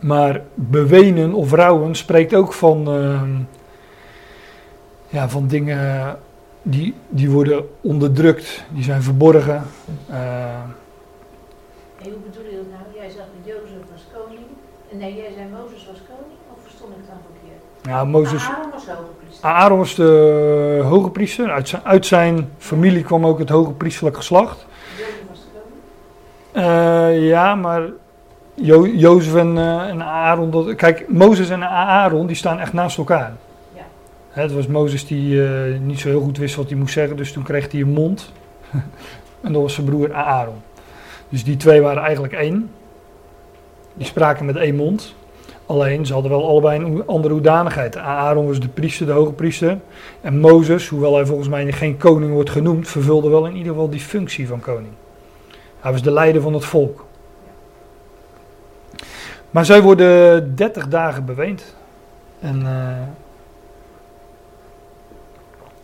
Maar 0.00 0.40
bewenen 0.54 1.34
of 1.34 1.52
rouwen 1.52 1.94
spreekt 1.94 2.34
ook 2.34 2.52
van, 2.52 2.96
uh, 2.96 3.22
ja, 5.08 5.28
van 5.28 5.46
dingen 5.46 6.18
die, 6.62 6.94
die 7.08 7.30
worden 7.30 7.68
onderdrukt, 7.80 8.64
die 8.70 8.82
zijn 8.82 9.02
verborgen. 9.02 9.62
Uh, 10.10 10.16
hoe 12.02 12.12
bedoel 12.12 12.44
je 12.50 12.56
dat 12.56 12.66
nou? 12.70 12.82
Jij 12.94 13.10
zag 13.10 13.16
dat 13.16 13.44
Jozef 13.44 13.90
was 13.92 14.06
koning. 14.12 14.40
En 14.92 14.98
nee, 14.98 15.16
jij 15.16 15.32
zei 15.34 15.48
Mozes 15.48 15.86
was 15.86 16.00
koning? 16.08 16.38
Of 16.54 16.58
verstond 16.62 16.90
ik 16.90 17.06
dan 17.06 17.16
verkeerd? 17.32 17.62
Ja, 17.82 18.04
Mozes, 18.04 18.48
Aaron 18.48 18.70
was 18.70 18.86
hoge 18.86 19.10
priester. 19.22 19.48
Aaron 19.48 19.78
was 19.78 19.94
de 19.94 20.80
hoge 20.84 21.10
priester. 21.10 21.50
Uit 21.50 21.68
zijn, 21.68 21.82
uit 21.84 22.06
zijn 22.06 22.52
familie 22.58 23.02
kwam 23.02 23.26
ook 23.26 23.38
het 23.38 23.48
hoge 23.48 23.72
priesterlijk 23.72 24.16
geslacht. 24.16 24.66
Jozef 24.98 25.14
was 25.28 25.38
de 25.38 25.60
koning. 26.52 26.66
Eh, 26.66 27.28
ja, 27.28 27.54
maar 27.54 27.82
jo 28.60 28.86
Jozef 28.86 29.34
en, 29.34 29.58
eh, 29.58 29.88
en 29.88 30.02
Aaron, 30.02 30.50
dat, 30.50 30.74
kijk, 30.74 31.08
Mozes 31.08 31.50
en 31.50 31.62
Aaron 31.68 32.26
die 32.26 32.36
staan 32.36 32.58
echt 32.58 32.72
naast 32.72 32.98
elkaar. 32.98 33.32
Ja. 33.74 33.82
Hè, 34.30 34.42
het 34.42 34.52
was 34.52 34.66
Mozes 34.66 35.06
die 35.06 35.44
eh, 35.44 35.78
niet 35.80 36.00
zo 36.00 36.08
heel 36.08 36.20
goed 36.20 36.38
wist 36.38 36.54
wat 36.54 36.68
hij 36.68 36.78
moest 36.78 36.92
zeggen, 36.92 37.16
dus 37.16 37.32
toen 37.32 37.42
kreeg 37.42 37.72
hij 37.72 37.80
een 37.80 37.92
mond. 37.92 38.32
en 39.44 39.52
dat 39.52 39.62
was 39.62 39.74
zijn 39.74 39.86
broer 39.86 40.12
Aaron. 40.12 40.62
Dus 41.28 41.44
die 41.44 41.56
twee 41.56 41.80
waren 41.80 42.02
eigenlijk 42.02 42.32
één. 42.32 42.70
Die 43.94 44.06
spraken 44.06 44.46
met 44.46 44.56
één 44.56 44.76
mond. 44.76 45.14
Alleen, 45.66 46.06
ze 46.06 46.12
hadden 46.12 46.30
wel 46.30 46.48
allebei 46.48 46.84
een 46.84 47.06
andere 47.06 47.32
hoedanigheid. 47.34 47.96
Aaron 47.96 48.46
was 48.46 48.60
de 48.60 48.68
priester, 48.68 49.06
de 49.06 49.12
hoge 49.12 49.32
priester. 49.32 49.78
En 50.20 50.38
Mozes, 50.38 50.88
hoewel 50.88 51.14
hij 51.14 51.26
volgens 51.26 51.48
mij 51.48 51.72
geen 51.72 51.96
koning 51.96 52.32
wordt 52.32 52.50
genoemd, 52.50 52.88
vervulde 52.88 53.28
wel 53.28 53.46
in 53.46 53.56
ieder 53.56 53.72
geval 53.72 53.90
die 53.90 54.00
functie 54.00 54.48
van 54.48 54.60
koning. 54.60 54.92
Hij 55.80 55.92
was 55.92 56.02
de 56.02 56.10
leider 56.10 56.42
van 56.42 56.54
het 56.54 56.64
volk. 56.64 57.04
Maar 59.50 59.64
zij 59.64 59.82
worden 59.82 60.54
30 60.56 60.88
dagen 60.88 61.24
beweend. 61.24 61.74
En 62.40 62.66
eh, 62.66 63.02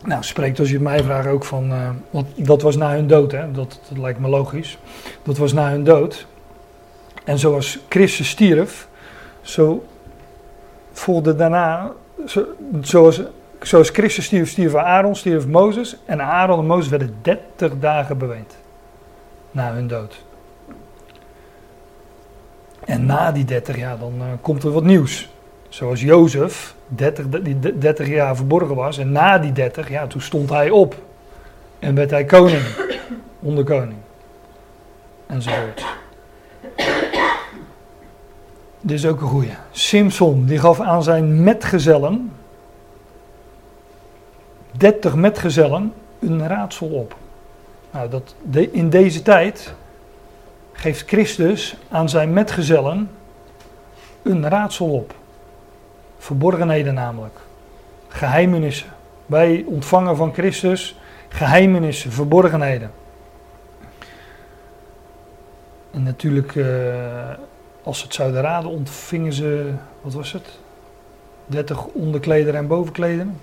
nou, 0.03 0.23
spreekt 0.23 0.59
als 0.59 0.69
je 0.69 0.79
mij 0.79 1.03
vraagt 1.03 1.27
ook 1.27 1.45
van, 1.45 1.71
eh, 1.71 1.89
want 2.09 2.27
dat 2.35 2.61
was 2.61 2.75
na 2.75 2.91
hun 2.91 3.07
dood, 3.07 3.31
hè? 3.31 3.51
Dat, 3.51 3.79
dat 3.89 3.97
lijkt 3.97 4.19
me 4.19 4.27
logisch. 4.27 4.77
Dat 5.23 5.37
was 5.37 5.53
na 5.53 5.69
hun 5.69 5.83
dood. 5.83 6.27
En 7.23 7.39
zoals 7.39 7.79
Christus 7.89 8.29
stierf, 8.29 8.87
zo 9.41 9.85
volgde 10.91 11.35
daarna, 11.35 11.91
zo, 12.25 12.45
zoals, 12.81 13.21
zoals 13.61 13.89
Christus 13.89 14.25
stierf, 14.25 14.49
stierf 14.49 14.75
Aaron, 14.75 15.15
stierf 15.15 15.47
Mozes. 15.47 15.97
En 16.05 16.21
Aaron 16.21 16.59
en 16.59 16.65
Mozes 16.65 16.89
werden 16.89 17.15
30 17.21 17.79
dagen 17.79 18.17
beweend. 18.17 18.55
Na 19.51 19.73
hun 19.73 19.87
dood. 19.87 20.25
En 22.87 23.05
na 23.05 23.31
die 23.31 23.45
30 23.45 23.77
jaar, 23.77 23.99
dan 23.99 24.13
uh, 24.17 24.25
komt 24.41 24.63
er 24.63 24.71
wat 24.71 24.83
nieuws. 24.83 25.29
Zoals 25.69 26.01
Jozef 26.01 26.75
30, 26.87 27.25
die 27.29 27.77
30 27.77 28.07
jaar 28.07 28.35
verborgen 28.35 28.75
was. 28.75 28.97
En 28.97 29.11
na 29.11 29.37
die 29.37 29.51
30, 29.51 29.89
ja, 29.89 30.07
toen 30.07 30.21
stond 30.21 30.49
hij 30.49 30.69
op. 30.69 30.95
En 31.79 31.95
werd 31.95 32.09
hij 32.09 32.25
koning. 32.25 32.61
Onderkoning. 33.39 33.99
Enzovoort. 35.25 35.85
Dit 38.81 38.97
is 38.97 39.05
ook 39.05 39.21
een 39.21 39.27
goeie. 39.27 39.53
Simpson, 39.71 40.45
die 40.45 40.59
gaf 40.59 40.79
aan 40.79 41.03
zijn 41.03 41.43
metgezellen, 41.43 42.31
30 44.71 45.15
metgezellen, 45.15 45.93
een 46.19 46.47
raadsel 46.47 46.87
op. 46.87 47.15
Nou, 47.91 48.09
dat, 48.09 48.35
in 48.71 48.89
deze 48.89 49.21
tijd 49.21 49.73
geeft 50.77 51.07
Christus 51.07 51.75
aan 51.89 52.09
zijn 52.09 52.33
metgezellen 52.33 53.09
een 54.23 54.49
raadsel 54.49 54.91
op. 54.91 55.15
Verborgenheden 56.17 56.93
namelijk. 56.93 57.39
Geheimenissen. 58.07 58.89
Wij 59.25 59.63
ontvangen 59.67 60.15
van 60.15 60.33
Christus 60.33 60.95
geheimenissen, 61.29 62.11
verborgenheden. 62.11 62.91
En 65.91 66.03
natuurlijk, 66.03 66.55
uh, 66.55 66.65
als 67.83 67.99
ze 67.99 68.05
het 68.05 68.13
zouden 68.13 68.41
raden, 68.41 68.69
ontvingen 68.69 69.33
ze, 69.33 69.73
wat 70.01 70.13
was 70.13 70.31
het? 70.31 70.59
30 71.45 71.85
onderkleder 71.85 72.55
en 72.55 72.67
bovenklederen. 72.67 73.39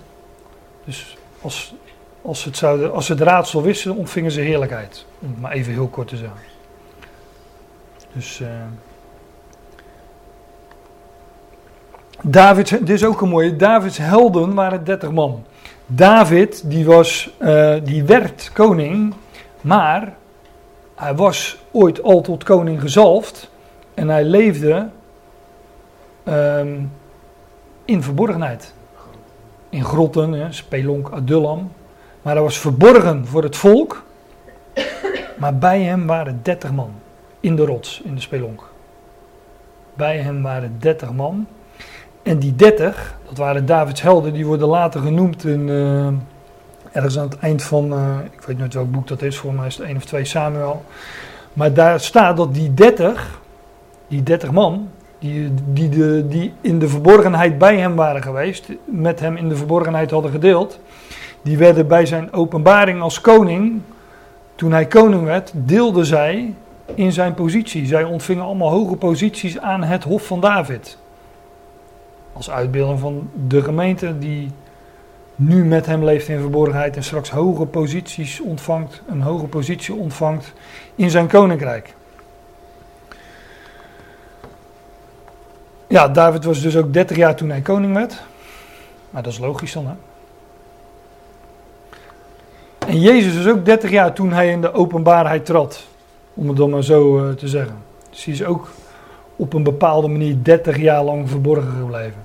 Dus 0.85 1.17
als, 1.41 1.75
als, 2.23 2.45
het 2.45 2.57
zouden, 2.57 2.93
als 2.93 3.07
ze 3.07 3.13
het 3.13 3.21
raadsel 3.23 3.63
wisten, 3.63 3.97
ontvingen 3.97 4.31
ze 4.31 4.41
heerlijkheid. 4.41 5.07
Om 5.19 5.29
het 5.29 5.41
maar 5.41 5.53
even 5.53 5.73
heel 5.73 5.89
kort 5.89 6.09
te 6.09 6.17
zeggen. 6.17 6.54
Dus. 8.15 8.41
Uh, 8.41 8.49
Davids, 12.23 12.71
dit 12.71 12.91
is 12.91 13.05
ook 13.05 13.21
een 13.21 13.29
mooie. 13.29 13.57
Davids 13.57 13.99
helden 13.99 14.55
waren 14.55 14.85
30 14.85 15.11
man. 15.11 15.45
David, 15.87 16.71
die, 16.71 16.85
was, 16.85 17.35
uh, 17.41 17.75
die 17.83 18.05
werd 18.05 18.51
koning, 18.53 19.15
maar 19.61 20.15
hij 20.95 21.15
was 21.15 21.59
ooit 21.71 22.03
al 22.03 22.21
tot 22.21 22.45
koning 22.45 22.81
gezalfd. 22.81 23.51
En 23.95 24.09
hij 24.09 24.25
leefde 24.25 24.89
um, 26.25 26.93
in 27.85 28.03
verborgenheid. 28.03 28.75
In 29.69 29.85
grotten, 29.85 30.33
hè, 30.33 30.53
Spelonk, 30.53 31.09
Adullam. 31.09 31.73
Maar 32.23 32.35
hij 32.35 32.43
was 32.43 32.59
verborgen 32.59 33.27
voor 33.27 33.43
het 33.43 33.57
volk. 33.57 34.03
Maar 35.39 35.59
bij 35.59 35.83
hem 35.83 36.07
waren 36.07 36.41
30 36.43 36.73
man. 36.73 36.91
In 37.45 37.57
de 37.57 37.65
rots, 37.65 38.01
in 38.05 38.15
de 38.15 38.21
Spelonk. 38.21 38.63
Bij 39.95 40.19
hem 40.19 40.43
waren 40.43 40.77
30 40.79 41.13
man. 41.13 41.47
En 42.23 42.39
die 42.39 42.55
30, 42.57 43.19
dat 43.29 43.39
waren 43.39 43.67
Davids 43.67 44.03
helden, 44.03 44.33
die 44.33 44.47
worden 44.47 44.69
later 44.69 45.01
genoemd 45.01 45.45
in, 45.45 45.69
uh, 45.69 46.07
ergens 46.93 47.19
aan 47.19 47.29
het 47.29 47.39
eind 47.39 47.63
van, 47.63 47.93
uh, 47.93 48.19
ik 48.33 48.41
weet 48.41 48.59
niet 48.59 48.75
welk 48.75 48.91
boek 48.91 49.07
dat 49.07 49.23
is, 49.23 49.37
voor 49.37 49.55
mij 49.55 49.67
is 49.67 49.77
het 49.77 49.87
1 49.87 49.97
of 49.97 50.05
2 50.05 50.25
Samuel. 50.25 50.83
Maar 51.53 51.73
daar 51.73 52.01
staat 52.01 52.37
dat 52.37 52.55
die 52.55 52.75
30, 52.75 53.41
die 54.09 54.23
30 54.23 54.53
man, 54.53 54.89
die, 55.19 55.51
die, 55.73 55.89
de, 55.89 56.29
die 56.29 56.53
in 56.61 56.79
de 56.79 56.89
verborgenheid 56.89 57.59
bij 57.59 57.79
hem 57.79 57.95
waren 57.95 58.23
geweest, 58.23 58.69
met 58.85 59.21
hem 59.21 59.37
in 59.37 59.49
de 59.49 59.57
verborgenheid 59.57 60.11
hadden 60.11 60.31
gedeeld, 60.31 60.81
die 61.43 61.59
werden 61.59 61.87
bij 61.87 62.07
zijn 62.07 62.33
openbaring 62.33 63.01
als 63.01 63.21
koning, 63.21 63.81
toen 64.55 64.73
hij 64.73 64.87
koning 64.87 65.25
werd, 65.25 65.53
deelden 65.55 66.07
zij 66.07 66.55
in 66.95 67.13
zijn 67.13 67.35
positie. 67.35 67.87
Zij 67.87 68.05
ontvingen 68.05 68.45
allemaal 68.45 68.71
hoge 68.71 68.97
posities 68.97 69.59
aan 69.59 69.83
het 69.83 70.05
hof 70.05 70.27
van 70.27 70.41
David. 70.41 70.99
Als 72.33 72.51
uitbeelding 72.51 73.01
van 73.01 73.31
de 73.47 73.63
gemeente 73.63 74.19
die 74.19 74.51
nu 75.35 75.65
met 75.65 75.87
hem 75.87 76.05
leeft 76.05 76.29
in 76.29 76.41
verborgenheid 76.41 76.97
en 76.97 77.05
straks 77.05 77.31
hoge 77.31 77.67
posities 77.67 78.41
ontvangt, 78.41 79.03
een 79.07 79.23
hoge 79.23 79.47
positie 79.47 79.95
ontvangt 79.95 80.53
in 80.95 81.11
zijn 81.11 81.27
koninkrijk. 81.27 81.95
Ja, 85.87 86.09
David 86.09 86.45
was 86.45 86.61
dus 86.61 86.77
ook 86.77 86.93
30 86.93 87.17
jaar 87.17 87.35
toen 87.35 87.51
hij 87.51 87.61
koning 87.61 87.95
werd. 87.95 88.23
Maar 89.11 89.23
dat 89.23 89.33
is 89.33 89.39
logisch 89.39 89.73
dan, 89.73 89.87
hè? 89.87 89.95
En 92.87 93.01
Jezus 93.01 93.37
was 93.37 93.53
ook 93.53 93.65
30 93.65 93.91
jaar 93.91 94.13
toen 94.13 94.33
hij 94.33 94.51
in 94.51 94.61
de 94.61 94.73
openbaarheid 94.73 95.47
trad. 95.47 95.87
Om 96.35 96.49
het 96.49 96.57
dan 96.57 96.71
maar 96.71 96.85
zo 96.85 97.19
uh, 97.19 97.33
te 97.35 97.49
zeggen. 97.49 97.77
Dus 98.11 98.25
hij 98.25 98.35
is 98.35 98.45
ook 98.45 98.71
op 99.37 99.53
een 99.53 99.63
bepaalde 99.63 100.09
manier 100.09 100.37
30 100.43 100.79
jaar 100.79 101.05
lang 101.05 101.31
verborgen 101.31 101.73
gebleven. 101.79 102.23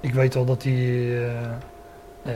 Ik 0.00 0.14
weet 0.14 0.34
wel 0.34 0.44
dat 0.44 0.62
hij, 0.62 0.72
uh, 0.72 1.22
uh, 2.26 2.32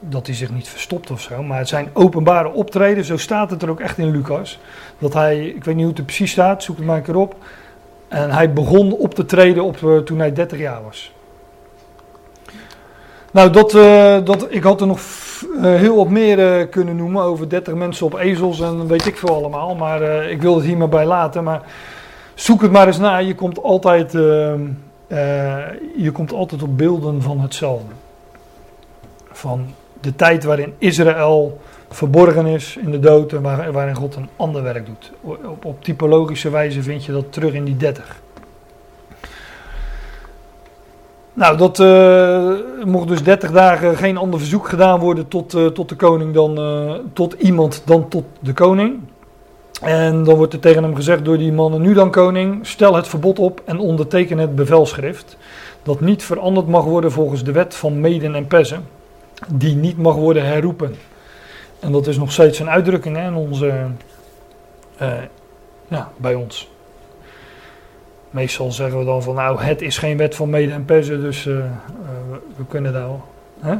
dat 0.00 0.26
hij 0.26 0.36
zich 0.36 0.50
niet 0.50 0.68
verstopt 0.68 1.10
of 1.10 1.20
zo, 1.20 1.42
maar 1.42 1.58
het 1.58 1.68
zijn 1.68 1.88
openbare 1.92 2.52
optreden, 2.52 3.04
zo 3.04 3.16
staat 3.16 3.50
het 3.50 3.62
er 3.62 3.70
ook 3.70 3.80
echt 3.80 3.98
in 3.98 4.10
Lucas. 4.10 4.58
Dat 4.98 5.12
hij, 5.12 5.46
ik 5.46 5.64
weet 5.64 5.74
niet 5.74 5.84
hoe 5.84 5.92
het 5.92 5.98
er 5.98 6.04
precies 6.04 6.30
staat, 6.30 6.62
zoek 6.62 6.76
het 6.76 6.86
maar 6.86 6.96
een 6.96 7.02
keer 7.02 7.16
op. 7.16 7.36
En 8.08 8.30
hij 8.30 8.52
begon 8.52 8.92
op 8.92 9.14
te 9.14 9.24
treden 9.24 9.64
op, 9.64 10.02
toen 10.04 10.18
hij 10.18 10.32
30 10.32 10.58
jaar 10.58 10.82
was. 10.82 11.12
Nou, 13.30 13.50
dat, 13.50 13.70
dat, 14.26 14.46
ik 14.48 14.62
had 14.62 14.80
er 14.80 14.86
nog 14.86 15.00
heel 15.60 15.96
wat 15.96 16.08
meer 16.08 16.68
kunnen 16.68 16.96
noemen 16.96 17.22
over 17.22 17.48
30 17.48 17.74
mensen 17.74 18.06
op 18.06 18.18
ezels 18.18 18.60
en 18.60 18.86
weet 18.86 19.06
ik 19.06 19.16
veel 19.16 19.34
allemaal. 19.34 19.74
Maar 19.74 20.02
ik 20.30 20.42
wil 20.42 20.54
het 20.56 20.64
hier 20.64 20.76
maar 20.76 20.88
bij 20.88 21.06
laten. 21.06 21.44
Maar 21.44 21.62
zoek 22.34 22.62
het 22.62 22.70
maar 22.70 22.86
eens 22.86 22.98
na. 22.98 23.18
Je 23.18 23.34
komt 23.34 23.62
altijd, 23.62 24.12
je 25.96 26.10
komt 26.12 26.32
altijd 26.32 26.62
op 26.62 26.78
beelden 26.78 27.22
van 27.22 27.40
hetzelfde. 27.40 27.92
Van 29.30 29.66
de 30.00 30.16
tijd 30.16 30.44
waarin 30.44 30.74
Israël 30.78 31.60
verborgen 31.90 32.46
is 32.46 32.76
in 32.76 32.90
de 32.90 32.98
dood 32.98 33.32
en 33.32 33.42
waar, 33.42 33.72
waarin 33.72 33.94
God 33.94 34.16
een 34.16 34.28
ander 34.36 34.62
werk 34.62 34.86
doet. 34.86 35.12
Op, 35.20 35.64
op 35.64 35.84
typologische 35.84 36.50
wijze 36.50 36.82
vind 36.82 37.04
je 37.04 37.12
dat 37.12 37.32
terug 37.32 37.52
in 37.52 37.64
die 37.64 37.76
30. 37.76 38.20
Nou, 41.40 41.56
dat 41.56 41.78
uh, 41.78 42.52
mocht 42.84 43.08
dus 43.08 43.22
30 43.22 43.50
dagen 43.50 43.96
geen 43.96 44.16
ander 44.16 44.38
verzoek 44.38 44.68
gedaan 44.68 45.00
worden 45.00 45.28
tot, 45.28 45.54
uh, 45.54 45.66
tot 45.66 45.88
de 45.88 45.94
koning 45.94 46.34
dan 46.34 46.58
tot 47.12 47.32
iemand 47.32 47.82
dan 47.84 48.08
tot 48.08 48.24
de 48.40 48.52
koning. 48.52 49.00
En 49.80 50.24
dan 50.24 50.34
wordt 50.34 50.52
er 50.52 50.58
tegen 50.58 50.82
hem 50.82 50.94
gezegd 50.94 51.24
door 51.24 51.38
die 51.38 51.52
mannen, 51.52 51.80
nu 51.80 51.94
dan 51.94 52.10
koning, 52.10 52.66
stel 52.66 52.94
het 52.94 53.08
verbod 53.08 53.38
op 53.38 53.62
en 53.64 53.78
onderteken 53.78 54.38
het 54.38 54.54
bevelschrift, 54.54 55.36
dat 55.82 56.00
niet 56.00 56.22
veranderd 56.22 56.68
mag 56.68 56.84
worden 56.84 57.12
volgens 57.12 57.44
de 57.44 57.52
wet 57.52 57.74
van 57.74 58.00
Meden 58.00 58.34
en 58.34 58.46
Pessen, 58.46 58.88
die 59.48 59.74
niet 59.74 59.98
mag 59.98 60.14
worden 60.14 60.46
herroepen. 60.46 60.94
En 61.78 61.92
dat 61.92 62.06
is 62.06 62.18
nog 62.18 62.32
steeds 62.32 62.58
een 62.58 62.70
uitdrukking 62.70 63.16
hè, 63.16 63.26
in 63.26 63.34
onze 63.34 63.72
eh, 64.96 65.12
bij 66.16 66.34
ons. 66.34 66.70
Meestal 68.30 68.72
zeggen 68.72 68.98
we 68.98 69.04
dan 69.04 69.22
van 69.22 69.34
nou 69.34 69.60
het 69.60 69.82
is 69.82 69.98
geen 69.98 70.16
wet 70.16 70.34
van 70.34 70.50
mede 70.50 70.72
en 70.72 70.84
persen, 70.84 71.20
dus 71.20 71.46
eh, 71.46 71.58
eh, 71.58 71.64
we 72.56 72.64
kunnen 72.68 72.92
daar. 72.92 73.08
Hè? 73.60 73.76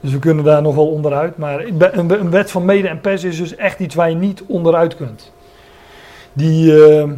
Dus 0.00 0.12
we 0.12 0.18
kunnen 0.18 0.44
daar 0.44 0.62
nog 0.62 0.74
wel 0.74 0.88
onderuit. 0.88 1.36
Maar 1.36 1.64
een, 1.64 2.30
wet 2.30 2.50
van 2.50 2.64
mede 2.64 2.88
en 2.88 3.00
persen 3.00 3.28
is 3.28 3.38
dus 3.38 3.56
echt 3.56 3.80
iets 3.80 3.94
waar 3.94 4.10
je 4.10 4.16
niet 4.16 4.42
onderuit 4.46 4.96
kunt. 4.96 5.32
Die, 6.32 6.86
eh, 6.86 7.08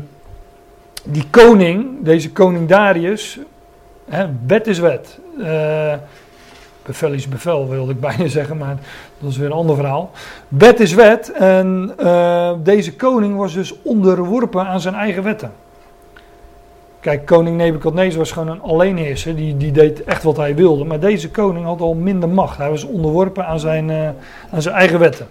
die 1.04 1.24
koning, 1.30 1.86
deze 2.00 2.32
koning 2.32 2.68
Darius, 2.68 3.38
hè, 4.08 4.26
wet 4.46 4.66
is 4.66 4.78
wet. 4.78 5.18
Eh, 5.42 5.94
bevel 6.82 7.12
is 7.12 7.28
bevel, 7.28 7.68
wilde 7.68 7.92
ik 7.92 8.00
bijna 8.10 8.28
zeggen, 8.28 8.56
maar 8.56 8.76
dat 9.18 9.30
is 9.30 9.36
weer 9.36 9.46
een 9.46 9.52
ander 9.52 9.76
verhaal. 9.76 10.10
Wet 10.48 10.80
is 10.80 10.94
wet 10.94 11.32
en 11.32 11.92
deze 12.62 12.96
koning 12.96 13.36
was 13.36 13.54
dus 13.54 13.82
onderworpen 13.82 14.66
aan 14.66 14.80
zijn 14.80 14.94
eigen 14.94 15.22
wetten. 15.22 15.52
Kijk, 17.00 17.26
koning 17.26 17.56
Nebukadnezar 17.56 18.18
was 18.18 18.32
gewoon 18.32 18.48
een 18.48 18.62
alleenheerser, 18.62 19.36
die, 19.36 19.56
die 19.56 19.72
deed 19.72 20.04
echt 20.04 20.22
wat 20.22 20.36
hij 20.36 20.54
wilde. 20.54 20.84
Maar 20.84 21.00
deze 21.00 21.30
koning 21.30 21.64
had 21.64 21.80
al 21.80 21.94
minder 21.94 22.28
macht. 22.28 22.58
Hij 22.58 22.70
was 22.70 22.84
onderworpen 22.84 23.46
aan 23.46 23.60
zijn, 23.60 23.88
uh, 23.88 24.08
aan 24.50 24.62
zijn 24.62 24.74
eigen 24.74 24.98
wetten. 24.98 25.28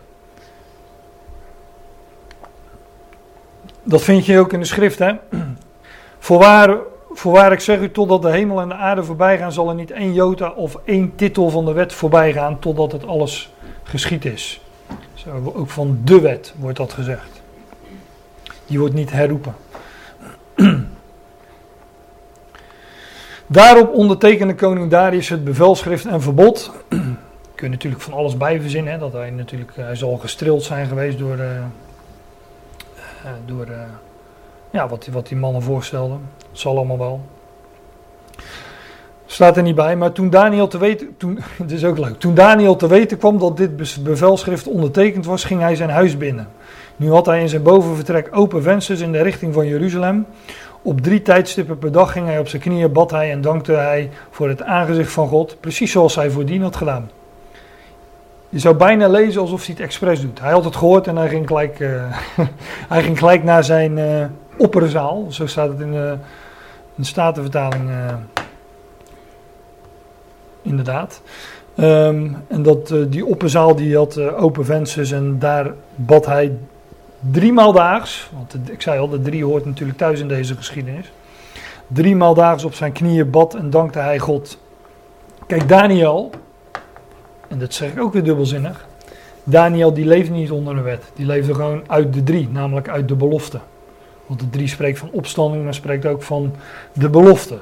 Dat 3.84 4.02
vind 4.02 4.26
je 4.26 4.40
ook 4.40 4.54
in 4.54 4.60
de 4.60 4.66
schrift, 4.66 5.00
hè. 5.00 5.14
Voorwaar, 6.20 6.78
voorwaar 7.12 7.52
ik 7.52 7.60
zeg 7.60 7.80
u, 7.80 7.92
totdat 7.92 8.22
de 8.22 8.30
hemel 8.30 8.62
en 8.62 8.68
de 8.68 8.76
aarde 8.76 9.04
voorbij 9.04 9.38
gaan, 9.38 9.52
zal 9.52 9.70
er 9.70 9.76
niet 9.76 9.92
één 9.92 10.14
jota 10.14 10.50
of 10.50 10.78
één 10.86 11.16
titel 11.16 11.50
van 11.50 11.66
de 11.66 11.72
wet 11.72 11.94
voorbij 11.94 12.34
gaan, 12.34 12.60
totdat 12.60 12.92
het 12.92 13.08
alles 13.08 13.54
geschied 13.84 14.26
is. 14.26 14.62
Zo, 15.14 15.54
ook 15.56 15.70
van 15.70 16.00
de 16.04 16.22
wet 16.22 16.54
wordt 16.60 16.78
dat 16.78 16.94
gezegd. 16.94 17.42
Die 18.66 18.80
wordt 18.80 18.94
niet 18.94 19.12
herroepen. 19.12 19.56
Daarop 23.48 23.94
ondertekende 23.94 24.56
koning 24.56 24.90
Darius 24.90 25.30
het 25.30 25.44
bevelschrift 25.44 26.06
en 26.06 26.22
verbod. 26.22 26.72
Kun 27.56 27.68
je 27.68 27.70
natuurlijk 27.70 28.04
van 28.04 28.14
alles 28.14 28.38
bij 28.38 28.62
verzinnen. 28.62 28.94
Hè, 28.94 29.00
dat 29.00 29.14
hij 29.14 29.30
natuurlijk, 29.30 29.72
hij 29.76 29.96
zal 29.96 30.18
gestreeld 30.18 30.64
zijn 30.64 30.88
geweest 30.88 31.18
door, 31.18 31.38
uh, 31.38 31.46
uh, 33.26 33.32
door 33.46 33.68
ja, 34.70 34.88
wat, 34.88 35.08
wat 35.12 35.28
die 35.28 35.38
mannen 35.38 35.62
voorstelden. 35.62 36.22
Dat 36.38 36.60
zal 36.60 36.78
allemaal 36.78 36.98
wel. 36.98 37.22
Staat 39.26 39.58
er 39.58 39.64
niet 39.64 39.76
bij, 39.76 39.96
maar 39.96 40.12
toen 40.12 40.30
Daniel 40.30 40.68
te 40.68 40.78
weten, 40.78 41.18
toen, 41.18 41.40
het 41.64 41.72
is 41.72 41.86
ook 41.86 41.98
leuk, 41.98 42.20
toen 42.20 42.34
Daniel 42.34 42.76
te 42.76 42.88
weten 42.88 43.18
kwam 43.18 43.40
dat 43.40 43.58
dit 43.58 44.04
bevelschrift 44.04 44.68
ondertekend 44.68 45.26
was, 45.26 45.44
ging 45.44 45.62
hij 45.62 45.76
zijn 45.76 45.90
huis 45.90 46.18
binnen. 46.18 46.48
Nu 46.96 47.12
had 47.12 47.26
hij 47.26 47.42
in 47.42 47.50
zijn 47.50 47.64
bovenvertrek 47.64 48.30
open 48.32 48.64
vensters 48.64 49.00
in 49.00 49.12
de 49.12 49.22
richting 49.22 49.54
van 49.54 49.68
Jeruzalem. 49.68 50.26
Op 50.88 51.02
drie 51.02 51.22
tijdstippen 51.22 51.78
per 51.78 51.92
dag 51.92 52.12
ging 52.12 52.26
hij 52.28 52.40
op 52.40 52.48
zijn 52.48 52.62
knieën, 52.62 52.92
bad 52.92 53.12
hij 53.12 53.32
en 53.32 53.42
dankte 53.42 53.72
hij 53.72 54.10
voor 54.30 54.50
het 54.50 54.64
aangezicht 54.64 55.12
van 55.12 55.28
God, 55.28 55.58
precies 55.60 55.92
zoals 55.92 56.16
hij 56.16 56.30
voordien 56.30 56.62
had 56.62 56.76
gedaan. 56.76 57.10
Je 58.50 58.60
zou 58.60 58.76
bijna 58.76 59.08
lezen 59.08 59.42
alsof 59.42 59.66
hij 59.66 59.76
het 59.76 59.84
expres 59.84 60.22
doet. 60.22 60.40
Hij 60.40 60.52
had 60.52 60.64
het 60.64 60.76
gehoord 60.76 61.08
en 61.08 61.16
hij 61.16 61.30
ging 61.30 61.48
gelijk, 61.48 61.80
uh, 61.80 62.04
hij 62.94 63.04
ging 63.04 63.18
gelijk 63.18 63.44
naar 63.44 63.64
zijn 63.64 63.98
uh, 63.98 64.26
opperzaal. 64.58 65.26
Zo 65.30 65.48
staat 65.48 65.70
het 65.70 65.80
in 65.80 65.92
de, 65.92 66.16
in 66.96 67.02
de 67.02 67.06
Statenvertaling. 67.06 67.90
Uh, 67.90 68.14
inderdaad. 70.62 71.22
Um, 71.80 72.38
en 72.48 72.64
dat, 72.64 72.94
die 73.08 73.26
opperzaal 73.26 73.76
die 73.76 73.98
had 73.98 74.20
open 74.20 74.66
vensters 74.66 75.12
en 75.12 75.40
daar 75.40 75.74
bad 75.96 76.26
hij 76.26 76.58
driemaal 77.20 77.72
daags, 77.72 78.30
want 78.34 78.70
ik 78.72 78.82
zei 78.82 79.00
al, 79.00 79.10
de 79.10 79.22
drie 79.22 79.46
hoort 79.46 79.66
natuurlijk 79.66 79.98
thuis 79.98 80.20
in 80.20 80.28
deze 80.28 80.56
geschiedenis. 80.56 81.12
Driemaal 81.88 82.34
daags 82.34 82.64
op 82.64 82.74
zijn 82.74 82.92
knieën 82.92 83.30
bad 83.30 83.56
en 83.56 83.70
dankte 83.70 84.00
hij 84.00 84.20
God. 84.20 84.58
Kijk, 85.48 85.70
Daniel, 85.70 86.30
en 87.48 87.60
dat 87.60 87.74
zeg 87.74 87.92
ik 87.92 88.02
ook 88.02 88.14
weer 88.14 88.24
dubbelzinnig. 88.24 88.86
Daniel 89.44 89.94
die 89.94 90.06
leefde 90.06 90.34
niet 90.34 90.52
onder 90.52 90.76
de 90.76 90.82
wet, 90.82 91.12
die 91.14 91.26
leefde 91.26 91.54
gewoon 91.54 91.84
uit 91.88 92.14
de 92.14 92.24
drie, 92.24 92.50
namelijk 92.50 92.90
uit 92.90 93.08
de 93.08 93.16
belofte. 93.16 93.60
Want 94.26 94.40
de 94.40 94.50
drie 94.50 94.68
spreekt 94.68 95.00
van 95.00 95.10
opstanding, 95.12 95.64
maar 95.64 95.74
spreekt 95.74 96.06
ook 96.06 96.24
van 96.24 96.54
de 96.94 97.10
belofte. 97.10 97.60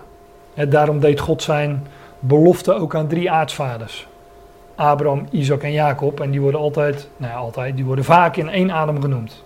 En 0.54 0.70
daarom 0.70 1.00
deed 1.00 1.20
God 1.20 1.44
zijn 1.44 1.84
belofte 2.20 2.74
ook 2.74 2.96
aan 2.96 3.08
drie 3.08 3.32
aartsvaders. 3.32 4.08
Abraham, 4.76 5.28
Isaac 5.32 5.64
en 5.64 5.72
Jacob. 5.72 6.20
En 6.20 6.32
die 6.32 6.42
worden 6.42 6.60
altijd, 6.60 7.10
nou 7.18 7.32
ja, 7.32 7.38
altijd, 7.38 7.76
die 7.76 7.86
worden 7.86 8.06
vaak 8.06 8.36
in 8.36 8.50
één 8.50 8.72
adem 8.72 9.02
genoemd. 9.02 9.44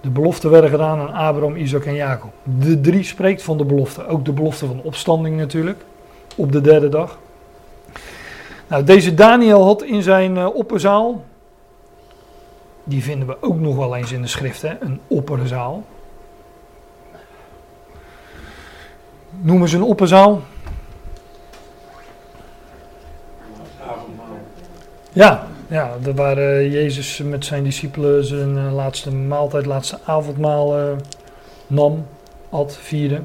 De 0.00 0.10
beloften 0.10 0.50
werden 0.50 0.70
gedaan 0.70 0.98
aan 0.98 1.12
Abraham, 1.12 1.56
Isaac 1.56 1.84
en 1.84 1.94
Jacob. 1.94 2.32
De 2.42 2.80
drie 2.80 3.02
spreekt 3.02 3.42
van 3.42 3.58
de 3.58 3.64
belofte. 3.64 4.06
Ook 4.06 4.24
de 4.24 4.32
belofte 4.32 4.66
van 4.66 4.80
opstanding 4.82 5.36
natuurlijk. 5.36 5.84
Op 6.36 6.52
de 6.52 6.60
derde 6.60 6.88
dag. 6.88 7.18
Nou, 8.68 8.84
deze 8.84 9.14
Daniel 9.14 9.64
had 9.64 9.82
in 9.82 10.02
zijn 10.02 10.36
uh, 10.36 10.54
opperzaal. 10.54 11.24
Die 12.84 13.02
vinden 13.02 13.28
we 13.28 13.36
ook 13.40 13.60
nog 13.60 13.76
wel 13.76 13.96
eens 13.96 14.12
in 14.12 14.22
de 14.22 14.28
schrift, 14.28 14.62
hè? 14.62 14.80
een 14.80 15.00
opperzaal. 15.06 15.84
Noemen 19.30 19.68
ze 19.68 19.76
een 19.76 19.82
opperzaal? 19.82 20.42
Ja, 25.12 25.46
ja, 25.68 25.96
daar 26.02 26.14
waar 26.14 26.64
Jezus 26.64 27.22
met 27.24 27.44
zijn 27.44 27.64
discipelen 27.64 28.24
zijn 28.24 28.56
uh, 28.56 28.74
laatste 28.74 29.14
maaltijd, 29.14 29.66
laatste 29.66 29.98
avondmaal 30.04 30.78
uh, 30.78 30.84
nam, 31.66 32.06
at, 32.50 32.78
vierde. 32.80 33.20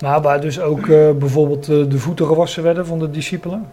Maar 0.00 0.22
waar 0.22 0.40
dus 0.40 0.60
ook 0.60 0.86
bijvoorbeeld 1.18 1.64
de 1.66 1.98
voeten 1.98 2.26
gewassen 2.26 2.62
werden 2.62 2.86
van 2.86 2.98
de 2.98 3.10
discipelen. 3.10 3.66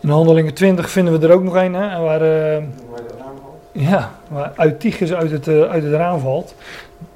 In 0.00 0.08
Handelingen 0.08 0.54
20 0.54 0.90
vinden 0.90 1.20
we 1.20 1.26
er 1.26 1.34
ook 1.34 1.42
nog 1.42 1.54
een, 1.54 1.74
hè, 1.74 2.00
waar, 2.00 2.22
ja, 3.72 4.10
waar 4.28 4.52
uit 4.54 4.82
het, 5.30 5.48
uit 5.48 5.82
het 5.82 5.92
raam 5.92 6.20
valt. 6.20 6.54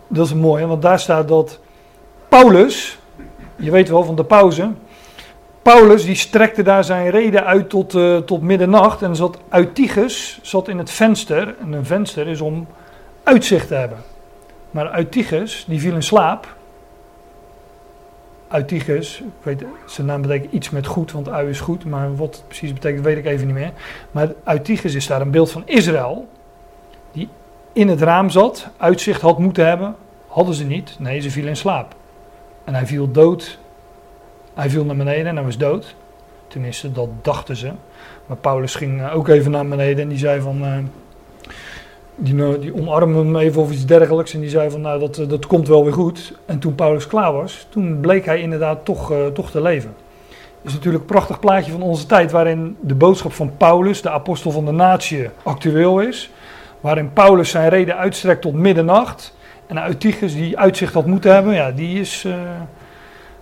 Dat 0.09 0.27
is 0.27 0.35
mooi, 0.35 0.67
want 0.67 0.83
daar 0.83 1.01
staat 1.01 1.29
dat 1.29 1.59
Paulus, 2.29 2.99
je 3.57 3.71
weet 3.71 3.89
wel 3.89 4.05
van 4.05 4.17
de 4.17 4.25
pauze, 4.25 4.71
Paulus 5.67 6.05
die 6.05 6.15
strekte 6.15 6.63
daar 6.63 6.85
zijn 6.85 7.11
reden 7.11 7.45
uit 7.45 7.69
tot, 7.69 7.95
uh, 7.95 8.17
tot 8.17 8.43
middernacht 8.43 9.03
en 9.03 9.17
zat 9.17 9.39
Eutychus 9.51 10.39
zat 10.43 10.69
in 10.69 10.79
het 10.79 10.91
venster. 10.91 11.55
En 11.61 11.73
een 11.73 11.87
venster 11.87 12.27
is 12.27 12.41
om 12.41 12.67
uitzicht 13.23 13.69
te 13.69 13.75
hebben. 13.75 13.99
Maar 14.71 14.99
Eutychus 14.99 15.65
die 15.69 15.81
viel 15.81 15.95
in 15.95 16.03
slaap. 16.03 16.55
Eutychus, 18.53 19.21
ik 19.21 19.27
weet, 19.43 19.65
zijn 19.87 20.07
naam 20.07 20.23
betekent 20.23 20.53
iets 20.53 20.71
met 20.71 20.87
goed, 20.87 21.13
want 21.13 21.29
ui 21.29 21.49
is 21.49 21.61
goed, 21.61 21.85
maar 21.85 22.17
wat 22.17 22.35
het 22.35 22.45
precies 22.47 22.73
betekent 22.73 23.05
weet 23.05 23.17
ik 23.17 23.27
even 23.27 23.47
niet 23.47 23.57
meer. 23.57 23.73
Maar 24.11 24.33
Eutychus 24.45 24.95
is 24.95 25.07
daar 25.07 25.21
een 25.21 25.31
beeld 25.31 25.51
van 25.51 25.63
Israël, 25.65 26.29
die 27.13 27.29
in 27.73 27.89
het 27.89 28.03
raam 28.03 28.31
zat, 28.31 28.69
uitzicht 28.77 29.21
had 29.21 29.39
moeten 29.39 29.67
hebben, 29.67 29.97
hadden 30.27 30.55
ze 30.55 30.65
niet. 30.65 30.97
Nee, 30.99 31.21
ze 31.21 31.31
viel 31.31 31.47
in 31.47 31.57
slaap. 31.57 31.95
En 32.65 32.75
hij 32.75 32.87
viel 32.87 33.11
dood 33.11 33.59
hij 34.57 34.71
viel 34.71 34.85
naar 34.85 34.97
beneden 34.97 35.27
en 35.27 35.37
hij 35.37 35.45
was 35.45 35.59
dood. 35.59 35.95
Tenminste, 36.49 36.93
dat 36.93 37.09
dachten 37.23 37.57
ze. 37.57 37.71
Maar 38.27 38.37
Paulus 38.37 38.75
ging 38.75 39.01
eh, 39.01 39.17
ook 39.17 39.29
even 39.29 39.51
naar 39.51 39.67
beneden 39.69 40.03
en 40.03 40.09
die 40.09 40.19
zei 40.19 40.41
van. 40.41 40.65
Uh, 40.65 40.79
die, 42.17 42.59
die 42.59 42.75
omarmde 42.75 43.19
hem 43.19 43.37
even 43.37 43.63
of 43.63 43.73
iets 43.73 43.87
dergelijks. 43.87 44.35
En 44.35 44.41
die 44.41 44.49
zei 44.49 44.71
van 44.71 44.81
nou 44.81 45.01
dat, 45.01 45.15
dat 45.29 45.47
komt 45.47 45.69
wel 45.69 45.85
weer 45.85 45.93
goed. 45.93 46.33
En 46.47 46.59
toen 46.59 46.75
Paulus 46.75 47.07
klaar 47.07 47.33
was, 47.33 47.67
toen 47.69 48.01
bleek 48.01 48.25
hij 48.25 48.41
inderdaad 48.41 48.85
toch, 48.85 49.13
toch 49.35 49.51
te 49.51 49.63
leven. 49.63 49.95
Is 50.63 50.73
natuurlijk 50.73 51.03
een 51.03 51.11
prachtig 51.11 51.41
plaatje 51.41 51.73
van 51.73 51.83
onze 51.83 52.07
tijd 52.07 52.31
waarin 52.31 52.77
de 52.81 52.95
boodschap 52.95 53.33
van 53.33 53.57
Paulus, 53.57 54.03
de 54.03 54.11
apostel 54.11 54.51
van 54.51 54.65
de 54.65 54.71
natie, 54.73 55.29
actueel 55.43 56.01
is. 56.01 56.31
Waarin 56.81 57.13
Paulus 57.13 57.51
zijn 57.51 57.69
reden 57.69 57.97
uitstrekt 57.97 58.43
tot 58.43 58.55
middernacht. 58.55 59.37
En 59.67 59.87
Eutychus, 59.87 60.35
die 60.35 60.59
uitzicht 60.59 60.95
had 60.95 61.07
moeten 61.07 61.35
hebben, 61.35 61.55
ja, 61.55 61.71
die 61.71 62.01
is, 62.01 62.27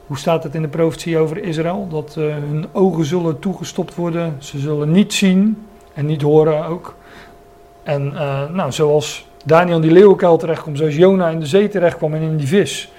hoe 0.07 0.18
staat 0.18 0.42
het 0.42 0.55
in 0.55 0.62
de 0.62 0.68
profetie 0.68 1.18
over 1.18 1.42
Israël? 1.42 1.88
Dat 1.90 2.14
uh, 2.18 2.24
hun 2.34 2.66
ogen 2.72 3.05
zullen 3.05 3.38
toegestopt 3.38 3.94
worden. 3.94 4.36
Ze 4.38 4.59
zullen 4.59 4.90
niet 4.90 5.12
zien 5.12 5.66
en 5.94 6.07
niet 6.07 6.22
horen 6.22 6.66
ook. 6.66 6.94
En 7.82 8.11
uh, 8.12 8.50
nou, 8.50 8.72
zoals 8.72 9.26
Daniel 9.44 9.80
die 9.80 9.90
leeuwenkuil 9.90 10.36
terechtkomt, 10.36 10.78
zoals 10.78 10.96
Jona 10.96 11.28
in 11.28 11.40
de 11.40 11.46
zee 11.46 11.68
terechtkwam 11.68 12.14
en 12.14 12.20
in 12.20 12.36
die 12.36 12.46
vis. 12.46 12.92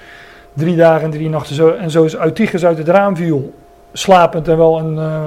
Drie 0.54 0.76
dagen 0.76 1.04
en 1.04 1.12
drie 1.12 1.30
nachten. 1.30 1.56
Zo, 1.56 1.70
en 1.70 1.92
zoals 1.92 2.16
Eutychus 2.16 2.66
uit 2.66 2.78
het 2.78 2.88
raam 2.88 3.16
viel, 3.16 3.54
slapend 3.94 4.48
en 4.48 4.58
wel 4.58 4.80
een 4.80 4.96
uh, 4.96 5.26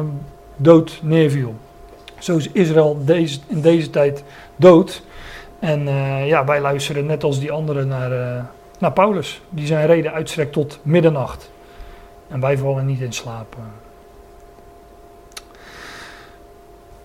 dood 0.57 0.99
neerviel. 1.03 1.55
Zo 2.19 2.37
is 2.37 2.53
Israël 2.53 2.99
deze, 3.05 3.39
in 3.47 3.61
deze 3.61 3.91
tijd 3.91 4.25
dood. 4.57 5.03
En 5.59 5.89
ja, 6.27 6.45
wij 6.45 6.61
luisteren 6.61 7.07
net 7.07 7.25
als 7.25 7.41
die 7.41 7.53
anderen 7.53 7.89
naar, 7.89 8.11
naar 8.79 8.93
Paulus. 8.93 9.41
Die 9.49 9.67
zijn 9.67 9.87
reden 9.87 10.13
uitstrekt 10.13 10.53
tot 10.53 10.79
middernacht. 10.83 11.51
En 12.29 12.41
wij 12.41 12.59
vallen 12.59 12.87
niet 12.87 13.01
in 13.01 13.13
slaap. 13.13 13.57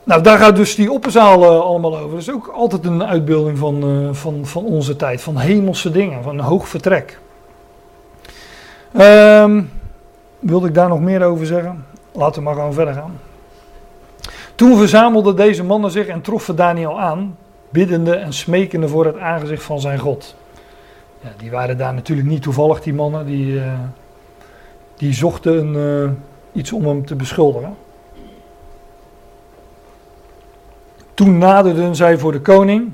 nou, 0.03 0.21
daar 0.21 0.38
gaat 0.38 0.55
dus 0.55 0.76
die 0.76 0.91
opperzaal 0.91 1.43
uh, 1.43 1.59
allemaal 1.59 1.97
over. 1.97 2.09
Dat 2.09 2.19
is 2.19 2.32
ook 2.32 2.47
altijd 2.47 2.86
een 2.86 3.03
uitbeelding 3.03 3.57
van, 3.57 3.89
uh, 3.89 4.13
van, 4.13 4.45
van 4.45 4.63
onze 4.63 4.95
tijd, 4.95 5.21
van 5.21 5.38
hemelse 5.38 5.91
dingen, 5.91 6.24
van 6.24 6.39
hoog 6.39 6.67
vertrek. 6.67 7.19
Um, 8.97 9.71
wilde 10.39 10.67
ik 10.67 10.74
daar 10.74 10.89
nog 10.89 10.99
meer 10.99 11.24
over 11.24 11.45
zeggen? 11.45 11.86
Laten 12.11 12.36
we 12.36 12.41
maar 12.41 12.55
gewoon 12.55 12.74
verder 12.74 12.93
gaan. 12.93 13.19
Toen 14.55 14.78
verzamelden 14.78 15.36
deze 15.36 15.63
mannen 15.63 15.91
zich 15.91 16.07
en 16.07 16.21
troffen 16.21 16.55
Daniel 16.55 16.99
aan, 16.99 17.38
biddende 17.69 18.15
en 18.15 18.34
smekende 18.34 18.88
voor 18.88 19.05
het 19.05 19.17
aangezicht 19.17 19.63
van 19.63 19.80
zijn 19.80 19.99
God. 19.99 20.36
Ja, 21.19 21.30
die 21.38 21.51
waren 21.51 21.78
daar 21.78 21.93
natuurlijk 21.93 22.28
niet 22.28 22.41
toevallig, 22.41 22.82
die 22.82 22.93
mannen. 22.93 23.26
Die, 23.26 23.53
uh, 23.53 23.74
die 24.97 25.13
zochten 25.13 25.73
uh, 25.75 26.09
iets 26.51 26.71
om 26.71 26.85
hem 26.85 27.05
te 27.05 27.15
beschuldigen. 27.15 27.75
Toen 31.13 31.37
naderden 31.37 31.95
zij 31.95 32.17
voor 32.17 32.31
de 32.31 32.41
koning 32.41 32.91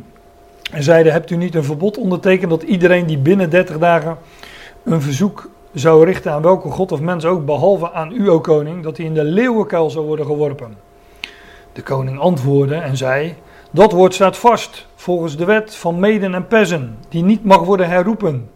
en 0.72 0.84
zeiden: 0.84 1.12
Hebt 1.12 1.30
u 1.30 1.36
niet 1.36 1.56
een 1.56 1.64
verbod 1.64 1.98
ondertekend 1.98 2.50
dat 2.50 2.64
iedereen 2.64 3.06
die 3.06 3.18
binnen 3.18 3.50
30 3.50 3.78
dagen 3.78 4.18
een 4.84 5.02
verzoek 5.02 5.50
zou 5.74 6.06
richten 6.06 6.32
aan 6.32 6.42
welke 6.42 6.70
god 6.70 6.92
of 6.92 7.02
mens 7.02 7.26
ook, 7.26 7.46
behalve 7.46 7.92
aan 7.92 8.12
u, 8.12 8.30
o 8.30 8.40
koning, 8.40 8.84
dat 8.84 8.98
hij 8.98 9.06
in 9.06 9.14
de 9.14 9.24
leeuwenkuil 9.24 9.90
zou 9.90 10.06
worden 10.06 10.26
geworpen? 10.26 10.76
De 11.74 11.82
koning 11.82 12.20
antwoordde 12.20 12.76
en 12.76 12.98
zei: 12.98 13.36
Dat 13.72 13.92
woord 13.92 14.14
staat 14.14 14.38
vast 14.38 14.88
volgens 14.96 15.38
de 15.38 15.46
wet 15.46 15.76
van 15.76 16.00
Meden 16.00 16.34
en 16.34 16.48
Pezen, 16.48 16.98
die 17.10 17.24
niet 17.24 17.44
mag 17.44 17.60
worden 17.60 17.90
herroepen. 17.90 18.50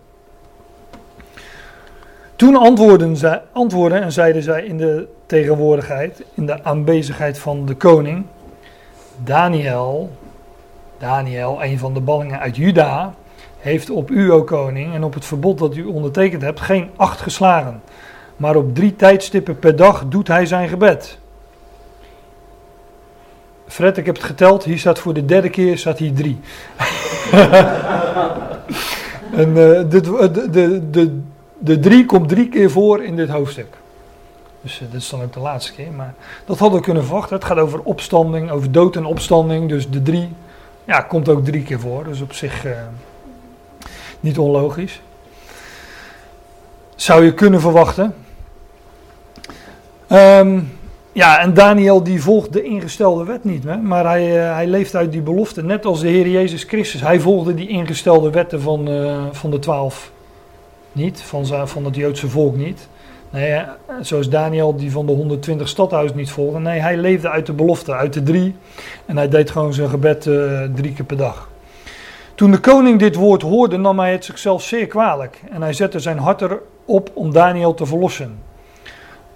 Toen 2.36 2.56
antwoordden, 2.56 3.18
zij, 3.18 3.42
antwoordden 3.52 4.02
en 4.02 4.12
zeiden 4.12 4.44
zij 4.44 4.64
in 4.64 4.78
de 4.78 5.08
tegenwoordigheid, 5.26 6.24
in 6.34 6.46
de 6.46 6.64
aanwezigheid 6.64 7.40
van 7.40 7.66
de 7.66 7.76
koning: 7.76 8.26
Daniel, 9.24 10.12
Daniel, 10.98 11.64
een 11.64 11.80
van 11.80 11.94
de 11.94 12.00
ballingen 12.00 12.40
uit 12.40 12.56
Juda, 12.56 13.14
heeft 13.60 13.90
op 13.90 14.12
u, 14.12 14.32
o 14.32 14.44
koning, 14.44 14.94
en 14.94 15.04
op 15.04 15.14
het 15.14 15.26
verbod 15.26 15.58
dat 15.58 15.76
u 15.76 15.84
ondertekend 15.84 16.42
hebt, 16.42 16.60
geen 16.60 16.90
acht 16.96 17.22
geslagen. 17.22 17.82
Maar 18.38 18.56
op 18.56 18.76
drie 18.76 18.96
tijdstippen 18.96 19.60
per 19.60 19.76
dag 19.76 20.06
doet 20.08 20.28
hij 20.28 20.46
zijn 20.46 20.70
gebed. 20.70 21.18
Fred, 23.68 23.98
ik 23.98 24.06
heb 24.06 24.16
het 24.16 24.24
geteld. 24.24 24.64
Hier 24.64 24.80
staat 24.80 25.00
voor 25.00 25.14
de 25.14 25.26
derde 25.26 25.50
keer 25.50 25.78
staat 25.78 25.98
hier 25.98 26.14
drie. 26.14 26.40
en 29.42 29.50
uh, 29.50 29.56
de, 29.56 29.88
de, 29.88 30.50
de, 30.52 30.90
de, 30.90 31.22
de 31.64 31.80
drie 31.80 32.06
komt 32.06 32.30
drie 32.30 32.50
keer 32.50 32.72
voor 32.72 33.04
in 33.04 33.16
dit 33.16 33.30
hoofdstuk. 33.30 33.78
Dus 34.62 34.82
uh, 34.82 34.92
dit 34.92 35.02
is 35.02 35.10
dan 35.10 35.22
ook 35.22 35.34
de 35.34 35.40
laatste 35.40 35.74
keer. 35.74 35.92
Maar 35.92 36.14
dat 36.46 36.60
hadden 36.60 36.80
we 36.80 36.86
kunnen 36.86 37.04
verwachten. 37.04 37.36
Het 37.36 37.46
gaat 37.46 37.58
over 37.58 37.80
opstanding, 37.84 38.52
over 38.52 38.72
dood 38.72 38.96
en 38.96 39.06
opstanding. 39.06 39.70
Dus 39.70 39.90
de 39.90 40.02
drie 40.02 40.30
ja, 40.86 41.02
komt 41.02 41.30
ook 41.30 41.46
drie 41.46 41.64
keer 41.64 41.80
voor. 41.80 42.04
Dus 42.04 42.22
op 42.22 42.34
zich 42.34 42.66
uh, 42.66 42.72
niet 44.20 44.38
onlogisch. 44.38 45.02
Zou 46.96 47.26
je 47.26 47.34
kunnen 47.34 47.62
verwachten. 47.62 48.16
Um, 50.10 50.72
ja, 51.12 51.40
en 51.40 51.54
Daniel 51.54 52.04
die 52.04 52.22
volgt 52.22 52.54
de 52.54 52.64
ingestelde 52.64 53.24
wet 53.24 53.44
niet, 53.44 53.64
hè? 53.64 53.78
maar 53.78 54.06
hij, 54.06 54.38
uh, 54.38 54.54
hij 54.54 54.68
leeft 54.68 54.96
uit 54.96 55.12
die 55.12 55.22
belofte, 55.22 55.64
net 55.64 55.86
als 55.86 56.00
de 56.00 56.08
Heer 56.08 56.28
Jezus 56.28 56.64
Christus. 56.64 57.02
Hij 57.02 57.20
volgde 57.20 57.54
die 57.54 57.68
ingestelde 57.68 58.30
wetten 58.30 58.62
van, 58.62 58.90
van 59.32 59.52
de 59.52 59.60
twaalf 59.60 60.13
niet, 60.94 61.22
van, 61.22 61.68
van 61.68 61.86
het 61.86 61.96
Joodse 61.96 62.30
volk 62.30 62.56
niet. 62.56 62.88
Nee, 63.34 63.62
zoals 64.02 64.30
Daniel 64.30 64.76
die 64.76 64.92
van 64.92 65.06
de 65.06 65.12
120 65.12 65.68
stadhuis 65.68 66.14
niet 66.14 66.32
volgde. 66.32 66.60
Nee, 66.60 66.80
hij 66.80 66.98
leefde 66.98 67.30
uit 67.30 67.46
de 67.46 67.54
belofte, 67.54 67.94
uit 67.94 68.14
de 68.14 68.24
drie. 68.24 68.56
En 69.06 69.18
hij 69.18 69.30
deed 69.30 69.52
gewoon 69.52 69.74
zijn 69.74 69.90
gebed 69.90 70.26
uh, 70.26 70.62
drie 70.76 70.94
keer 70.94 71.06
per 71.06 71.18
dag. 71.18 71.50
Toen 72.36 72.52
de 72.52 72.60
koning 72.60 73.00
dit 73.00 73.16
woord 73.16 73.42
hoorde, 73.42 73.78
nam 73.78 74.00
hij 74.00 74.12
het 74.12 74.26
zichzelf 74.26 74.64
zeer 74.64 74.88
kwalijk. 74.88 75.42
En 75.52 75.62
hij 75.62 75.74
zette 75.74 76.00
zijn 76.00 76.18
hart 76.18 76.42
erop 76.42 77.12
om 77.14 77.32
Daniel 77.32 77.74
te 77.74 77.86
verlossen. 77.86 78.40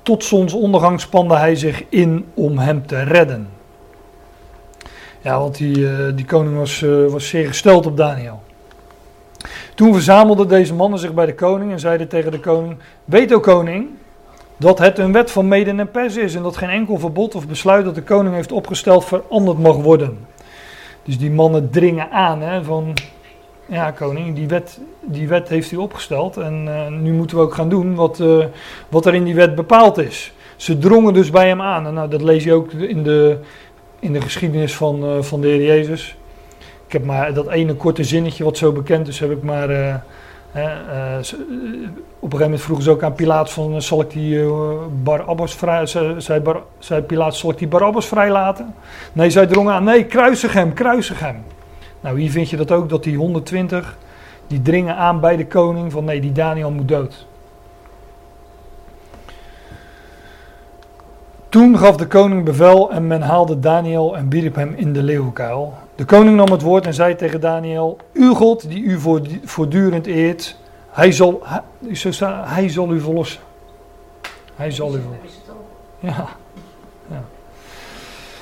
Tot 0.01 0.23
zonsondergang 0.23 1.01
spande 1.01 1.35
hij 1.35 1.55
zich 1.55 1.83
in 1.89 2.25
om 2.33 2.57
hem 2.57 2.87
te 2.87 3.03
redden. 3.03 3.49
Ja, 5.21 5.39
want 5.39 5.57
die, 5.57 5.77
uh, 5.77 6.15
die 6.15 6.25
koning 6.25 6.57
was, 6.57 6.81
uh, 6.81 7.07
was 7.07 7.27
zeer 7.27 7.47
gesteld 7.47 7.85
op 7.85 7.97
Daniel. 7.97 8.41
Toen 9.77 9.93
verzamelden 9.93 10.47
deze 10.47 10.73
mannen 10.73 10.99
zich 10.99 11.13
bij 11.13 11.25
de 11.25 11.35
koning 11.35 11.71
en 11.71 11.79
zeiden 11.79 12.07
tegen 12.07 12.31
de 12.31 12.39
koning: 12.39 12.77
Weet 13.05 13.33
o 13.33 13.39
koning, 13.39 13.87
dat 14.57 14.79
het 14.79 14.97
een 14.97 15.11
wet 15.11 15.31
van 15.31 15.47
mede 15.47 15.71
en 15.71 15.91
pers 15.91 16.15
is 16.15 16.35
en 16.35 16.43
dat 16.43 16.57
geen 16.57 16.69
enkel 16.69 16.97
verbod 16.97 17.35
of 17.35 17.47
besluit 17.47 17.85
dat 17.85 17.95
de 17.95 18.01
koning 18.01 18.35
heeft 18.35 18.51
opgesteld 18.51 19.05
veranderd 19.05 19.59
mag 19.59 19.75
worden. 19.75 20.17
Dus 21.03 21.17
die 21.17 21.31
mannen 21.31 21.69
dringen 21.69 22.11
aan 22.11 22.41
hè, 22.41 22.63
van, 22.63 22.93
ja 23.65 23.91
koning, 23.91 24.35
die 24.35 24.47
wet, 24.47 24.79
die 25.01 25.27
wet 25.27 25.49
heeft 25.49 25.71
u 25.71 25.75
opgesteld 25.75 26.37
en 26.37 26.65
uh, 26.67 26.87
nu 26.87 27.13
moeten 27.13 27.37
we 27.37 27.43
ook 27.43 27.53
gaan 27.53 27.69
doen 27.69 27.95
wat, 27.95 28.19
uh, 28.19 28.45
wat 28.89 29.05
er 29.05 29.15
in 29.15 29.23
die 29.23 29.35
wet 29.35 29.55
bepaald 29.55 29.97
is. 29.97 30.33
Ze 30.55 30.77
drongen 30.77 31.13
dus 31.13 31.29
bij 31.29 31.47
hem 31.47 31.61
aan 31.61 31.85
en 31.85 31.93
nou, 31.93 32.09
dat 32.09 32.21
lees 32.21 32.43
je 32.43 32.53
ook 32.53 32.71
in 32.71 33.03
de, 33.03 33.37
in 33.99 34.13
de 34.13 34.21
geschiedenis 34.21 34.75
van, 34.75 35.03
uh, 35.03 35.21
van 35.21 35.41
de 35.41 35.47
Heer 35.47 35.63
Jezus. 35.63 36.17
Ik 36.87 36.93
heb 36.93 37.05
maar 37.05 37.33
dat 37.33 37.49
ene 37.49 37.73
korte 37.73 38.03
zinnetje 38.03 38.43
wat 38.43 38.57
zo 38.57 38.71
bekend 38.71 39.07
is, 39.07 39.19
heb 39.19 39.31
ik 39.31 39.43
maar... 39.43 39.69
Uh, 39.69 39.95
uh, 40.55 40.63
op 42.19 42.33
een 42.33 42.39
gegeven 42.39 42.39
moment 42.39 42.61
vroegen 42.61 42.85
ze 42.85 42.91
ook 42.91 43.03
aan 43.03 43.13
Pilatus 43.13 43.53
van, 43.53 43.81
zal 43.81 44.01
ik 44.01 44.09
die 44.09 44.45
Barabbas 45.03 45.55
vrij... 45.55 45.85
Zei, 46.77 47.01
Pilatus, 47.07 47.39
zal 47.39 47.49
ik 47.49 47.57
die 47.57 47.67
Barabbas 47.67 48.07
vrijlaten? 48.07 48.73
Nee, 49.13 49.29
zij 49.29 49.47
drongen 49.47 49.73
aan, 49.73 49.83
nee, 49.83 50.05
kruisig 50.05 50.53
hem, 50.53 50.73
kruisig 50.73 51.19
hem. 51.19 51.43
Nou, 52.01 52.19
hier 52.19 52.31
vind 52.31 52.49
je 52.49 52.57
dat 52.57 52.71
ook, 52.71 52.89
dat 52.89 53.03
die 53.03 53.17
120, 53.17 53.97
die 54.47 54.61
dringen 54.61 54.95
aan 54.95 55.19
bij 55.19 55.35
de 55.35 55.47
koning 55.47 55.91
van, 55.91 56.03
nee, 56.03 56.21
die 56.21 56.31
Daniel 56.31 56.71
moet 56.71 56.87
dood. 56.87 57.25
Toen 61.49 61.77
gaf 61.77 61.95
de 61.95 62.07
koning 62.07 62.45
bevel 62.45 62.91
en 62.91 63.07
men 63.07 63.21
haalde 63.21 63.59
Daniel 63.59 64.17
en 64.17 64.29
wierp 64.29 64.55
hem 64.55 64.73
in 64.75 64.93
de 64.93 65.03
leeuwenkuil. 65.03 65.73
De 65.97 66.05
koning 66.05 66.35
nam 66.35 66.51
het 66.51 66.61
woord 66.61 66.85
en 66.85 66.93
zei 66.93 67.15
tegen 67.15 67.41
Daniel: 67.41 67.97
Uw 68.13 68.33
God, 68.33 68.69
die 68.69 68.83
u 68.83 68.99
voortdurend 69.43 70.05
eert, 70.05 70.57
hij 70.89 71.11
zal, 71.11 71.41
hij, 71.43 71.61
hij 72.45 72.69
zal 72.69 72.93
u 72.93 72.99
verlossen. 72.99 73.41
Hij 74.55 74.71
zal 74.71 74.95
u 74.95 75.01
verlossen. 75.01 75.41
Ja. 75.99 76.27
ja. 77.09 77.23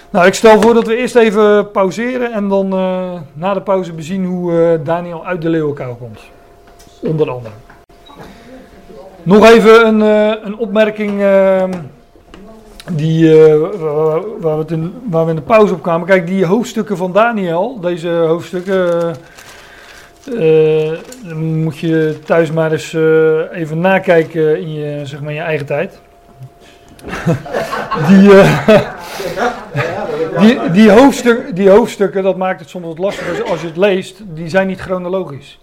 Nou, 0.09 0.27
ik 0.27 0.33
stel 0.33 0.61
voor 0.61 0.73
dat 0.73 0.87
we 0.87 0.95
eerst 0.95 1.15
even 1.15 1.71
pauzeren 1.71 2.33
en 2.33 2.47
dan 2.47 2.73
uh, 2.73 3.13
na 3.33 3.53
de 3.53 3.61
pauze 3.61 3.93
bezien 3.93 4.25
hoe 4.25 4.51
uh, 4.51 4.85
Daniel 4.85 5.25
uit 5.25 5.41
de 5.41 5.49
leeuwenkuil 5.49 5.95
komt. 5.95 6.19
Onder 7.01 7.29
andere. 7.29 7.53
Nog 9.23 9.49
even 9.49 9.87
een, 9.87 9.99
uh, 9.99 10.45
een 10.45 10.57
opmerking 10.57 11.21
ehm, 11.21 11.71
die, 12.91 13.23
uh, 13.23 13.55
waar, 14.39 14.57
we 14.57 14.65
in, 14.67 14.93
waar, 15.09 15.23
we 15.23 15.29
in, 15.29 15.35
de 15.35 15.41
pauze 15.41 15.73
op 15.73 15.81
kwamen. 15.81 16.07
Kijk, 16.07 16.27
die 16.27 16.45
hoofdstukken 16.45 16.97
van 16.97 17.11
Daniel, 17.11 17.79
deze 17.79 18.09
hoofdstukken, 18.09 19.15
uh, 20.25 20.91
moet 21.35 21.77
je 21.77 22.19
thuis 22.25 22.51
maar 22.51 22.71
eens 22.71 22.93
even 23.51 23.79
nakijken 23.79 24.59
in 24.59 24.73
je, 24.73 25.05
zeg 25.05 25.19
maar, 25.21 25.29
in 25.29 25.35
je 25.35 25.41
eigen 25.41 25.65
tijd. 25.65 25.99
die, 28.07 28.29
die, 30.41 30.71
die, 30.71 30.91
hoofdstuk, 30.91 31.55
die 31.55 31.69
hoofdstukken, 31.69 32.23
dat 32.23 32.37
maakt 32.37 32.59
het 32.59 32.69
soms 32.69 32.85
wat 32.85 32.97
lastiger 32.97 33.43
als 33.43 33.61
je 33.61 33.67
het 33.67 33.77
leest, 33.77 34.21
die 34.23 34.49
zijn 34.49 34.67
niet 34.67 34.79
chronologisch. 34.79 35.59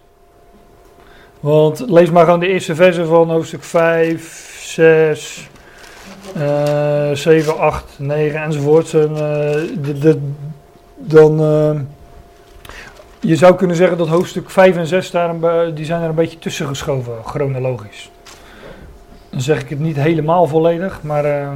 Want 1.41 1.85
lees 1.91 2.11
maar 2.11 2.25
gewoon 2.25 2.41
de 2.41 2.49
eerste 2.49 2.75
versen 2.75 3.07
van 3.07 3.31
hoofdstuk 3.31 3.64
5, 3.64 4.61
6, 4.64 5.39
uh, 5.39 5.45
7, 7.12 7.59
8, 7.59 7.85
9 7.99 8.43
enzovoort. 8.43 8.95
En, 8.95 9.11
uh, 9.11 9.18
de, 9.83 9.99
de, 9.99 10.18
dan, 10.97 11.41
uh, 11.41 11.81
je 13.20 13.37
zou 13.37 13.55
kunnen 13.55 13.77
zeggen 13.77 13.99
dat 13.99 14.09
hoofdstuk 14.09 14.51
5 14.51 14.77
en 14.77 14.87
6 14.87 15.11
daar 15.11 15.31
een, 15.31 15.75
die 15.75 15.85
zijn 15.85 16.03
er 16.03 16.09
een 16.09 16.14
beetje 16.14 16.39
tussen 16.39 16.66
geschoven, 16.66 17.12
chronologisch. 17.25 18.11
Dan 19.31 19.41
zeg 19.41 19.61
ik 19.61 19.68
het 19.68 19.79
niet 19.79 19.97
helemaal 19.97 20.47
volledig, 20.47 21.03
maar 21.03 21.25
uh, 21.25 21.51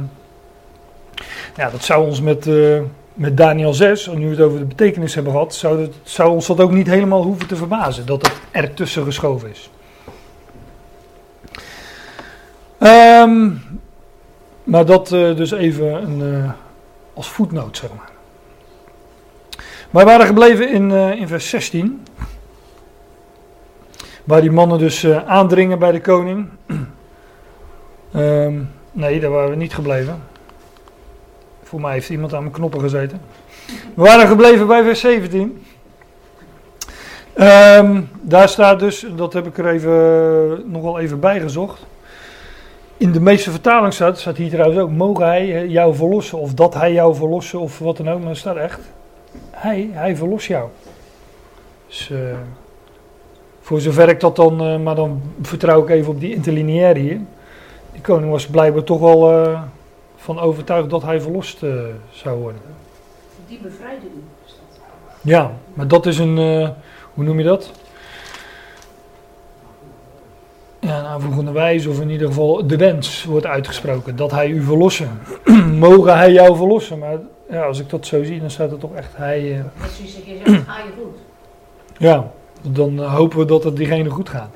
ja, 1.55 1.69
dat 1.69 1.83
zou 1.83 2.05
ons 2.05 2.21
met, 2.21 2.49
met 3.13 3.37
Daniel 3.37 3.73
6, 3.73 4.07
nu 4.07 4.25
we 4.25 4.35
het 4.35 4.41
over 4.41 4.59
de 4.59 4.65
betekenis 4.65 5.15
hebben 5.15 5.31
gehad, 5.31 5.55
zou, 5.55 5.77
dat, 5.77 5.93
zou 6.03 6.31
ons 6.31 6.47
dat 6.47 6.59
ook 6.59 6.71
niet 6.71 6.87
helemaal 6.87 7.23
hoeven 7.23 7.47
te 7.47 7.55
verbazen 7.55 8.05
dat 8.05 8.21
het 8.21 8.33
er 8.51 8.73
tussen 8.73 9.03
geschoven 9.03 9.49
is. 9.49 9.69
Um, 12.79 13.61
maar 14.67 14.85
dat 14.85 15.11
uh, 15.11 15.35
dus 15.35 15.51
even 15.51 16.03
een, 16.03 16.19
uh, 16.19 16.51
als 17.13 17.29
voetnoot, 17.29 17.77
zeg 17.77 17.89
maar. 17.93 18.09
Wij 19.89 20.05
waren 20.05 20.25
gebleven 20.25 20.69
in, 20.69 20.89
uh, 20.89 21.19
in 21.19 21.27
vers 21.27 21.49
16. 21.49 22.03
Waar 24.23 24.41
die 24.41 24.51
mannen 24.51 24.79
dus 24.79 25.07
aandringen 25.07 25.79
bij 25.79 25.91
de 25.91 26.01
koning. 26.01 26.49
um, 28.15 28.69
nee, 28.91 29.19
daar 29.19 29.31
waren 29.31 29.49
we 29.49 29.55
niet 29.55 29.73
gebleven. 29.73 30.23
Voor 31.63 31.81
mij 31.81 31.93
heeft 31.93 32.09
iemand 32.09 32.33
aan 32.33 32.41
mijn 32.41 32.53
knoppen 32.53 32.81
gezeten. 32.81 33.21
We 33.93 34.01
waren 34.01 34.27
gebleven 34.27 34.67
bij 34.67 34.83
vers 34.83 34.99
17. 34.99 35.65
Ehm, 37.33 38.01
daar 38.21 38.49
staat 38.49 38.79
dus, 38.79 39.05
dat 39.15 39.33
heb 39.33 39.47
ik 39.47 39.57
er 39.57 39.67
even, 39.67 40.71
nog 40.71 40.81
wel 40.81 40.99
even 40.99 41.19
bijgezocht. 41.19 41.85
In 42.97 43.11
de 43.11 43.19
meeste 43.19 43.51
vertalingen 43.51 43.93
staat, 43.93 44.19
staat 44.19 44.37
hier 44.37 44.49
trouwens 44.49 44.79
ook, 44.79 44.91
mogen 44.91 45.25
hij 45.25 45.55
eh, 45.55 45.69
jou 45.69 45.95
verlossen, 45.95 46.37
of 46.37 46.53
dat 46.53 46.73
hij 46.73 46.93
jou 46.93 47.15
verlossen, 47.15 47.59
of 47.59 47.79
wat 47.79 47.97
dan 47.97 48.09
ook. 48.09 48.19
Maar 48.19 48.29
er 48.29 48.35
staat 48.35 48.55
echt, 48.55 48.79
hij, 49.51 49.89
hij 49.91 50.15
verlost 50.15 50.47
jou. 50.47 50.69
Dus 51.87 52.09
uh, 52.09 52.19
voor 53.61 53.81
zover 53.81 54.09
ik 54.09 54.19
dat 54.19 54.35
dan, 54.35 54.67
uh, 54.67 54.79
maar 54.79 54.95
dan 54.95 55.21
vertrouw 55.41 55.83
ik 55.83 55.89
even 55.89 56.11
op 56.11 56.19
die 56.19 56.33
interlineaire 56.33 56.99
hier. 56.99 57.19
Die 57.91 58.01
koning 58.01 58.31
was 58.31 58.47
blijkbaar 58.47 58.83
toch 58.83 58.99
wel 58.99 59.45
uh, 59.45 59.61
van 60.15 60.39
overtuigd 60.39 60.89
dat 60.89 61.03
hij 61.03 61.21
verlost 61.21 61.59
zou 62.11 62.39
worden. 62.39 62.61
Die 63.47 63.59
bevrijdde 63.61 64.05
u. 64.05 64.23
Ja, 65.21 65.51
maar 65.73 65.87
dat 65.87 66.05
is 66.05 66.17
een, 66.17 66.37
hoe 67.13 67.23
noem 67.23 67.37
je 67.37 67.43
dat? 67.45 67.71
Ja, 70.79 71.01
nou, 71.01 71.21
volgende 71.21 71.51
wijze, 71.51 71.89
of 71.89 72.01
in 72.01 72.09
ieder 72.09 72.27
geval 72.27 72.67
de 72.67 72.77
wens 72.77 73.23
wordt 73.23 73.45
uitgesproken 73.45 74.15
dat 74.15 74.31
hij 74.31 74.49
u 74.49 74.61
verlossen. 74.61 75.19
Mogen 75.79 76.17
hij 76.17 76.31
jou 76.31 76.55
verlossen? 76.55 76.99
Maar 76.99 77.17
ja, 77.49 77.63
als 77.63 77.79
ik 77.79 77.89
dat 77.89 78.05
zo 78.05 78.23
zie, 78.23 78.39
dan 78.39 78.51
staat 78.51 78.71
er 78.71 78.77
toch 78.77 78.93
echt 78.93 79.15
hij. 79.15 79.57
Uh... 79.57 79.59
Precies, 79.77 80.15
ik 80.15 80.41
zeg, 80.45 80.55
ga 80.67 80.77
je 80.77 80.91
goed. 81.01 81.17
Ja, 81.97 82.31
dan 82.61 82.99
uh, 82.99 83.15
hopen 83.15 83.39
we 83.39 83.45
dat 83.45 83.63
het 83.63 83.75
diegene 83.75 84.09
goed 84.09 84.29
gaat. 84.29 84.49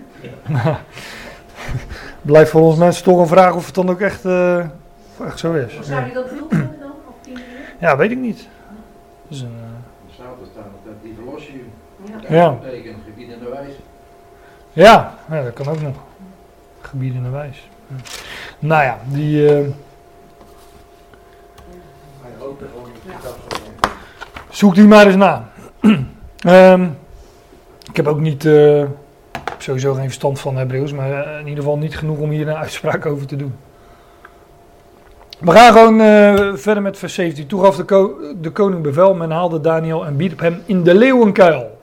Ja. 0.48 0.80
Blijft 2.22 2.52
voor 2.52 2.62
ons 2.62 2.78
mensen 2.78 3.04
toch 3.04 3.20
een 3.20 3.28
vraag 3.28 3.56
of 3.56 3.66
het 3.66 3.76
dan 3.76 3.90
ook 3.90 4.00
echt, 4.00 4.26
uh, 4.26 4.58
echt 5.26 5.40
zo 5.40 5.54
is. 5.54 5.80
Zou 5.82 6.06
je 6.06 6.14
dat 6.14 6.30
bedoeld 6.30 6.52
hebben 6.52 6.80
dan? 6.80 6.92
Op 7.08 7.16
die 7.24 7.34
ja, 7.80 7.98
weet 7.98 8.12
ik 8.12 8.18
niet. 8.18 8.48
Dat 9.28 9.38
is 9.38 9.42
een, 9.42 9.56
er 10.08 10.14
staat 10.14 10.26
er 10.42 10.48
staan 10.52 10.72
dat 10.86 10.94
die 11.02 11.14
verlos 11.16 11.46
je. 11.46 11.64
Ja. 12.30 12.36
ja. 12.36 12.52
betekent 12.52 12.98
gebiedende 13.06 13.50
wijs. 13.50 13.74
Ja, 14.74 15.18
ja, 15.30 15.44
dat 15.44 15.54
kan 15.54 15.68
ook 15.68 15.82
nog. 15.82 15.96
Gebiedende 16.92 17.30
wijs. 17.30 17.70
Ja. 17.88 17.96
Nou 18.60 18.84
ja, 18.84 19.00
die. 19.06 19.62
Uh, 19.62 19.68
zoek 24.50 24.76
die 24.76 24.88
maar 24.88 25.06
eens 25.06 25.16
na. 25.16 25.50
um, 26.48 26.98
ik 27.92 27.96
heb 27.96 28.08
ook 28.08 28.20
niet. 28.20 28.46
Uh, 28.46 28.84
sowieso 29.58 29.94
geen 29.94 30.04
verstand 30.04 30.40
van 30.40 30.58
Hebreeuws, 30.58 30.92
maar 30.92 31.40
in 31.40 31.48
ieder 31.48 31.64
geval 31.64 31.78
niet 31.78 31.98
genoeg 31.98 32.18
om 32.18 32.30
hier 32.30 32.48
een 32.48 32.56
uitspraak 32.56 33.06
over 33.06 33.28
te 33.28 33.36
doen. 33.36 33.56
We 35.40 35.52
gaan 35.52 35.74
gewoon 35.74 35.98
verder 36.58 36.84
met 36.84 36.98
vers 36.98 37.14
17. 37.14 37.48
Toen 37.48 37.62
gaf 37.62 37.76
de, 37.76 37.84
ko 37.84 38.16
de, 38.42 38.50
koning 38.50 38.84
bevel, 38.84 39.14
men 39.14 39.32
haalde 39.32 39.62
Daniel 39.62 40.06
en 40.06 40.18
bied 40.18 40.42
hem 40.42 40.62
in 40.66 40.84
de 40.84 40.96
leeuwenkuil. 40.96 41.80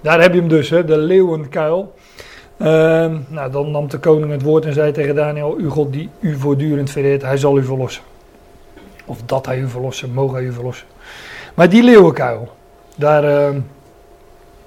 Daar 0.00 0.20
heb 0.20 0.32
je 0.32 0.38
hem 0.38 0.48
dus, 0.48 0.70
hè, 0.70 0.84
de 0.84 0.98
leeuwenkuil. 0.98 1.94
Uh, 2.58 2.66
nou, 3.28 3.50
dan 3.50 3.70
nam 3.70 3.88
de 3.88 3.98
koning 3.98 4.30
het 4.30 4.42
woord 4.42 4.64
en 4.64 4.72
zei 4.72 4.92
tegen 4.92 5.14
Daniel: 5.14 5.54
Uw 5.58 5.70
God 5.70 5.92
die 5.92 6.08
u 6.20 6.36
voortdurend 6.36 6.90
vereert, 6.90 7.22
hij 7.22 7.36
zal 7.36 7.58
u 7.58 7.64
verlossen. 7.64 8.02
Of 9.04 9.22
dat 9.26 9.46
hij 9.46 9.58
u 9.58 9.68
verlossen, 9.68 10.12
mogen 10.12 10.34
hij 10.34 10.44
u 10.44 10.52
verlossen. 10.52 10.86
Maar 11.54 11.68
die 11.68 11.82
leeuwenkuil, 11.82 12.48
daar, 12.96 13.24
uh, 13.24 13.60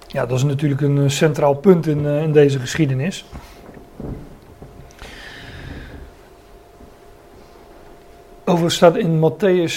ja, 0.08 0.26
dat 0.26 0.38
is 0.38 0.44
natuurlijk 0.44 0.82
een 0.82 1.12
centraal 1.12 1.54
punt 1.54 1.88
in, 1.88 2.04
uh, 2.04 2.22
in 2.22 2.32
deze 2.32 2.60
geschiedenis. 2.60 3.26
Overigens 8.44 8.76
staat 8.76 8.96
in 8.96 9.20
Matthäus, 9.20 9.76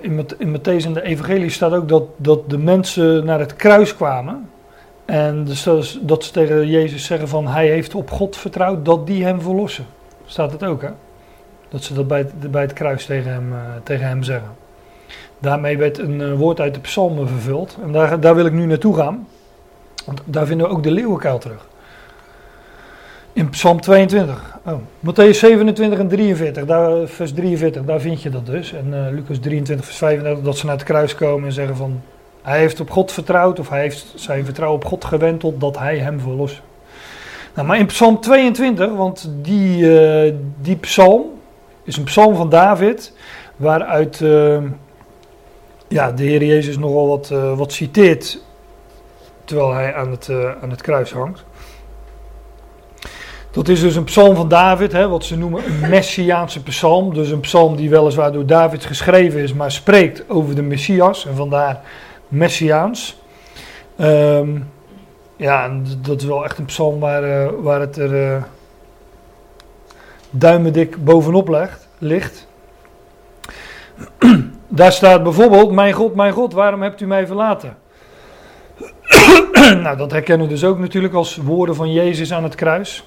in, 0.00 0.26
in 0.38 0.58
Matthäus 0.58 0.84
en 0.84 0.92
de 0.92 1.02
Evangelie 1.02 1.50
staat 1.50 1.72
ook 1.72 1.88
dat, 1.88 2.04
dat 2.16 2.50
de 2.50 2.58
mensen 2.58 3.24
naar 3.24 3.38
het 3.38 3.56
kruis 3.56 3.96
kwamen. 3.96 4.48
En 5.04 5.44
dus 5.44 5.98
dat 6.00 6.24
ze 6.24 6.32
tegen 6.32 6.68
Jezus 6.68 7.04
zeggen 7.04 7.28
van 7.28 7.46
hij 7.46 7.68
heeft 7.68 7.94
op 7.94 8.10
God 8.10 8.36
vertrouwd 8.36 8.84
dat 8.84 9.06
die 9.06 9.24
hem 9.24 9.40
verlossen. 9.40 9.86
Staat 10.24 10.52
het 10.52 10.64
ook 10.64 10.82
hè? 10.82 10.90
Dat 11.68 11.82
ze 11.82 11.94
dat 11.94 12.08
bij 12.08 12.18
het, 12.18 12.50
bij 12.50 12.62
het 12.62 12.72
kruis 12.72 13.06
tegen 13.06 13.32
hem, 13.32 13.52
uh, 13.52 13.58
tegen 13.82 14.06
hem 14.06 14.22
zeggen. 14.22 14.50
Daarmee 15.38 15.78
werd 15.78 15.98
een 15.98 16.20
uh, 16.20 16.32
woord 16.32 16.60
uit 16.60 16.74
de 16.74 16.80
psalmen 16.80 17.28
vervuld. 17.28 17.78
En 17.82 17.92
daar, 17.92 18.20
daar 18.20 18.34
wil 18.34 18.46
ik 18.46 18.52
nu 18.52 18.66
naartoe 18.66 18.96
gaan. 18.96 19.26
Want 20.04 20.22
daar 20.24 20.46
vinden 20.46 20.66
we 20.66 20.72
ook 20.72 20.82
de 20.82 20.90
leeuwenkuil 20.90 21.38
terug. 21.38 21.66
In 23.32 23.48
Psalm 23.48 23.80
22. 23.80 24.58
Oh, 24.66 24.72
Matthäus 25.00 25.38
27 25.38 25.98
en 25.98 26.08
43, 26.08 26.64
daar, 26.64 27.08
vers 27.08 27.32
43, 27.32 27.84
daar 27.84 28.00
vind 28.00 28.22
je 28.22 28.30
dat 28.30 28.46
dus. 28.46 28.72
En 28.72 28.86
uh, 28.86 29.06
Lucas 29.10 29.38
23, 29.38 29.86
vers 29.86 29.98
35, 29.98 30.44
dat 30.44 30.58
ze 30.58 30.66
naar 30.66 30.74
het 30.74 30.84
kruis 30.84 31.14
komen 31.14 31.46
en 31.46 31.52
zeggen 31.52 31.76
van... 31.76 32.02
Hij 32.44 32.58
heeft 32.58 32.80
op 32.80 32.90
God 32.90 33.12
vertrouwd 33.12 33.58
of 33.58 33.68
hij 33.68 33.80
heeft 33.80 34.12
zijn 34.14 34.44
vertrouwen 34.44 34.80
op 34.80 34.86
God 34.86 35.04
gewend 35.04 35.40
totdat 35.40 35.78
hij 35.78 35.98
hem 35.98 36.20
verlost. 36.20 36.62
Nou, 37.54 37.66
maar 37.66 37.78
in 37.78 37.86
Psalm 37.86 38.20
22, 38.20 38.90
want 38.90 39.30
die, 39.42 39.78
uh, 39.78 40.34
die 40.60 40.76
psalm 40.76 41.24
is 41.84 41.96
een 41.96 42.04
psalm 42.04 42.34
van 42.34 42.48
David, 42.48 43.12
waaruit 43.56 44.20
uh, 44.20 44.58
ja, 45.88 46.12
de 46.12 46.22
Heer 46.22 46.44
Jezus 46.44 46.78
nogal 46.78 47.08
wat, 47.08 47.30
uh, 47.32 47.58
wat 47.58 47.72
citeert 47.72 48.42
terwijl 49.44 49.72
hij 49.72 49.94
aan 49.94 50.10
het, 50.10 50.30
aan 50.62 50.70
het 50.70 50.82
kruis 50.82 51.12
hangt. 51.12 51.44
Dat 53.50 53.68
is 53.68 53.80
dus 53.80 53.96
een 53.96 54.04
psalm 54.04 54.36
van 54.36 54.48
David, 54.48 54.92
hè, 54.92 55.08
wat 55.08 55.24
ze 55.24 55.36
noemen 55.36 55.64
een 55.64 55.90
messiaanse 55.90 56.62
psalm. 56.62 57.14
Dus 57.14 57.30
een 57.30 57.40
psalm 57.40 57.76
die 57.76 57.90
weliswaar 57.90 58.32
door 58.32 58.46
David 58.46 58.84
geschreven 58.84 59.40
is, 59.40 59.52
maar 59.52 59.72
spreekt 59.72 60.30
over 60.30 60.54
de 60.54 60.62
Messias. 60.62 61.26
En 61.26 61.36
vandaar 61.36 61.80
Messiaans. 62.34 63.22
Um, 64.00 64.70
ja, 65.36 65.70
dat 66.00 66.20
is 66.20 66.26
wel 66.26 66.44
echt 66.44 66.58
een 66.58 66.64
psalm 66.64 67.00
waar, 67.00 67.24
uh, 67.24 67.48
waar 67.62 67.80
het 67.80 67.96
er 67.96 68.34
uh, 68.34 68.42
duimendik 70.30 71.04
bovenop 71.04 71.48
legt, 71.48 71.88
ligt. 71.98 72.46
Daar 74.68 74.92
staat 74.92 75.22
bijvoorbeeld: 75.22 75.72
Mijn 75.72 75.92
God, 75.92 76.14
mijn 76.14 76.32
God, 76.32 76.52
waarom 76.52 76.82
hebt 76.82 77.00
u 77.00 77.06
mij 77.06 77.26
verlaten? 77.26 77.76
nou, 79.84 79.96
dat 79.96 80.10
herkennen 80.10 80.46
we 80.46 80.52
dus 80.52 80.64
ook 80.64 80.78
natuurlijk 80.78 81.14
als 81.14 81.36
woorden 81.36 81.74
van 81.74 81.92
Jezus 81.92 82.32
aan 82.32 82.42
het 82.42 82.54
kruis. 82.54 83.04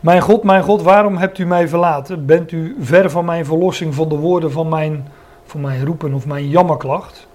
Mijn 0.00 0.20
God, 0.20 0.42
mijn 0.42 0.62
God, 0.62 0.82
waarom 0.82 1.16
hebt 1.16 1.38
u 1.38 1.46
mij 1.46 1.68
verlaten? 1.68 2.26
Bent 2.26 2.52
u 2.52 2.76
ver 2.80 3.10
van 3.10 3.24
mijn 3.24 3.44
verlossing 3.44 3.94
van 3.94 4.08
de 4.08 4.16
woorden 4.16 4.52
van 4.52 4.68
mijn, 4.68 5.08
van 5.44 5.60
mijn 5.60 5.84
roepen 5.84 6.14
of 6.14 6.26
mijn 6.26 6.48
jammerklacht? 6.48 7.26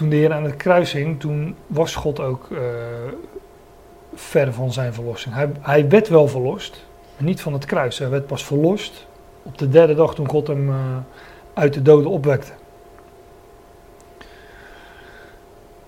Toen 0.00 0.08
de 0.08 0.16
Heer 0.16 0.32
aan 0.32 0.44
het 0.44 0.56
kruis 0.56 0.92
hing, 0.92 1.20
toen 1.20 1.56
was 1.66 1.94
God 1.94 2.20
ook 2.20 2.48
uh, 2.50 2.58
ver 4.14 4.52
van 4.52 4.72
zijn 4.72 4.92
verlossing. 4.94 5.34
Hij, 5.34 5.50
hij 5.60 5.88
werd 5.88 6.08
wel 6.08 6.28
verlost, 6.28 6.86
maar 7.16 7.26
niet 7.26 7.40
van 7.40 7.52
het 7.52 7.64
kruis. 7.64 7.98
Hij 7.98 8.08
werd 8.08 8.26
pas 8.26 8.44
verlost 8.44 9.06
op 9.42 9.58
de 9.58 9.68
derde 9.68 9.94
dag 9.94 10.14
toen 10.14 10.28
God 10.28 10.46
hem 10.46 10.68
uh, 10.68 10.74
uit 11.54 11.74
de 11.74 11.82
doden 11.82 12.10
opwekte. 12.10 12.52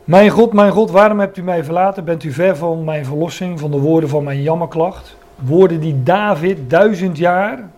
Mijn 0.04 0.30
God, 0.30 0.52
mijn 0.52 0.72
God, 0.72 0.90
waarom 0.90 1.20
hebt 1.20 1.36
u 1.36 1.42
mij 1.42 1.64
verlaten? 1.64 2.04
Bent 2.04 2.24
u 2.24 2.32
ver 2.32 2.56
van 2.56 2.84
mijn 2.84 3.04
verlossing, 3.04 3.60
van 3.60 3.70
de 3.70 3.78
woorden 3.78 4.08
van 4.08 4.24
mijn 4.24 4.42
jammerklacht? 4.42 5.16
Woorden 5.34 5.80
die 5.80 6.02
David 6.02 6.70
duizend 6.70 7.18
jaar, 7.18 7.68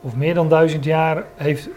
of 0.00 0.16
meer 0.16 0.34
dan 0.34 0.48
duizend 0.48 0.84
jaar, 0.84 1.24
heeft 1.34 1.68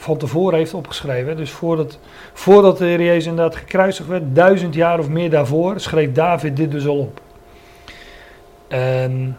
van 0.00 0.16
tevoren 0.16 0.58
heeft 0.58 0.74
opgeschreven. 0.74 1.36
Dus 1.36 1.50
voordat, 1.50 1.98
voordat 2.32 2.78
de 2.78 2.84
Heer 2.84 3.02
Jezus 3.02 3.26
inderdaad 3.26 3.56
gekruisigd 3.56 4.08
werd, 4.08 4.34
duizend 4.34 4.74
jaar 4.74 4.98
of 4.98 5.08
meer 5.08 5.30
daarvoor, 5.30 5.80
schreef 5.80 6.12
David 6.12 6.56
dit 6.56 6.70
dus 6.70 6.86
al 6.86 6.98
op. 6.98 7.20
En 8.68 9.38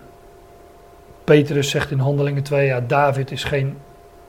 Petrus 1.24 1.70
zegt 1.70 1.91
in 1.91 1.99
Handelingen 1.99 2.43
2, 2.43 2.66
ja, 2.66 2.80
David 2.80 3.32
is 3.32 3.43
geen 3.43 3.78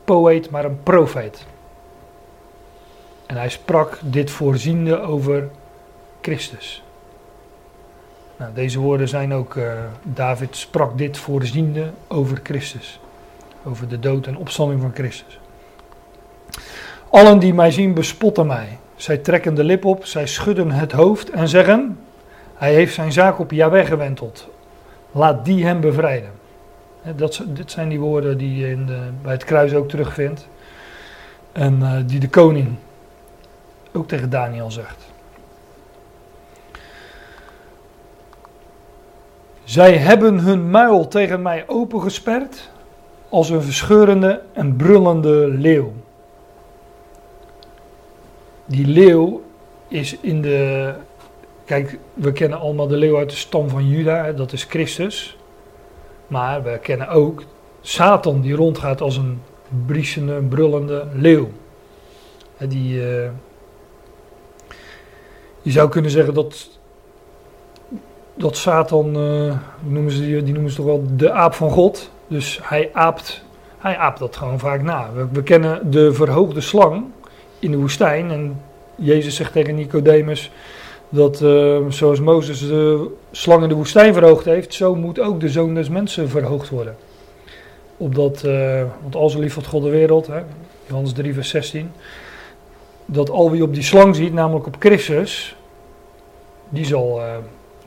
poëet, 0.05 0.51
maar 0.51 0.65
een 0.65 0.83
profeet. 0.83 1.47
En 3.27 3.37
hij 3.37 3.49
sprak 3.49 3.99
dit 4.03 4.31
voorziende 4.31 5.01
over 5.01 5.49
Christus. 6.21 6.83
Nou, 8.37 8.55
deze 8.55 8.79
woorden 8.81 9.09
zijn 9.09 9.35
ook, 9.35 9.55
uh, 9.55 9.73
David 10.03 10.57
sprak 10.57 10.99
dit 10.99 11.19
voorziende 11.19 11.91
over 12.09 12.41
Christus. 12.43 13.01
Over 13.65 13.89
de 13.89 13.99
dood 13.99 14.27
en 14.27 14.37
opstanding 14.37 14.81
van 14.81 14.91
Christus. 14.95 15.41
Allen 17.13 17.39
die 17.39 17.55
mij 17.55 17.71
zien 17.71 17.95
bespotten 17.95 18.47
mij. 18.47 18.79
Zij 18.97 19.17
trekken 19.17 19.55
de 19.55 19.65
lip 19.65 19.85
op, 19.85 20.05
zij 20.05 20.27
schudden 20.27 20.71
het 20.71 20.93
hoofd 20.93 21.31
en 21.31 21.49
zeggen: 21.49 21.99
Hij 22.55 22.75
heeft 22.75 22.95
zijn 22.95 23.13
zaak 23.13 23.39
op 23.39 23.51
Jahweh 23.51 23.87
gewenteld. 23.87 24.49
Laat 25.11 25.45
die 25.45 25.65
hem 25.65 25.81
bevrijden. 25.81 26.31
Dat, 27.17 27.43
dit 27.47 27.71
zijn 27.71 27.89
die 27.89 28.01
woorden 28.01 28.39
die 28.39 28.57
je 28.57 28.71
in 28.71 28.87
de, 28.87 28.99
bij 29.23 29.33
het 29.33 29.45
kruis 29.45 29.75
ook 29.75 29.89
terugvindt. 29.89 30.49
En 31.53 31.79
uh, 31.83 31.93
die 32.07 32.21
de 32.21 32.29
koning 32.29 32.69
ook 33.93 34.09
tegen 34.09 34.31
Daniel 34.31 34.71
zegt. 34.71 35.11
Zij 39.65 39.97
hebben 39.97 40.39
hun 40.39 40.71
muil 40.71 41.09
tegen 41.09 41.43
mij 41.43 41.65
opengesperd 41.67 42.71
als 43.29 43.51
een 43.51 43.63
verscheurende 43.63 44.41
en 44.53 44.77
brullende 44.77 45.49
leeuw. 45.49 45.93
Die 48.73 48.87
leeuw 48.87 49.43
is 49.89 50.17
in 50.21 50.43
de. 50.43 50.93
Kijk, 51.65 51.99
we 52.15 52.33
kennen 52.33 52.59
allemaal 52.59 52.87
de 52.87 52.97
leeuw 52.97 53.17
uit 53.17 53.31
de 53.31 53.37
stam 53.37 53.69
van 53.69 53.89
Juda, 53.89 54.33
dat 54.33 54.53
is 54.53 54.65
Christus. 54.65 55.37
Maar 56.27 56.63
we 56.63 56.79
kennen 56.79 57.09
ook 57.09 57.43
Satan 57.81 58.41
die 58.41 58.55
rondgaat 58.55 59.01
als 59.01 59.17
een 59.17 59.43
briesende, 59.87 60.41
brullende 60.41 61.07
leeuw. 61.15 61.49
Die, 62.59 63.01
eh, 63.01 63.31
je 65.63 65.71
zou 65.71 65.89
kunnen 65.89 66.11
zeggen 66.11 66.35
dat, 66.35 66.79
dat 68.35 68.57
Satan, 68.57 69.15
hoe 69.15 69.59
noemen 69.83 70.13
ze 70.13 70.21
die, 70.21 70.43
die 70.43 70.53
noemen 70.53 70.71
ze 70.71 70.77
toch 70.77 70.87
wel 70.87 71.05
de 71.17 71.31
aap 71.33 71.55
van 71.55 71.71
God. 71.71 72.11
Dus 72.27 72.61
hij 72.63 72.91
aapt, 72.93 73.45
hij 73.79 73.97
aapt 73.97 74.19
dat 74.19 74.37
gewoon 74.37 74.59
vaak 74.59 74.83
na. 74.83 75.13
We, 75.13 75.27
we 75.33 75.43
kennen 75.43 75.91
de 75.91 76.13
verhoogde 76.13 76.61
slang 76.61 77.05
in 77.63 77.71
de 77.71 77.77
woestijn. 77.77 78.31
En 78.31 78.61
Jezus 78.95 79.37
zegt 79.37 79.53
tegen 79.53 79.75
Nicodemus 79.75 80.51
dat 81.09 81.43
eh, 81.43 81.79
zoals 81.89 82.21
Mozes 82.21 82.61
de 82.61 83.11
slang 83.31 83.63
in 83.63 83.69
de 83.69 83.75
woestijn 83.75 84.15
verhoogd 84.15 84.45
heeft, 84.45 84.75
zo 84.75 84.95
moet 84.95 85.21
ook 85.21 85.41
de 85.41 85.49
zoon 85.49 85.75
des 85.75 85.89
mensen 85.89 86.29
verhoogd 86.29 86.69
worden. 86.69 86.97
Opdat, 87.97 88.45
eh 88.45 88.83
want 89.03 89.15
al 89.15 89.31
zo 89.31 89.41
lief 89.41 89.55
God 89.67 89.83
de 89.83 89.91
wereld, 89.91 90.27
hè, 90.27 90.41
Johannes 90.87 91.13
3 91.13 91.35
vers 91.35 91.49
16, 91.49 91.91
dat 93.07 93.31
al 93.31 93.51
wie 93.51 93.63
op 93.63 93.75
die 93.75 93.83
slang 93.83 94.17
ziet, 94.17 94.33
namelijk 94.33 94.67
op 94.67 94.77
Christus, 94.79 95.57
die 96.69 96.85
zal 96.85 97.21
eh, 97.21 97.37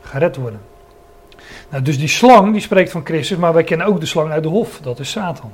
gered 0.00 0.36
worden. 0.36 0.60
Nou, 1.70 1.82
dus 1.82 1.98
die 1.98 2.08
slang 2.08 2.52
die 2.52 2.60
spreekt 2.60 2.90
van 2.90 3.04
Christus, 3.04 3.36
maar 3.36 3.52
wij 3.52 3.64
kennen 3.64 3.86
ook 3.86 4.00
de 4.00 4.06
slang 4.06 4.30
uit 4.30 4.42
de 4.42 4.48
hof, 4.48 4.80
dat 4.82 4.98
is 4.98 5.10
Satan. 5.10 5.52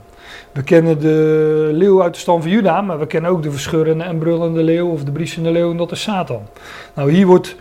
We 0.52 0.62
kennen 0.62 1.00
de 1.00 1.68
leeuw 1.72 2.02
uit 2.02 2.14
de 2.14 2.20
stam 2.20 2.42
van 2.42 2.50
Juda, 2.50 2.80
maar 2.80 2.98
we 2.98 3.06
kennen 3.06 3.30
ook 3.30 3.42
de 3.42 3.50
verscheurende 3.50 4.04
en 4.04 4.18
brullende 4.18 4.62
leeuw 4.62 4.88
of 4.88 5.04
de 5.04 5.12
briesende 5.12 5.50
leeuw 5.50 5.70
en 5.70 5.76
dat 5.76 5.92
is 5.92 6.02
Satan. 6.02 6.42
Nou, 6.94 7.12
hier 7.12 7.26
wordt 7.26 7.56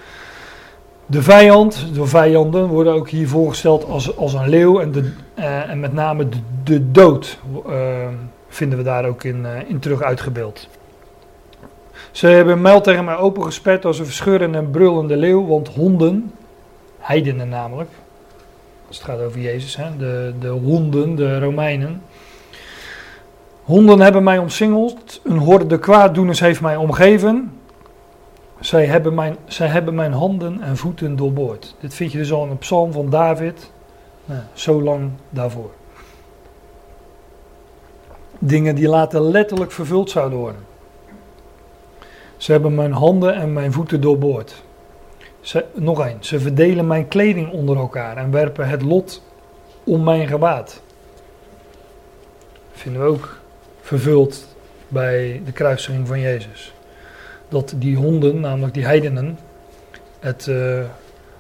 de 1.06 1.22
vijand, 1.22 1.86
de 1.94 2.06
vijanden 2.06 2.68
worden 2.68 2.94
ook 2.94 3.10
hier 3.10 3.28
voorgesteld 3.28 3.86
als, 3.86 4.18
als 4.18 4.34
een 4.34 4.50
leeuw 4.50 4.80
en, 4.80 4.92
de, 4.92 5.12
eh, 5.34 5.70
en 5.70 5.80
met 5.80 5.94
name 5.94 6.28
de, 6.64 6.92
dood 6.92 7.40
eh, 7.68 8.08
vinden 8.48 8.78
we 8.78 8.84
daar 8.84 9.06
ook 9.06 9.24
in, 9.24 9.46
eh, 9.46 9.70
in 9.70 9.80
terug 9.80 10.02
uitgebeeld. 10.02 10.70
Ze 12.12 12.28
hebben 12.28 12.54
een 12.54 12.62
mijl 12.62 12.82
tegen 12.82 13.06
mij 13.06 13.18
opengesperd 13.18 13.86
als 13.86 14.00
een 14.00 14.06
verscheurende 14.06 14.58
en 14.58 14.72
brullende 14.72 15.18
leeuw, 15.18 15.48
want 15.48 15.68
honden, 15.68 16.34
heidenen 17.00 17.50
namelijk, 17.50 17.90
het 18.98 19.08
gaat 19.08 19.20
over 19.20 19.40
Jezus, 19.40 19.76
hè, 19.76 19.98
de, 19.98 20.34
de 20.40 20.48
honden, 20.48 21.16
de 21.16 21.40
Romeinen. 21.40 22.02
Honden 23.64 24.00
hebben 24.00 24.24
mij 24.24 24.38
omsingeld, 24.38 25.22
een 25.24 25.38
horde 25.38 25.80
kwaaddoeners 25.80 26.40
heeft 26.40 26.62
mij 26.62 26.76
omgeven. 26.76 27.52
Zij 28.60 28.86
hebben, 28.86 29.14
mijn, 29.14 29.36
zij 29.46 29.68
hebben 29.68 29.96
mijn 29.96 30.14
handen 30.14 30.62
en 30.62 30.78
voeten 30.78 31.16
doorboord. 31.16 31.76
Dit 31.80 31.94
vind 31.94 32.12
je 32.12 32.18
dus 32.18 32.32
al 32.32 32.44
in 32.44 32.50
een 32.50 32.58
psalm 32.58 32.92
van 32.92 33.10
David, 33.10 33.72
nou, 34.26 34.42
zo 34.54 34.82
lang 34.82 35.10
daarvoor. 35.30 35.72
Dingen 38.40 38.76
die 38.76 38.88
later 38.88 39.22
letterlijk 39.22 39.72
vervuld 39.72 40.10
zouden 40.10 40.38
worden. 40.38 40.62
Ze 42.38 42.52
hebben 42.52 42.76
mijn 42.76 42.92
handen 42.92 43.36
en 43.36 43.54
mijn 43.54 43.72
voeten 43.72 44.02
doorboord. 44.02 44.64
Ze, 45.42 45.66
nog 45.74 46.00
een, 46.00 46.18
ze 46.20 46.40
verdelen 46.40 46.88
mijn 46.88 47.08
kleding 47.08 47.52
onder 47.52 47.78
elkaar 47.78 48.18
en 48.18 48.32
werpen 48.32 48.70
het 48.70 48.82
lot 48.82 49.22
om 49.84 50.04
mijn 50.04 50.28
gewaad. 50.28 50.82
Vinden 52.72 53.02
we 53.02 53.08
ook 53.08 53.40
vervuld 53.82 54.48
bij 54.88 55.42
de 55.46 55.52
kruisiging 55.52 56.08
van 56.08 56.20
Jezus. 56.20 56.74
Dat 57.50 57.74
die 57.78 57.96
honden, 57.96 58.40
namelijk 58.40 58.74
die 58.74 58.86
heidenen, 58.86 59.38
het 60.20 60.48
eh, 60.48 60.80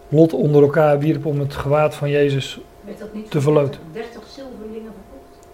lot 0.07 0.33
onder 0.33 0.61
elkaar 0.61 0.99
wierpen 0.99 1.29
om 1.29 1.39
het 1.39 1.55
gewaad 1.55 1.95
van 1.95 2.09
Jezus. 2.09 2.59
Werd 2.85 2.99
dat 2.99 3.13
niet 3.13 3.31
Te 3.31 3.41
verloot. 3.41 3.79
30 3.91 4.21
zilverlingen 4.27 4.91
verkocht? 4.91 5.47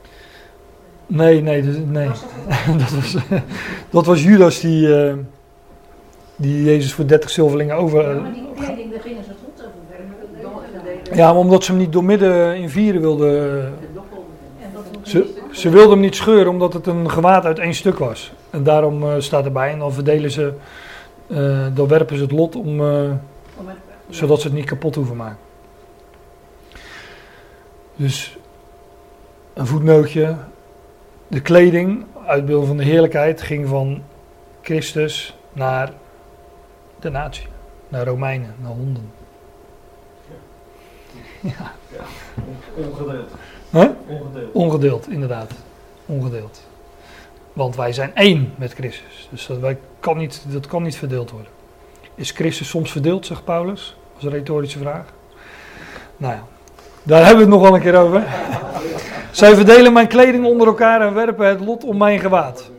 Nee, 1.06 1.42
nee, 1.42 1.62
nee. 1.64 2.08
Was 2.08 2.22
dat 2.22 2.30
het? 2.46 2.80
dat, 2.80 2.92
was, 2.92 3.16
dat 3.90 4.06
was 4.06 4.24
Judas 4.24 4.60
die, 4.60 4.96
eh, 4.96 5.14
die 6.38 6.64
Jezus 6.64 6.94
voor 6.94 7.08
30 7.08 7.30
zilverlingen 7.30 7.76
over. 7.76 8.16
Ja, 8.16 8.22
maar 8.22 8.34
die 8.34 8.44
kleding, 8.56 8.92
daar 8.92 9.02
gingen 9.02 9.24
ze 9.24 9.30
over. 10.44 11.16
Ja, 11.18 11.26
maar 11.32 11.42
omdat 11.42 11.64
ze 11.64 11.72
hem 11.72 11.80
niet 11.80 11.92
door 11.92 12.04
midden 12.04 12.56
in 12.58 12.70
vieren 12.70 13.02
wilden. 13.02 13.74
Moet 14.74 15.08
Ze, 15.10 15.34
ze 15.52 15.70
wilden 15.70 15.92
hem 15.92 16.00
niet 16.00 16.16
scheuren 16.16 16.52
omdat 16.52 16.74
het 16.74 16.88
een 16.88 17.10
gewaad 17.12 17.46
uit 17.46 17.60
één 17.60 17.74
stuk 17.74 17.98
was. 17.98 18.32
En 18.50 18.64
daarom 18.64 19.04
eh, 19.04 19.14
staat 19.18 19.46
erbij. 19.46 19.72
En 19.72 19.80
dan 19.80 19.94
verdelen 19.94 20.32
ze. 20.32 20.54
eh, 21.28 21.66
dan 21.74 21.88
werpen 21.88 22.16
ze 22.18 22.22
het 22.24 22.32
lot 22.32 22.56
om. 22.56 22.80
eh, 22.82 23.12
zodat 24.10 24.42
ze 24.42 24.48
het 24.48 24.56
niet 24.56 24.66
kapot 24.66 24.96
hoeven 24.96 25.16
maken. 25.16 25.38
Dus 27.96 28.38
een 29.54 29.68
voetnootje. 29.68 30.36
De 31.28 31.42
kleding, 31.42 32.06
uitbeelding 32.26 32.68
van 32.68 32.78
de 32.78 32.84
heerlijkheid, 32.84 33.42
ging 33.42 33.68
van 33.68 34.02
Christus 34.62 35.38
naar 35.54 35.92
de 37.12 37.18
natie. 37.18 37.48
Naar 37.88 38.06
Romeinen, 38.06 38.56
naar 38.62 38.72
honden. 38.72 39.12
Ongedeeld. 42.76 43.32
Huh? 43.72 43.90
Ongedeeld. 44.08 44.54
Ongedeeld, 44.54 45.10
inderdaad. 45.10 45.52
Ongedeeld. 46.06 46.64
Want 47.54 47.76
wij 47.76 47.94
zijn 47.94 48.16
één 48.16 48.54
met 48.56 48.74
Christus. 48.74 49.28
Dus 49.32 49.46
dat, 49.46 49.58
wij 49.58 49.78
kan 50.00 50.18
niet, 50.18 50.44
dat 50.48 50.68
kan 50.68 50.84
niet 50.84 50.96
verdeeld 50.98 51.32
worden. 51.32 51.52
Is 52.16 52.32
Christus 52.32 52.70
soms 52.70 52.92
verdeeld, 52.92 53.26
zegt 53.26 53.44
Paulus? 53.44 53.98
Dat 54.14 54.18
is 54.18 54.24
een 54.24 54.38
retorische 54.38 54.80
vraag. 54.80 55.06
Nou 56.18 56.34
ja, 56.34 56.44
daar 57.04 57.26
hebben 57.26 57.46
we 57.46 57.52
het 57.52 57.62
nog 57.62 57.62
wel 57.62 57.76
een 57.76 57.82
keer 57.82 57.96
over. 57.96 58.24
Zij 59.32 59.56
verdelen 59.56 59.94
mijn 59.94 60.08
kleding 60.08 60.46
onder 60.46 60.68
elkaar 60.68 61.02
en 61.02 61.14
werpen 61.14 61.48
het 61.48 61.60
lot 61.60 61.84
om 61.84 61.98
mijn 61.98 62.20
gewaad. 62.20 62.72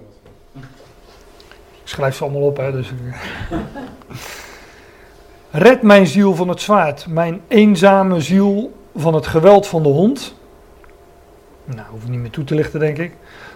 Schrijf 1.88 2.16
ze 2.16 2.22
allemaal 2.22 2.42
op, 2.42 2.56
hè. 2.56 2.72
Dus 2.72 2.92
Red 5.50 5.82
mijn 5.82 6.06
ziel 6.06 6.34
van 6.34 6.48
het 6.48 6.60
zwaard, 6.60 7.06
mijn 7.06 7.40
eenzame 7.48 8.20
ziel 8.20 8.72
van 8.96 9.14
het 9.14 9.26
geweld 9.26 9.66
van 9.66 9.82
de 9.82 9.88
hond. 9.88 10.34
Nou, 11.64 11.88
hoef 11.90 12.02
ik 12.02 12.08
niet 12.08 12.18
meer 12.18 12.30
toe 12.30 12.44
te 12.44 12.54
lichten, 12.54 12.80
denk 12.80 12.98
ik. 12.98 13.12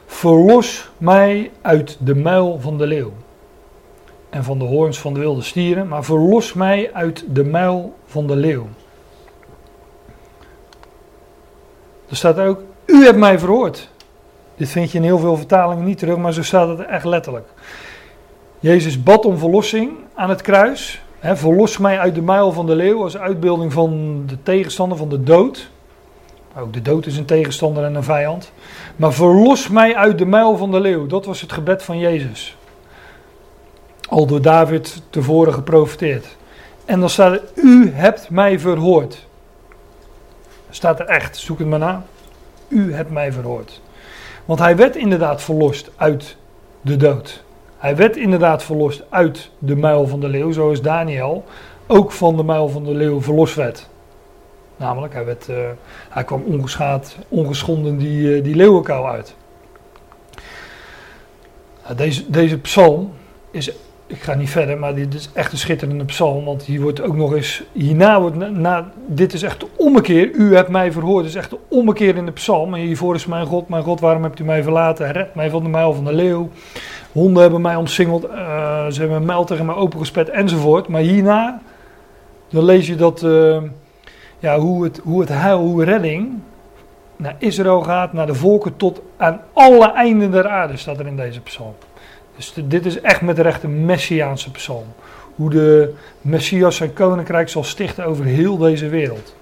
Verlos 0.06 0.90
mij 0.98 1.50
uit 1.60 1.96
de 2.00 2.14
muil 2.14 2.58
van 2.60 2.78
de 2.78 2.86
leeuw. 2.86 3.12
En 4.30 4.44
van 4.44 4.58
de 4.58 4.64
hoorns 4.64 4.98
van 4.98 5.14
de 5.14 5.20
wilde 5.20 5.42
stieren. 5.42 5.88
Maar 5.88 6.04
verlos 6.04 6.52
mij 6.52 6.90
uit 6.92 7.24
de 7.28 7.44
muil 7.44 7.94
van 8.06 8.26
de 8.26 8.36
leeuw. 8.36 8.66
Er 12.08 12.16
staat 12.16 12.38
ook, 12.38 12.60
u 12.86 13.04
hebt 13.04 13.18
mij 13.18 13.38
verhoord. 13.38 13.90
Dit 14.56 14.68
vind 14.68 14.92
je 14.92 14.98
in 14.98 15.04
heel 15.04 15.18
veel 15.18 15.36
vertalingen 15.36 15.84
niet 15.84 15.98
terug, 15.98 16.16
maar 16.16 16.32
zo 16.32 16.42
staat 16.42 16.78
het 16.78 16.86
echt 16.86 17.04
letterlijk. 17.04 17.48
Jezus 18.62 19.02
bad 19.02 19.24
om 19.24 19.38
verlossing 19.38 19.90
aan 20.14 20.28
het 20.28 20.42
kruis. 20.42 21.02
Hè, 21.18 21.36
verlos 21.36 21.78
mij 21.78 21.98
uit 21.98 22.14
de 22.14 22.22
muil 22.22 22.52
van 22.52 22.66
de 22.66 22.74
leeuw 22.74 23.02
als 23.02 23.16
uitbeelding 23.16 23.72
van 23.72 24.22
de 24.26 24.42
tegenstander, 24.42 24.98
van 24.98 25.08
de 25.08 25.22
dood. 25.22 25.70
Ook 26.58 26.72
de 26.72 26.82
dood 26.82 27.06
is 27.06 27.16
een 27.16 27.24
tegenstander 27.24 27.84
en 27.84 27.94
een 27.94 28.02
vijand. 28.02 28.52
Maar 28.96 29.12
verlos 29.12 29.68
mij 29.68 29.96
uit 29.96 30.18
de 30.18 30.24
muil 30.24 30.56
van 30.56 30.70
de 30.70 30.80
leeuw. 30.80 31.06
Dat 31.06 31.24
was 31.24 31.40
het 31.40 31.52
gebed 31.52 31.82
van 31.82 31.98
Jezus. 31.98 32.56
Al 34.08 34.26
door 34.26 34.42
David 34.42 35.02
tevoren 35.10 35.54
geprofiteerd. 35.54 36.36
En 36.84 37.00
dan 37.00 37.10
staat 37.10 37.32
er, 37.32 37.42
u 37.54 37.90
hebt 37.94 38.30
mij 38.30 38.58
verhoord. 38.58 39.26
Staat 40.70 41.00
er 41.00 41.06
echt, 41.06 41.36
zoek 41.36 41.58
het 41.58 41.68
maar 41.68 41.78
na. 41.78 42.04
U 42.68 42.94
hebt 42.94 43.10
mij 43.10 43.32
verhoord. 43.32 43.80
Want 44.44 44.58
hij 44.58 44.76
werd 44.76 44.96
inderdaad 44.96 45.42
verlost 45.42 45.90
uit 45.96 46.36
de 46.80 46.96
dood. 46.96 47.42
Hij 47.82 47.96
werd 47.96 48.16
inderdaad 48.16 48.62
verlost 48.62 49.02
uit 49.08 49.50
de 49.58 49.76
muil 49.76 50.06
van 50.06 50.20
de 50.20 50.28
leeuw, 50.28 50.52
zoals 50.52 50.82
Daniel 50.82 51.44
ook 51.86 52.12
van 52.12 52.36
de 52.36 52.42
muil 52.42 52.68
van 52.68 52.84
de 52.84 52.94
leeuw 52.94 53.20
verlost 53.20 53.54
werd. 53.54 53.88
Namelijk, 54.76 55.12
hij, 55.12 55.24
werd, 55.24 55.48
eh, 55.48 55.56
hij 56.08 56.24
kwam 56.24 56.42
ongeschaad, 56.42 57.16
ongeschonden 57.28 57.98
die, 57.98 58.36
eh, 58.36 58.44
die 58.44 58.54
leeuwenkou 58.54 59.06
uit. 59.06 59.36
Nou, 61.82 61.94
deze, 61.94 62.30
deze 62.30 62.58
psalm 62.58 63.12
is, 63.50 63.72
ik 64.12 64.22
ga 64.22 64.34
niet 64.34 64.50
verder, 64.50 64.78
maar 64.78 64.94
dit 64.94 65.14
is 65.14 65.30
echt 65.32 65.52
een 65.52 65.58
schitterende 65.58 66.04
psalm. 66.04 66.44
Want 66.44 66.62
hier 66.62 66.80
wordt 66.80 67.02
ook 67.02 67.16
nog 67.16 67.34
eens, 67.34 67.62
hierna 67.72 68.20
wordt, 68.20 68.50
na, 68.50 68.90
dit 69.06 69.32
is 69.32 69.42
echt 69.42 69.60
de 69.60 69.66
ommekeer. 69.76 70.30
U 70.30 70.54
hebt 70.54 70.68
mij 70.68 70.92
verhoord, 70.92 71.22
dit 71.22 71.32
is 71.32 71.38
echt 71.38 71.50
de 71.50 71.58
ommekeer 71.68 72.16
in 72.16 72.26
de 72.26 72.32
psalm. 72.32 72.74
En 72.74 72.80
hiervoor 72.80 73.14
is 73.14 73.26
mijn 73.26 73.46
God, 73.46 73.68
mijn 73.68 73.82
God, 73.82 74.00
waarom 74.00 74.22
hebt 74.22 74.38
u 74.38 74.44
mij 74.44 74.62
verlaten? 74.62 75.12
Red 75.12 75.34
mij 75.34 75.50
van 75.50 75.62
de 75.62 75.68
muil 75.68 75.92
van 75.92 76.04
de 76.04 76.12
leeuw. 76.12 76.50
Honden 77.12 77.42
hebben 77.42 77.60
mij 77.60 77.76
omsingeld, 77.76 78.24
eh, 78.24 78.86
ze 78.88 79.00
hebben 79.00 79.16
een 79.16 79.24
mijl 79.24 79.44
tegen 79.44 79.66
mij 79.66 79.74
opengespet 79.74 80.28
enzovoort. 80.28 80.88
Maar 80.88 81.00
hierna, 81.00 81.60
dan 82.50 82.64
lees 82.64 82.86
je 82.86 82.96
dat... 82.96 83.22
eh, 83.22 83.56
ja, 84.42 84.58
hoe, 84.58 84.84
het, 84.84 85.00
hoe 85.02 85.20
het 85.20 85.28
heil, 85.28 85.58
hoe 85.58 85.84
redding 85.84 86.28
naar 87.16 87.34
Israël 87.38 87.80
gaat, 87.80 88.12
naar 88.12 88.26
de 88.26 88.34
volken, 88.34 88.76
tot 88.76 89.02
aan 89.16 89.40
alle 89.52 89.92
einden 89.92 90.30
der 90.30 90.48
aarde, 90.48 90.76
staat 90.76 90.98
er 90.98 91.06
in 91.06 91.16
deze 91.16 91.40
psalm. 91.40 91.74
Dus 92.36 92.54
dit 92.64 92.86
is 92.86 93.00
echt 93.00 93.20
met 93.20 93.38
recht 93.38 93.62
een 93.62 93.84
messiaanse 93.84 94.50
psalm. 94.50 94.86
Hoe 95.36 95.50
de 95.50 95.94
Messias 96.20 96.76
zijn 96.76 96.92
koninkrijk 96.92 97.48
zal 97.48 97.64
stichten 97.64 98.04
over 98.04 98.24
heel 98.24 98.56
deze 98.56 98.88
wereld. 98.88 99.34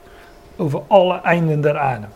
Over 0.56 0.82
alle 0.86 1.20
einden 1.20 1.60
der 1.60 1.78
aarde. 1.78 2.06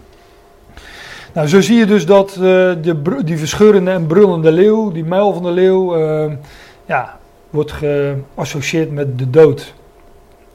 Nou, 1.33 1.49
zo 1.49 1.61
zie 1.61 1.77
je 1.77 1.87
dus 1.87 2.07
dat 2.07 2.31
eh, 2.31 2.39
de, 2.39 3.21
die 3.25 3.39
verscheurende 3.39 3.91
en 3.91 4.07
brullende 4.07 4.53
leeuw, 4.53 4.93
die 4.93 5.05
muil 5.05 5.33
van 5.33 5.43
de 5.43 5.51
leeuw, 5.51 5.95
eh, 5.97 6.33
ja, 6.87 7.19
wordt 7.51 7.73
geassocieerd 7.73 8.91
met 8.91 9.19
de 9.19 9.31
dood. 9.31 9.75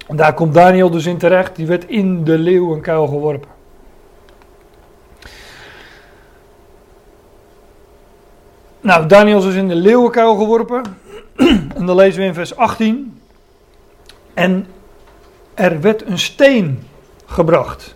En 0.07 0.15
daar 0.15 0.33
komt 0.33 0.53
Daniel 0.53 0.89
dus 0.89 1.05
in 1.05 1.17
terecht. 1.17 1.55
Die 1.55 1.67
werd 1.67 1.87
in 1.87 2.23
de 2.23 2.37
leeuwenkuil 2.37 3.07
geworpen. 3.07 3.49
Nou, 8.81 9.05
Daniel 9.05 9.47
is 9.47 9.55
in 9.55 9.67
de 9.67 9.75
leeuwenkuil 9.75 10.35
geworpen. 10.35 10.83
en 11.77 11.85
dan 11.85 11.95
lezen 11.95 12.21
we 12.21 12.27
in 12.27 12.33
vers 12.33 12.55
18. 12.55 13.19
En 14.33 14.67
er 15.53 15.81
werd 15.81 16.05
een 16.05 16.19
steen 16.19 16.83
gebracht. 17.25 17.95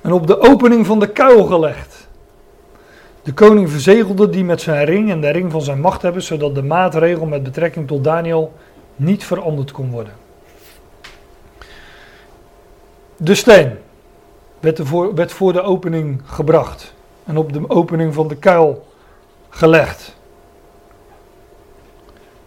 En 0.00 0.12
op 0.12 0.26
de 0.26 0.40
opening 0.40 0.86
van 0.86 0.98
de 0.98 1.08
kuil 1.08 1.44
gelegd. 1.44 2.08
De 3.22 3.32
koning 3.32 3.70
verzegelde 3.70 4.30
die 4.30 4.44
met 4.44 4.60
zijn 4.60 4.84
ring 4.84 5.10
en 5.10 5.20
de 5.20 5.30
ring 5.30 5.50
van 5.50 5.62
zijn 5.62 5.80
macht 5.80 6.02
hebben, 6.02 6.22
zodat 6.22 6.54
de 6.54 6.62
maatregel 6.62 7.26
met 7.26 7.42
betrekking 7.42 7.86
tot 7.86 8.04
Daniel 8.04 8.52
niet 8.96 9.24
veranderd 9.24 9.72
kon 9.72 9.90
worden. 9.90 10.12
De 13.16 13.34
steen 13.34 13.72
werd, 14.60 14.78
ervoor, 14.78 15.14
werd 15.14 15.32
voor 15.32 15.52
de 15.52 15.62
opening 15.62 16.22
gebracht 16.24 16.94
en 17.24 17.36
op 17.36 17.52
de 17.52 17.70
opening 17.70 18.14
van 18.14 18.28
de 18.28 18.36
kuil 18.36 18.86
gelegd. 19.48 20.18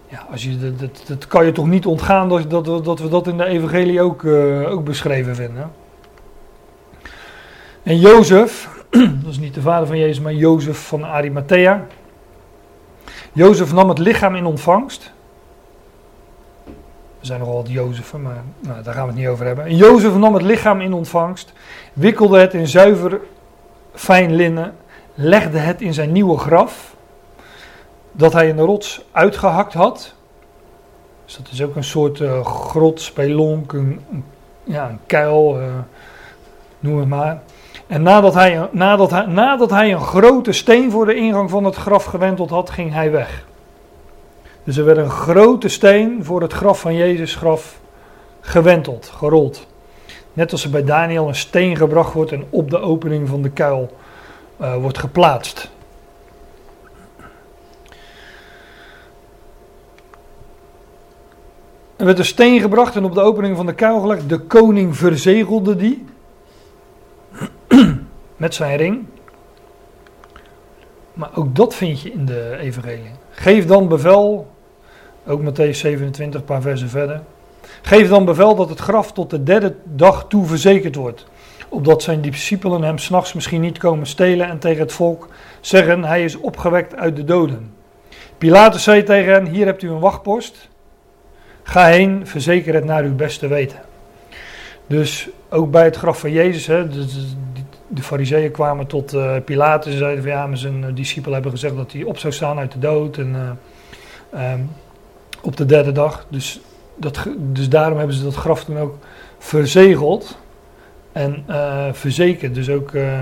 Ja, 0.08 0.26
als 0.32 0.44
je, 0.44 0.60
dat, 0.60 0.80
dat, 0.80 1.04
dat 1.08 1.28
kan 1.28 1.46
je 1.46 1.52
toch 1.52 1.68
niet 1.68 1.86
ontgaan 1.86 2.30
dat, 2.30 2.50
dat, 2.50 2.86
dat 2.86 3.00
we 3.00 3.10
dat 3.10 3.28
in 3.28 3.38
de 3.38 3.46
evangelie 3.46 4.02
ook, 4.02 4.24
eh, 4.24 4.72
ook 4.72 4.84
beschreven 4.84 5.36
vinden. 5.36 5.72
En 7.84 8.00
Jozef, 8.00 8.70
dat 9.24 9.32
is 9.32 9.40
niet 9.40 9.54
de 9.54 9.62
vader 9.62 9.88
van 9.88 9.98
Jezus, 9.98 10.20
maar 10.20 10.34
Jozef 10.34 10.88
van 10.88 11.06
Arimathea. 11.06 11.86
Jozef 13.32 13.74
nam 13.74 13.90
het 13.90 13.98
lichaam 13.98 14.36
in 14.36 14.46
ontvangst. 14.46 15.12
Er 17.20 17.30
zijn 17.30 17.40
nogal 17.40 17.56
wat 17.56 17.70
Jozefen, 17.70 18.22
maar 18.22 18.44
nou, 18.60 18.84
daar 18.84 18.94
gaan 18.94 19.04
we 19.04 19.10
het 19.10 19.20
niet 19.20 19.28
over 19.28 19.46
hebben. 19.46 19.66
En 19.66 19.76
Jozef 19.76 20.16
nam 20.16 20.34
het 20.34 20.44
lichaam 20.44 20.82
in 20.82 20.94
ontvangst, 20.94 21.54
wikkelde 21.94 22.40
het 22.40 22.54
in 22.54 22.68
zuiver 22.68 23.20
fijn 23.94 24.36
linnen, 24.36 24.76
legde 25.14 25.58
het 25.58 25.82
in 25.82 25.94
zijn 25.94 26.12
nieuwe 26.12 26.38
graf, 26.38 26.96
dat 28.12 28.34
hij 28.34 28.48
in 28.48 28.56
de 28.56 28.62
rots 28.62 29.06
uitgehakt 29.12 29.74
had. 29.74 30.14
Dus 31.26 31.36
dat 31.38 31.48
is 31.52 31.64
ook 31.64 31.76
een 31.76 31.84
soort 31.84 32.22
eh, 32.22 32.46
grot, 32.46 33.02
spelonk, 33.02 33.74
een, 33.74 34.02
een- 34.12 34.24
ja, 34.64 34.90
een 34.90 35.00
kuil, 35.06 35.60
eh, 35.60 35.66
noem 36.80 37.00
het 37.00 37.08
maar. 37.08 37.42
En 37.88 38.02
nadat 38.02 38.34
hij, 38.34 38.68
nadat, 38.72 39.12
hij, 39.12 39.26
nadat 39.26 39.70
hij 39.70 39.94
een 39.94 40.02
grote 40.02 40.52
steen 40.52 40.92
voor 40.92 41.06
de 41.06 41.16
ingang 41.16 41.50
van 41.50 41.64
het 41.64 41.76
graf 41.76 42.04
gewenteld 42.04 42.50
had, 42.50 42.70
ging 42.70 42.94
hij 42.94 43.12
weg. 43.12 43.46
Dus 44.64 44.78
er 44.78 44.86
werd 44.86 44.98
een 44.98 45.10
grote 45.10 45.68
steen 45.68 46.24
voor 46.26 46.42
het 46.42 46.54
graf 46.54 46.80
van 46.80 46.96
Jezus 46.96 47.36
graf 47.36 47.80
gewenteld, 48.42 49.12
gerold. 49.16 49.68
Net 50.34 50.52
als 50.52 50.64
er 50.64 50.70
bij 50.70 50.84
Daniel 50.84 51.28
een 51.28 51.36
steen 51.36 51.76
gebracht 51.76 52.14
wordt 52.14 52.32
en 52.32 52.44
op 52.50 52.70
de 52.70 52.80
opening 52.80 53.28
van 53.28 53.42
de 53.42 53.50
kuil 53.50 53.98
eh, 54.58 54.76
wordt 54.76 54.98
geplaatst. 54.98 55.72
Er 61.96 62.06
werd 62.06 62.20
een 62.20 62.26
steen 62.26 62.60
gebracht 62.60 62.96
en 62.96 63.04
op 63.04 63.14
de 63.14 63.22
opening 63.22 63.56
van 63.56 63.66
de 63.66 63.74
kuil 63.74 64.00
gelegd. 64.00 64.30
De 64.30 64.40
koning 64.40 64.98
verzegelde 64.98 65.76
die 65.76 66.06
met 68.36 68.54
zijn 68.54 68.78
ring. 68.78 69.06
Maar 71.14 71.30
ook 71.36 71.56
dat 71.56 71.76
vind 71.76 72.02
je 72.02 72.12
in 72.12 72.26
de 72.26 72.58
evangelie. 72.58 73.12
Geef 73.30 73.66
dan 73.66 73.88
bevel, 73.88 74.52
ook 75.28 75.42
Matthäus 75.42 75.76
27, 75.76 76.40
een 76.40 76.46
paar 76.46 76.62
versen 76.62 76.90
verder. 76.90 77.22
Geef 77.86 78.10
dan 78.10 78.26
bevel 78.26 78.56
dat 78.56 78.70
het 78.70 78.80
graf 78.80 79.12
tot 79.12 79.30
de 79.30 79.44
derde 79.44 79.76
dag 79.84 80.26
toe 80.28 80.46
verzekerd 80.46 80.96
wordt. 80.96 81.26
Opdat 81.70 82.04
zijn 82.04 82.22
discipelen 82.22 82.82
hem 82.82 82.98
s'nachts 82.98 83.34
misschien 83.34 83.62
niet 83.62 83.78
komen 83.78 84.08
stelen 84.08 84.48
en 84.48 84.60
tegen 84.60 84.82
het 84.82 84.92
volk 84.92 85.28
zeggen, 85.62 86.04
hij 86.04 86.24
is 86.24 86.36
opgewekt 86.36 86.96
uit 86.96 87.16
de 87.16 87.24
doden. 87.24 87.74
Pilatus 88.38 88.84
zei 88.84 89.04
tegen 89.04 89.34
hen, 89.34 89.46
hier 89.46 89.66
hebt 89.66 89.82
u 89.82 89.90
een 89.90 90.00
wachtpost. 90.00 90.70
Ga 91.64 91.86
heen, 91.86 92.28
verzeker 92.28 92.74
het 92.74 92.86
naar 92.86 93.04
uw 93.04 93.16
beste 93.16 93.48
weten. 93.48 93.80
Dus 94.88 95.30
ook 95.50 95.72
bij 95.72 95.84
het 95.84 95.96
graf 95.96 96.20
van 96.20 96.32
Jezus, 96.32 96.68
hè, 96.68 96.88
de, 96.88 97.06
de, 97.88 98.02
fariseeën 98.02 98.52
kwamen 98.52 98.88
tot 98.88 99.14
eh, 99.14 99.36
Pilatus 99.46 99.92
en 99.92 99.98
zeiden 99.98 100.24
van 100.24 100.32
ja, 100.32 100.48
maar 100.48 100.58
zijn 100.58 100.84
eh, 100.84 100.96
discipelen 100.96 101.34
hebben 101.34 101.52
gezegd 101.52 101.76
dat 101.76 101.92
hij 101.92 102.04
op 102.04 102.18
zou 102.18 102.34
staan 102.34 102.60
uit 102.60 102.72
de 102.72 102.80
dood 102.80 103.18
en 103.18 103.58
eh, 104.32 104.52
ehm, 104.52 104.62
op 105.42 105.58
de 105.58 105.66
derde 105.66 105.92
dag. 105.92 106.26
Dus, 106.30 106.62
dat, 106.96 107.28
dus 107.38 107.70
daarom 107.70 107.98
hebben 107.98 108.16
ze 108.16 108.24
dat 108.24 108.36
graf 108.36 108.64
toen 108.64 108.78
ook 108.78 108.98
verzegeld 109.38 110.38
en 111.12 111.44
eh, 111.48 111.88
verzekerd. 111.92 112.56
Dus 112.56 112.70
ook, 112.70 112.94
eh, 112.94 113.22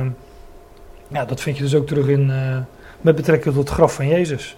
ja, 1.07 1.25
dat 1.25 1.41
vind 1.41 1.57
je 1.57 1.63
dus 1.63 1.75
ook 1.75 1.87
terug 1.87 2.07
in, 2.07 2.29
eh, 2.29 2.57
met 3.01 3.15
betrekking 3.15 3.55
tot 3.55 3.63
het 3.63 3.73
graf 3.73 3.93
van 3.93 4.07
Jezus. 4.07 4.57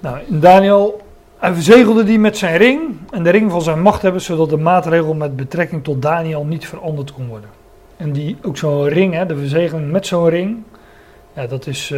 Nou, 0.00 0.18
Daniel, 0.28 1.00
hij 1.38 1.52
verzegelde 1.52 2.04
die 2.04 2.18
met 2.18 2.36
zijn 2.36 2.56
ring 2.56 2.80
en 3.10 3.22
de 3.22 3.30
ring 3.30 3.50
van 3.50 3.62
zijn 3.62 3.82
macht 3.82 4.02
hebben, 4.02 4.20
zodat 4.20 4.50
de 4.50 4.56
maatregel 4.56 5.14
met 5.14 5.36
betrekking 5.36 5.84
tot 5.84 6.02
Daniel 6.02 6.44
niet 6.44 6.66
veranderd 6.66 7.12
kon 7.12 7.28
worden. 7.28 7.50
En 7.96 8.12
die, 8.12 8.36
ook 8.42 8.56
zo'n 8.56 8.88
ring, 8.88 9.14
hè, 9.14 9.26
de 9.26 9.36
verzegeling 9.36 9.90
met 9.90 10.06
zo'n 10.06 10.28
ring, 10.28 10.56
ja, 11.34 11.46
dat 11.46 11.66
is, 11.66 11.88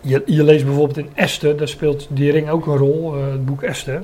je, 0.00 0.22
je 0.26 0.44
leest 0.44 0.64
bijvoorbeeld 0.64 0.98
in 0.98 1.10
Esther, 1.14 1.56
daar 1.56 1.68
speelt 1.68 2.06
die 2.10 2.30
ring 2.30 2.50
ook 2.50 2.66
een 2.66 2.76
rol, 2.76 3.14
het 3.14 3.44
boek 3.44 3.62
Esther, 3.62 4.02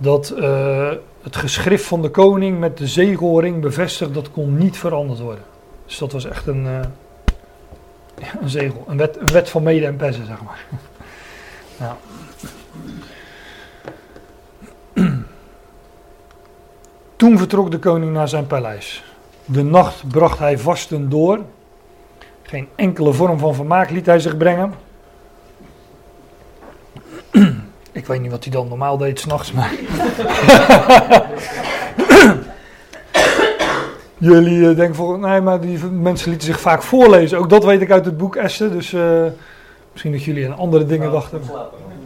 dat 0.00 0.30
eh, 0.30 0.90
het 1.22 1.36
geschrift 1.36 1.84
van 1.84 2.02
de 2.02 2.10
koning 2.10 2.58
met 2.58 2.78
de 2.78 2.86
zegelring 2.86 3.60
bevestigd, 3.60 4.14
dat 4.14 4.30
kon 4.30 4.58
niet 4.58 4.78
veranderd 4.78 5.20
worden. 5.20 5.44
Dus 5.86 5.98
dat 5.98 6.12
was 6.12 6.24
echt 6.24 6.46
een, 6.46 6.66
eh, 6.66 6.80
een 8.40 8.48
zegel, 8.48 8.84
een 8.88 8.96
wet, 8.96 9.16
een 9.20 9.32
wet 9.32 9.48
van 9.48 9.62
mede 9.62 9.86
en 9.86 9.96
persen, 9.96 10.26
zeg 10.26 10.42
maar. 10.42 10.66
Toen 17.16 17.38
vertrok 17.38 17.70
de 17.70 17.78
koning 17.78 18.12
naar 18.12 18.28
zijn 18.28 18.46
paleis. 18.46 19.04
De 19.44 19.62
nacht 19.62 20.08
bracht 20.08 20.38
hij 20.38 20.58
vasten 20.58 21.08
door. 21.08 21.40
Geen 22.42 22.68
enkele 22.74 23.12
vorm 23.12 23.38
van 23.38 23.54
vermaak 23.54 23.90
liet 23.90 24.06
hij 24.06 24.18
zich 24.18 24.36
brengen. 24.36 24.74
Ik 27.92 27.99
weet 28.10 28.20
niet 28.20 28.30
wat 28.30 28.44
hij 28.44 28.52
dan 28.52 28.68
normaal 28.68 28.96
deed 28.96 29.20
s'nachts, 29.20 29.52
maar. 29.52 29.72
Jullie 34.18 34.68
eh, 34.68 34.76
denken 34.76 34.94
voor, 34.94 35.18
nee, 35.18 35.40
maar 35.40 35.60
die 35.60 35.84
mensen 35.84 36.30
lieten 36.30 36.46
zich 36.46 36.60
vaak 36.60 36.82
voorlezen. 36.82 37.38
Ook 37.38 37.50
dat 37.50 37.64
weet 37.64 37.80
ik 37.80 37.90
uit 37.90 38.04
het 38.04 38.16
boek 38.16 38.36
Esther. 38.36 38.72
Dus 38.72 38.92
eh, 38.92 39.24
misschien 39.92 40.12
dat 40.12 40.24
jullie 40.24 40.46
aan 40.46 40.58
andere 40.58 40.86
dingen 40.86 41.12
dachten. 41.12 41.40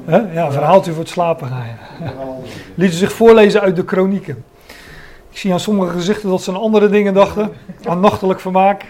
Hè? 0.04 0.16
Ja, 0.16 0.46
een 0.46 0.52
verhaaltje 0.52 0.90
voor 0.92 1.00
het 1.00 1.10
slapen 1.10 1.48
gaan. 1.48 1.66
ja. 2.00 2.12
Lieten 2.74 2.98
zich 2.98 3.12
voorlezen 3.12 3.60
uit 3.60 3.76
de 3.76 3.84
kronieken. 3.84 4.44
Ik 5.30 5.38
zie 5.38 5.52
aan 5.52 5.60
sommige 5.60 5.92
gezichten 5.92 6.28
dat 6.28 6.42
ze 6.42 6.50
aan 6.50 6.60
andere 6.60 6.88
dingen 6.88 7.14
dachten. 7.14 7.52
Aan 7.84 8.00
nachtelijk 8.00 8.40
vermaak. 8.40 8.84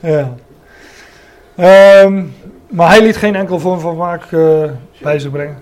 ja. 0.00 0.34
Ehm, 1.58 2.24
maar 2.68 2.88
hij 2.88 3.02
liet 3.02 3.16
geen 3.16 3.34
enkel 3.34 3.58
vorm 3.58 3.80
van 3.80 3.90
vermaak 3.90 4.32
eh, 4.32 4.70
bij 5.02 5.18
zich 5.18 5.30
brengen. 5.30 5.58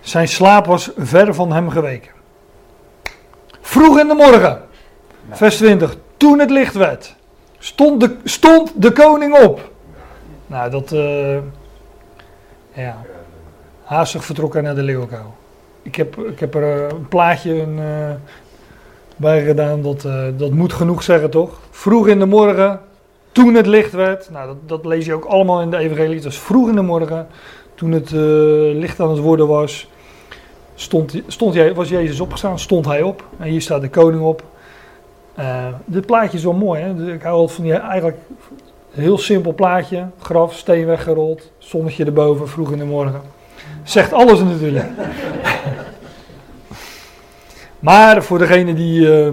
Zijn 0.00 0.28
slaap 0.28 0.66
was 0.66 0.90
ver 0.96 1.34
van 1.34 1.52
hem 1.52 1.70
geweken. 1.70 2.10
Vroeg 3.60 3.98
in 3.98 4.08
de 4.08 4.14
morgen, 4.14 4.62
vers 5.30 5.56
20, 5.56 5.96
toen 6.16 6.38
het 6.38 6.50
licht 6.50 6.74
werd, 6.74 7.14
stond 7.58 8.00
de, 8.00 8.16
stond 8.24 8.72
de 8.76 8.92
koning 8.92 9.38
op. 9.42 9.70
Nou, 10.46 10.70
dat, 10.70 10.92
eh, 10.92 11.38
ja, 12.72 13.02
haastig 13.84 14.24
vertrok 14.24 14.52
hij 14.52 14.62
naar 14.62 14.74
de 14.74 14.82
leeuwenkuil. 14.82 15.34
Ik 15.82 15.94
heb, 15.94 16.16
ik 16.16 16.40
heb 16.40 16.54
er 16.54 16.84
eh, 16.84 16.88
een 16.88 17.08
plaatje 17.08 17.54
een, 17.60 17.80
bij 19.16 19.44
gedaan, 19.44 19.82
dat, 19.82 20.02
dat 20.36 20.50
moet 20.50 20.72
genoeg 20.72 21.02
zeggen 21.02 21.30
toch? 21.30 21.60
Vroeg 21.70 22.08
in 22.08 22.18
de 22.18 22.26
morgen, 22.26 22.80
toen 23.34 23.54
het 23.54 23.66
licht 23.66 23.92
werd, 23.92 24.30
nou 24.30 24.46
dat, 24.46 24.56
dat 24.68 24.84
lees 24.84 25.06
je 25.06 25.14
ook 25.14 25.24
allemaal 25.24 25.60
in 25.60 25.70
de 25.70 25.76
evangelie, 25.76 26.14
het 26.14 26.24
was 26.24 26.38
vroeg 26.38 26.68
in 26.68 26.74
de 26.74 26.82
morgen, 26.82 27.26
toen 27.74 27.92
het 27.92 28.06
eh, 28.12 28.20
licht 28.78 29.00
aan 29.00 29.10
het 29.10 29.18
worden 29.18 29.46
was, 29.46 29.88
stond, 30.74 31.22
stond, 31.26 31.72
was 31.74 31.88
Jezus 31.88 32.20
opgestaan, 32.20 32.58
stond 32.58 32.86
hij 32.86 33.02
op. 33.02 33.24
En 33.38 33.48
hier 33.48 33.60
staat 33.60 33.80
de 33.80 33.88
koning 33.88 34.22
op. 34.22 34.42
Eh, 35.34 35.66
dit 35.84 36.06
plaatje 36.06 36.36
is 36.36 36.44
wel 36.44 36.52
mooi, 36.52 36.80
hè? 36.80 37.12
Ik 37.12 37.22
hou 37.22 37.50
van 37.50 37.64
die 37.64 37.72
eigenlijk 37.72 38.18
heel 38.90 39.18
simpel 39.18 39.52
plaatje. 39.52 40.06
Graf, 40.20 40.54
steen 40.54 40.86
weggerold, 40.86 41.50
zonnetje 41.58 42.04
erboven, 42.04 42.48
vroeg 42.48 42.72
in 42.72 42.78
de 42.78 42.84
morgen. 42.84 43.20
Zegt 43.82 44.12
alles 44.12 44.40
natuurlijk. 44.40 44.86
maar 47.88 48.22
voor 48.22 48.38
degene 48.38 48.74
die, 48.74 49.22
eh, 49.22 49.32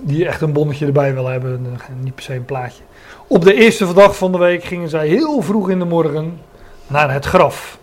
die 0.00 0.26
echt 0.26 0.40
een 0.40 0.52
bonnetje 0.52 0.86
erbij 0.86 1.14
wil 1.14 1.26
hebben, 1.26 1.78
niet 2.02 2.14
per 2.14 2.24
se 2.24 2.34
een 2.34 2.44
plaatje. 2.44 2.82
Op 3.28 3.44
de 3.44 3.54
eerste 3.54 3.92
dag 3.94 4.16
van 4.16 4.32
de 4.32 4.38
week 4.38 4.64
gingen 4.64 4.88
zij 4.88 5.08
heel 5.08 5.42
vroeg 5.42 5.70
in 5.70 5.78
de 5.78 5.84
morgen 5.84 6.40
naar 6.86 7.12
het 7.12 7.24
graf. 7.24 7.78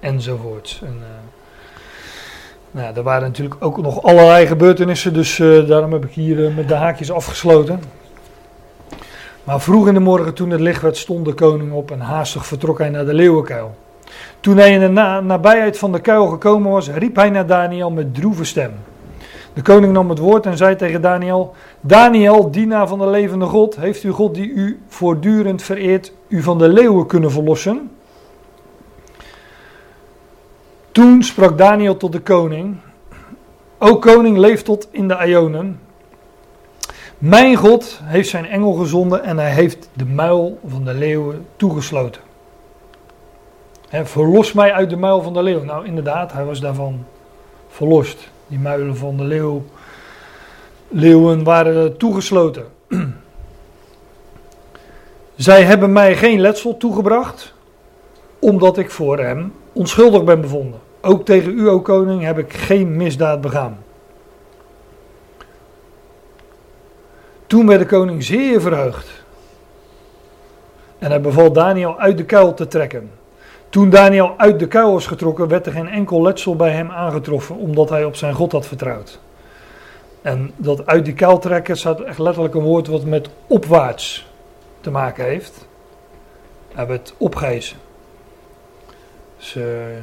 Enzovoorts. 0.00 0.80
En, 0.84 0.96
eh, 1.00 1.08
nou, 2.70 2.96
er 2.96 3.02
waren 3.02 3.22
natuurlijk 3.22 3.64
ook 3.64 3.82
nog 3.82 4.02
allerlei 4.02 4.46
gebeurtenissen, 4.46 5.12
dus 5.12 5.38
eh, 5.38 5.66
daarom 5.66 5.92
heb 5.92 6.04
ik 6.04 6.12
hier 6.12 6.46
eh, 6.46 6.56
met 6.56 6.68
de 6.68 6.74
haakjes 6.74 7.12
afgesloten. 7.12 7.82
Maar 9.44 9.60
vroeg 9.60 9.88
in 9.88 9.94
de 9.94 10.00
morgen, 10.00 10.34
toen 10.34 10.50
het 10.50 10.60
licht 10.60 10.82
werd, 10.82 10.96
stond 10.96 11.24
de 11.24 11.34
koning 11.34 11.72
op 11.72 11.90
en 11.90 12.00
haastig 12.00 12.46
vertrok 12.46 12.78
hij 12.78 12.90
naar 12.90 13.04
de 13.04 13.14
leeuwenkuil. 13.14 13.74
Toen 14.40 14.56
hij 14.56 14.72
in 14.72 14.80
de 14.80 14.88
na- 14.88 15.20
nabijheid 15.20 15.78
van 15.78 15.92
de 15.92 16.00
kuil 16.00 16.26
gekomen 16.26 16.70
was, 16.70 16.88
riep 16.88 17.16
hij 17.16 17.30
naar 17.30 17.46
Daniel 17.46 17.90
met 17.90 18.14
droeve 18.14 18.44
stem. 18.44 18.72
De 19.54 19.62
koning 19.62 19.92
nam 19.92 20.08
het 20.08 20.18
woord 20.18 20.46
en 20.46 20.56
zei 20.56 20.76
tegen 20.76 21.02
Daniel: 21.02 21.54
Daniel, 21.80 22.50
dienaar 22.50 22.88
van 22.88 22.98
de 22.98 23.06
levende 23.06 23.46
God, 23.46 23.76
heeft 23.76 24.02
uw 24.02 24.12
God 24.12 24.34
die 24.34 24.48
u 24.48 24.80
voortdurend 24.88 25.62
vereert, 25.62 26.12
u 26.28 26.42
van 26.42 26.58
de 26.58 26.68
leeuwen 26.68 27.06
kunnen 27.06 27.30
verlossen? 27.30 27.90
Toen 30.92 31.22
sprak 31.22 31.58
Daniel 31.58 31.96
tot 31.96 32.12
de 32.12 32.20
koning: 32.20 32.76
O 33.78 33.96
koning, 33.96 34.36
leef 34.36 34.62
tot 34.62 34.88
in 34.90 35.08
de 35.08 35.26
Ionen. 35.26 35.80
Mijn 37.18 37.56
God 37.56 38.00
heeft 38.02 38.28
zijn 38.28 38.46
engel 38.46 38.72
gezonden 38.72 39.24
en 39.24 39.38
hij 39.38 39.50
heeft 39.50 39.88
de 39.92 40.04
muil 40.04 40.58
van 40.66 40.84
de 40.84 40.94
leeuwen 40.94 41.46
toegesloten. 41.56 42.22
Hè, 43.88 44.06
verlos 44.06 44.52
mij 44.52 44.72
uit 44.72 44.90
de 44.90 44.96
muil 44.96 45.22
van 45.22 45.32
de 45.32 45.42
leeuw. 45.42 45.64
Nou, 45.64 45.86
inderdaad, 45.86 46.32
hij 46.32 46.44
was 46.44 46.60
daarvan 46.60 47.04
verlost. 47.68 48.31
Die 48.52 48.60
muilen 48.60 48.96
van 48.96 49.16
de 49.16 49.24
leeuw, 49.24 49.64
leeuwen 50.88 51.44
waren 51.44 51.96
toegesloten. 51.96 52.66
Zij 55.34 55.62
hebben 55.62 55.92
mij 55.92 56.16
geen 56.16 56.40
letsel 56.40 56.76
toegebracht, 56.76 57.54
omdat 58.38 58.78
ik 58.78 58.90
voor 58.90 59.18
hem 59.18 59.52
onschuldig 59.72 60.24
ben 60.24 60.40
bevonden. 60.40 60.80
Ook 61.00 61.24
tegen 61.24 61.58
u, 61.58 61.68
o 61.68 61.80
koning, 61.80 62.22
heb 62.22 62.38
ik 62.38 62.52
geen 62.52 62.96
misdaad 62.96 63.40
begaan. 63.40 63.78
Toen 67.46 67.66
werd 67.66 67.80
de 67.80 67.86
koning 67.86 68.24
zeer 68.24 68.60
verheugd. 68.60 69.24
En 70.98 71.10
hij 71.10 71.20
beval 71.20 71.52
Daniel 71.52 71.98
uit 71.98 72.16
de 72.16 72.24
kuil 72.24 72.54
te 72.54 72.68
trekken. 72.68 73.10
Toen 73.72 73.90
Daniel 73.90 74.34
uit 74.36 74.58
de 74.58 74.66
kuil 74.66 74.92
was 74.92 75.06
getrokken, 75.06 75.48
werd 75.48 75.66
er 75.66 75.72
geen 75.72 75.88
enkel 75.88 76.22
letsel 76.22 76.56
bij 76.56 76.70
hem 76.70 76.90
aangetroffen, 76.90 77.56
omdat 77.56 77.88
hij 77.88 78.04
op 78.04 78.16
zijn 78.16 78.34
God 78.34 78.52
had 78.52 78.66
vertrouwd. 78.66 79.20
En 80.22 80.50
dat 80.56 80.86
uit 80.86 81.04
die 81.04 81.14
kuil 81.14 81.38
trekken 81.38 81.76
staat 81.76 82.00
echt 82.00 82.18
letterlijk 82.18 82.54
een 82.54 82.62
woord 82.62 82.86
wat 82.86 83.04
met 83.04 83.28
opwaarts 83.46 84.26
te 84.80 84.90
maken 84.90 85.24
heeft. 85.24 85.66
Hij 86.74 86.86
werd 86.86 87.14
opgehezen. 87.18 87.76
Dus 89.36 89.56
eh, 89.56 89.96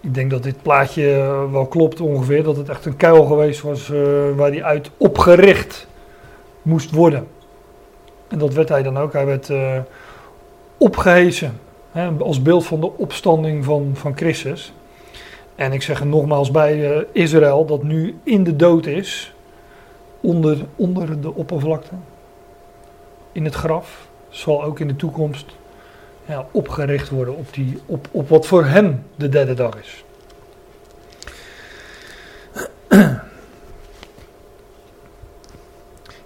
ik 0.00 0.14
denk 0.14 0.30
dat 0.30 0.42
dit 0.42 0.62
plaatje 0.62 1.12
eh, 1.12 1.52
wel 1.52 1.66
klopt 1.66 2.00
ongeveer, 2.00 2.42
dat 2.42 2.56
het 2.56 2.68
echt 2.68 2.84
een 2.86 2.96
kuil 2.96 3.24
geweest 3.24 3.60
was 3.60 3.90
eh, 3.90 4.00
waar 4.36 4.50
hij 4.50 4.64
uit 4.64 4.90
opgericht 4.96 5.86
moest 6.62 6.90
worden. 6.90 7.26
En 8.28 8.38
dat 8.38 8.54
werd 8.54 8.68
hij 8.68 8.82
dan 8.82 8.98
ook. 8.98 9.12
Hij 9.12 9.26
werd 9.26 9.50
eh 9.50 9.78
opgehezen. 10.78 11.65
Als 12.18 12.42
beeld 12.42 12.66
van 12.66 12.80
de 12.80 12.96
opstanding 12.96 13.64
van, 13.64 13.90
van 13.94 14.16
Christus. 14.16 14.72
En 15.54 15.72
ik 15.72 15.82
zeg 15.82 16.00
er 16.00 16.06
nogmaals 16.06 16.50
bij 16.50 16.96
eh, 16.96 17.02
Israël 17.12 17.66
dat 17.66 17.82
nu 17.82 18.18
in 18.22 18.44
de 18.44 18.56
dood 18.56 18.86
is. 18.86 19.34
Onder, 20.20 20.66
onder 20.76 21.20
de 21.20 21.34
oppervlakte. 21.34 21.94
In 23.32 23.44
het 23.44 23.54
graf. 23.54 24.08
Zal 24.28 24.64
ook 24.64 24.80
in 24.80 24.88
de 24.88 24.96
toekomst 24.96 25.46
ja, 26.26 26.46
opgericht 26.50 27.08
worden 27.08 27.36
op, 27.36 27.52
die, 27.54 27.78
op, 27.86 28.08
op 28.10 28.28
wat 28.28 28.46
voor 28.46 28.64
hem 28.64 29.02
de 29.14 29.28
derde 29.28 29.54
dag 29.54 29.78
is. 29.80 30.04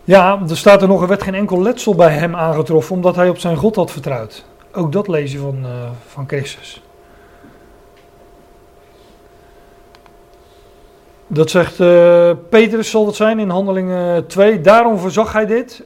Ja, 0.04 0.40
er 0.48 0.56
staat 0.56 0.82
er 0.82 0.88
nog, 0.88 1.02
er 1.02 1.08
werd 1.08 1.22
geen 1.22 1.34
enkel 1.34 1.62
letsel 1.62 1.94
bij 1.94 2.12
hem 2.12 2.36
aangetroffen, 2.36 2.96
omdat 2.96 3.16
hij 3.16 3.28
op 3.28 3.38
zijn 3.38 3.56
God 3.56 3.76
had 3.76 3.90
vertrouwd. 3.90 4.44
Ook 4.72 4.92
dat 4.92 5.30
je 5.30 5.38
van, 5.38 5.64
eh, 5.64 5.90
van 6.06 6.28
Christus. 6.28 6.82
Dat 11.26 11.50
zegt 11.50 11.80
eh, 11.80 12.30
Petrus, 12.48 12.90
zal 12.90 13.06
het 13.06 13.14
zijn 13.14 13.38
in 13.38 13.48
Handelingen 13.48 14.26
2. 14.26 14.60
Daarom 14.60 14.98
verzag 14.98 15.32
hij 15.32 15.46
dit. 15.46 15.82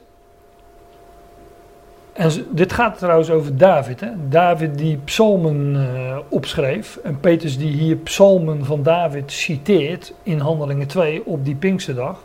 En 2.12 2.30
dit 2.50 2.72
gaat 2.72 2.98
trouwens 2.98 3.30
over 3.30 3.56
David. 3.56 4.00
Hè? 4.00 4.08
David 4.28 4.78
die 4.78 4.96
psalmen 5.04 5.76
eh, 5.76 6.18
opschreef. 6.28 6.98
En 7.02 7.20
Petrus 7.20 7.58
die 7.58 7.72
hier 7.72 7.96
psalmen 7.96 8.64
van 8.64 8.82
David 8.82 9.32
citeert 9.32 10.12
in 10.22 10.38
Handelingen 10.38 10.86
2 10.86 11.26
op 11.26 11.44
die 11.44 11.54
Pinksterdag. 11.54 12.18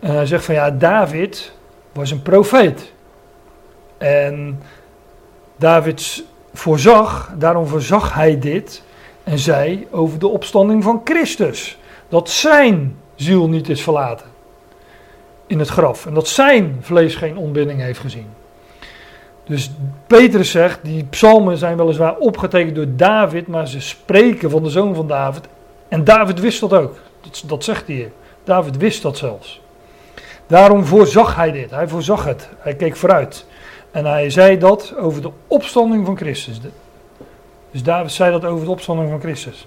En 0.00 0.14
hij 0.14 0.26
zegt 0.26 0.44
van 0.44 0.54
ja, 0.54 0.70
David 0.70 1.52
was 1.92 2.10
een 2.10 2.22
profeet. 2.22 2.92
En 3.98 4.62
David 5.58 6.24
voorzag, 6.52 7.32
daarom 7.36 7.66
voorzag 7.66 8.14
hij 8.14 8.38
dit 8.38 8.82
en 9.24 9.38
zei 9.38 9.86
over 9.90 10.18
de 10.18 10.28
opstanding 10.28 10.82
van 10.82 11.00
Christus. 11.04 11.78
Dat 12.08 12.30
zijn 12.30 12.96
ziel 13.14 13.48
niet 13.48 13.68
is 13.68 13.82
verlaten 13.82 14.26
in 15.46 15.58
het 15.58 15.68
graf. 15.68 16.06
En 16.06 16.14
dat 16.14 16.28
zijn 16.28 16.78
vlees 16.80 17.14
geen 17.14 17.36
ontbinding 17.36 17.80
heeft 17.80 17.98
gezien. 17.98 18.26
Dus 19.44 19.70
Petrus 20.06 20.50
zegt, 20.50 20.78
die 20.82 21.04
psalmen 21.04 21.56
zijn 21.56 21.76
weliswaar 21.76 22.16
opgetekend 22.16 22.74
door 22.74 22.96
David, 22.96 23.46
maar 23.46 23.68
ze 23.68 23.80
spreken 23.80 24.50
van 24.50 24.62
de 24.62 24.70
zoon 24.70 24.94
van 24.94 25.06
David. 25.06 25.48
En 25.88 26.04
David 26.04 26.40
wist 26.40 26.60
dat 26.60 26.72
ook. 26.72 26.96
Dat, 27.46 27.64
zegt 27.64 27.86
hij. 27.86 28.12
David 28.44 28.76
wist 28.76 29.02
dat 29.02 29.16
zelfs. 29.16 29.60
Daarom 30.46 30.84
voorzag 30.84 31.34
hij 31.34 31.52
dit. 31.52 31.70
Hij 31.70 31.88
voorzag 31.88 32.24
het. 32.24 32.48
Hij 32.58 32.74
keek 32.74 32.96
vooruit. 32.96 33.46
En 33.90 34.04
hij 34.04 34.30
zei 34.30 34.58
dat 34.58 34.94
over 34.96 35.22
de 35.22 35.30
opstanding 35.46 36.06
van 36.06 36.16
Christus. 36.16 36.60
Dus 37.70 37.82
David 37.82 38.12
zei 38.12 38.30
dat 38.30 38.44
over 38.44 38.64
de 38.64 38.70
opstanding 38.70 39.10
van 39.10 39.20
Christus. 39.20 39.66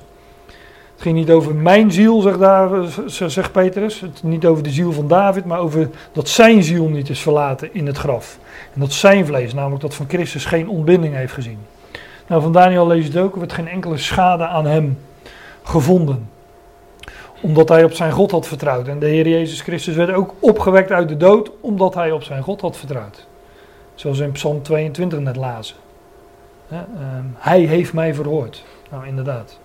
Het 1.01 1.09
ging 1.09 1.15
niet 1.15 1.31
over 1.31 1.55
mijn 1.55 1.91
ziel, 1.91 2.21
zegt, 2.21 2.39
David, 2.39 3.03
zegt 3.31 3.51
Petrus. 3.51 4.01
Het 4.01 4.23
niet 4.23 4.45
over 4.45 4.63
de 4.63 4.69
ziel 4.69 4.91
van 4.91 5.07
David, 5.07 5.45
maar 5.45 5.59
over 5.59 5.89
dat 6.11 6.29
zijn 6.29 6.63
ziel 6.63 6.87
niet 6.87 7.09
is 7.09 7.21
verlaten 7.21 7.73
in 7.73 7.87
het 7.87 7.97
graf. 7.97 8.37
En 8.73 8.79
dat 8.79 8.93
zijn 8.93 9.25
vlees, 9.25 9.53
namelijk 9.53 9.81
dat 9.81 9.93
van 9.93 10.05
Christus 10.09 10.45
geen 10.45 10.69
ontbinding 10.69 11.15
heeft 11.15 11.33
gezien. 11.33 11.59
Nou, 12.27 12.41
van 12.41 12.51
Daniel 12.51 12.87
lees 12.87 13.05
het 13.05 13.17
ook. 13.17 13.33
Er 13.33 13.39
werd 13.39 13.53
geen 13.53 13.67
enkele 13.67 13.97
schade 13.97 14.47
aan 14.47 14.65
hem 14.65 14.97
gevonden. 15.63 16.29
Omdat 17.41 17.69
hij 17.69 17.83
op 17.83 17.93
zijn 17.93 18.11
God 18.11 18.31
had 18.31 18.47
vertrouwd. 18.47 18.87
En 18.87 18.99
de 18.99 19.05
Heer 19.05 19.27
Jezus 19.27 19.61
Christus 19.61 19.95
werd 19.95 20.13
ook 20.13 20.33
opgewekt 20.39 20.91
uit 20.91 21.07
de 21.07 21.17
dood, 21.17 21.51
omdat 21.61 21.93
hij 21.93 22.11
op 22.11 22.23
zijn 22.23 22.43
God 22.43 22.61
had 22.61 22.77
vertrouwd. 22.77 23.27
Zoals 24.01 24.17
we 24.17 24.23
in 24.23 24.31
Psalm 24.31 24.61
22 24.61 25.19
net 25.19 25.35
lazen. 25.35 25.75
Ehm, 26.69 26.81
hij 27.33 27.59
heeft 27.59 27.93
mij 27.93 28.13
verhoord. 28.13 28.63
Nou, 28.91 29.07
inderdaad. 29.07 29.59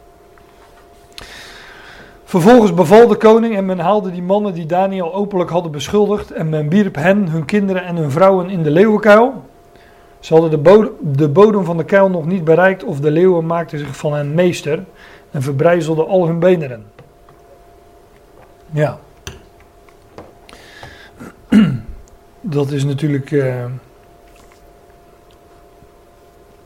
Vervolgens 2.24 2.74
beval 2.74 3.06
de 3.08 3.16
koning 3.16 3.56
en 3.56 3.66
men 3.66 3.78
haalde 3.78 4.10
die 4.10 4.22
mannen 4.22 4.54
die 4.54 4.66
Daniel 4.66 5.14
openlijk 5.14 5.50
hadden 5.50 5.72
beschuldigd 5.72 6.30
en 6.30 6.48
men 6.48 6.68
wierp 6.68 6.94
hen, 6.94 7.28
hun 7.28 7.44
kinderen 7.44 7.84
en 7.84 7.96
hun 7.96 8.10
vrouwen 8.10 8.50
in 8.50 8.62
de 8.62 8.70
leeuwenkuil. 8.70 9.44
Ze 10.20 10.32
hadden 10.32 10.50
de, 10.50 10.58
bodem, 10.58 10.92
de 11.00 11.28
bodem 11.28 11.64
van 11.64 11.76
de 11.76 11.84
kuil 11.84 12.10
nog 12.10 12.26
niet 12.26 12.44
bereikt 12.44 12.84
of 12.84 13.00
de 13.00 13.10
leeuwen 13.10 13.46
maakten 13.46 13.78
zich 13.78 13.96
van 13.96 14.14
hen 14.14 14.34
meester 14.34 14.84
en 15.30 15.42
verbrijzelden 15.42 16.06
al 16.06 16.26
hun 16.26 16.38
beenderen. 16.38 16.86
Ja. 18.70 18.98
Dat 22.40 22.70
is 22.70 22.84
natuurlijk 22.84 23.32
eh, 23.32 23.64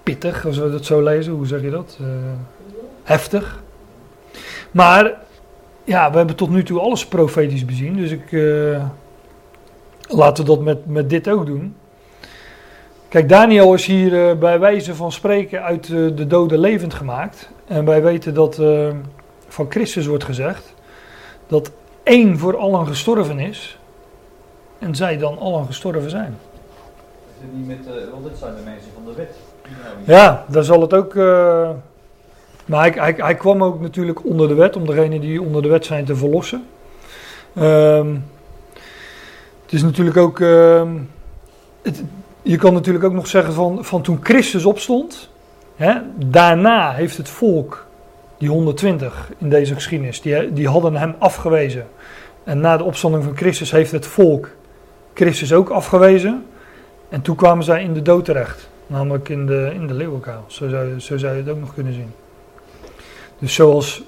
pittig, 0.02 0.46
als 0.46 0.58
we 0.58 0.70
dat 0.70 0.84
zo 0.84 1.02
lezen. 1.02 1.32
Hoe 1.32 1.46
zeg 1.46 1.60
je 1.60 1.70
dat? 1.70 1.96
Eh, 2.00 2.06
heftig. 3.02 3.62
Maar 4.70 5.14
ja, 5.84 6.10
we 6.10 6.16
hebben 6.16 6.36
tot 6.36 6.50
nu 6.50 6.62
toe 6.62 6.80
alles 6.80 7.06
profetisch 7.06 7.64
bezien. 7.64 7.96
Dus 7.96 8.10
ik. 8.10 8.32
eh, 8.32 8.84
laten 10.08 10.44
we 10.44 10.50
dat 10.50 10.60
met, 10.60 10.86
met 10.86 11.10
dit 11.10 11.28
ook 11.28 11.46
doen. 11.46 11.74
Kijk, 13.08 13.28
Daniel 13.28 13.74
is 13.74 13.86
hier 13.86 14.28
eh, 14.28 14.36
bij 14.36 14.58
wijze 14.58 14.94
van 14.94 15.12
spreken 15.12 15.62
uit 15.62 15.86
de 15.86 16.26
doden 16.26 16.58
levend 16.58 16.94
gemaakt. 16.94 17.50
En 17.66 17.84
wij 17.84 18.02
weten 18.02 18.34
dat 18.34 18.62
van 19.48 19.66
Christus 19.68 20.06
wordt 20.06 20.24
gezegd 20.24 20.74
dat 21.46 21.70
één 22.02 22.38
voor 22.38 22.56
allen 22.56 22.86
gestorven 22.86 23.38
is 23.38 23.78
en 24.78 24.94
zij 24.94 25.18
dan 25.18 25.38
allen 25.38 25.66
gestorven 25.66 26.10
zijn. 26.10 26.38
Is 27.40 27.46
niet 27.52 27.66
met, 27.66 28.10
want 28.12 28.24
dit 28.24 28.38
zijn 28.38 28.54
de 28.54 28.62
mensen 28.62 28.90
van 28.94 29.04
de 29.04 29.12
wet. 29.14 29.36
Ja, 30.04 30.44
daar 30.48 30.64
zal 30.64 30.80
het 30.80 30.94
ook. 30.94 31.14
eh, 31.14 31.70
maar 32.64 32.94
hij, 32.94 33.34
kwam 33.34 33.64
ook 33.64 33.80
natuurlijk 33.80 34.24
onder 34.24 34.48
de 34.48 34.54
wet, 34.54 34.76
om 34.76 34.86
degenen 34.86 35.20
die 35.20 35.42
onder 35.42 35.62
de 35.62 35.68
wet 35.68 35.84
zijn 35.84 36.04
te 36.04 36.16
verlossen. 36.16 36.66
Ehm, 37.54 38.14
het 39.62 39.72
is 39.72 39.82
natuurlijk 39.82 40.16
ook. 40.16 40.40
ehm, 40.40 40.88
je 42.42 42.56
kan 42.56 42.72
natuurlijk 42.72 43.04
ook 43.04 43.12
nog 43.12 43.26
zeggen 43.26 43.54
van, 43.54 43.84
van 43.84 44.02
toen 44.02 44.18
Christus 44.22 44.64
opstond. 44.64 45.30
Hè, 45.76 45.94
daarna 46.16 46.92
heeft 46.92 47.16
het 47.16 47.28
volk, 47.28 47.86
die 48.38 48.48
120 48.48 49.30
in 49.38 49.48
deze 49.48 49.74
geschiedenis, 49.74 50.20
die, 50.20 50.52
die 50.52 50.68
hadden 50.68 50.96
hem 50.96 51.14
afgewezen. 51.18 51.86
En 52.44 52.60
na 52.60 52.76
de 52.76 52.84
opstanding 52.84 53.24
van 53.24 53.36
Christus 53.36 53.70
heeft 53.70 53.92
het 53.92 54.06
volk 54.06 54.48
Christus 55.14 55.52
ook 55.52 55.68
afgewezen. 55.68 56.46
En 57.08 57.22
toen 57.22 57.36
kwamen 57.36 57.64
zij 57.64 57.82
in 57.82 57.92
de 57.92 58.02
dood 58.02 58.24
terecht. 58.24 58.69
Namelijk 58.90 59.28
in 59.28 59.46
de, 59.46 59.70
in 59.74 59.86
de 59.86 59.94
leeuwenkuil. 59.94 60.44
Zo 60.46 60.68
zou, 60.68 60.88
je- 60.88 61.00
zo 61.00 61.16
zou 61.18 61.34
je 61.34 61.40
het 61.42 61.50
ook 61.50 61.58
nog 61.60 61.74
kunnen 61.74 61.92
zien. 61.92 62.12
Dus 63.38 63.54
zoals 63.54 64.02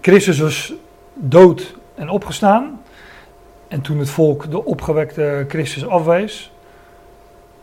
Christus 0.00 0.38
was 0.38 0.72
dood 1.14 1.76
en 1.94 2.08
opgestaan. 2.08 2.80
En 3.68 3.80
toen 3.80 3.98
het 3.98 4.10
volk 4.10 4.50
de 4.50 4.64
opgewekte 4.64 5.44
Christus 5.48 5.86
afwees. 5.86 6.52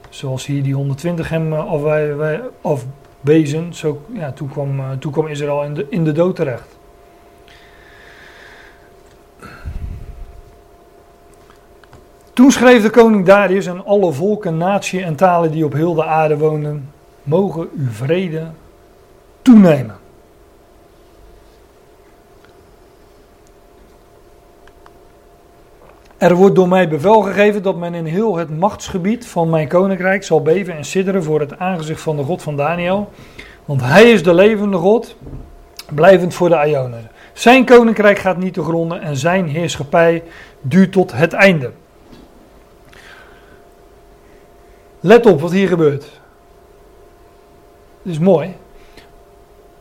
Zoals 0.09 0.45
hier 0.45 0.63
die 0.63 0.73
120 0.73 1.29
hem 1.29 1.53
eh, 1.53 2.39
afwezen. 2.61 3.73
Zo, 3.73 4.01
ja, 4.13 4.31
toen, 4.31 4.49
kwam, 4.49 4.79
eh, 4.79 4.91
toen 4.99 5.11
kwam 5.11 5.27
Israël 5.27 5.63
in 5.63 5.73
de, 5.73 5.85
in 5.89 6.03
de 6.03 6.11
dood 6.11 6.35
terecht. 6.35 6.72
Toen 12.33 12.51
schreef 12.51 12.81
de 12.81 12.89
koning 12.89 13.25
Darius 13.25 13.69
aan 13.69 13.85
alle 13.85 14.11
volken, 14.11 14.57
natie 14.57 15.03
en 15.03 15.15
talen 15.15 15.51
die 15.51 15.65
op 15.65 15.73
heel 15.73 15.93
de 15.93 16.05
aarde 16.05 16.37
wonen: 16.37 16.91
Mogen 17.23 17.69
uw 17.77 17.91
vrede 17.91 18.43
toenemen. 19.41 20.01
Er 26.17 26.35
wordt 26.35 26.55
door 26.55 26.67
mij 26.67 26.89
bevel 26.89 27.21
gegeven 27.21 27.63
dat 27.63 27.75
men 27.75 27.93
in 27.93 28.05
heel 28.05 28.35
het 28.35 28.59
machtsgebied 28.59 29.27
van 29.27 29.49
mijn 29.49 29.67
koninkrijk 29.67 30.23
zal 30.23 30.41
beven 30.41 30.75
en 30.75 30.85
sidderen 30.85 31.23
voor 31.23 31.39
het 31.39 31.59
aangezicht 31.59 32.01
van 32.01 32.17
de 32.17 32.23
God 32.23 32.41
van 32.41 32.57
Daniel. 32.57 33.09
Want 33.65 33.81
hij 33.81 34.11
is 34.11 34.23
de 34.23 34.33
levende 34.33 34.77
God, 34.77 35.15
blijvend 35.93 36.33
voor 36.33 36.49
de 36.49 36.67
Ionen. 36.67 37.09
Zijn 37.33 37.65
koninkrijk 37.65 38.17
gaat 38.17 38.37
niet 38.37 38.53
te 38.53 38.63
gronden 38.63 39.01
en 39.01 39.17
zijn 39.17 39.47
heerschappij 39.47 40.23
duurt 40.61 40.91
tot 40.91 41.11
het 41.11 41.33
einde. 41.33 41.71
Let 45.05 45.25
op 45.25 45.41
wat 45.41 45.51
hier 45.51 45.67
gebeurt. 45.67 46.01
Dit 48.01 48.13
is 48.13 48.19
mooi. 48.19 48.55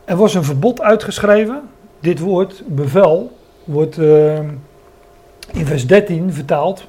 Er 0.05 0.15
was 0.15 0.33
een 0.33 0.43
verbod 0.43 0.81
uitgeschreven. 0.81 1.69
Dit 1.99 2.19
woord, 2.19 2.63
bevel, 2.65 3.37
wordt 3.63 3.97
eh, 3.97 4.39
in 5.51 5.65
vers 5.65 5.87
13 5.87 6.33
vertaald 6.33 6.87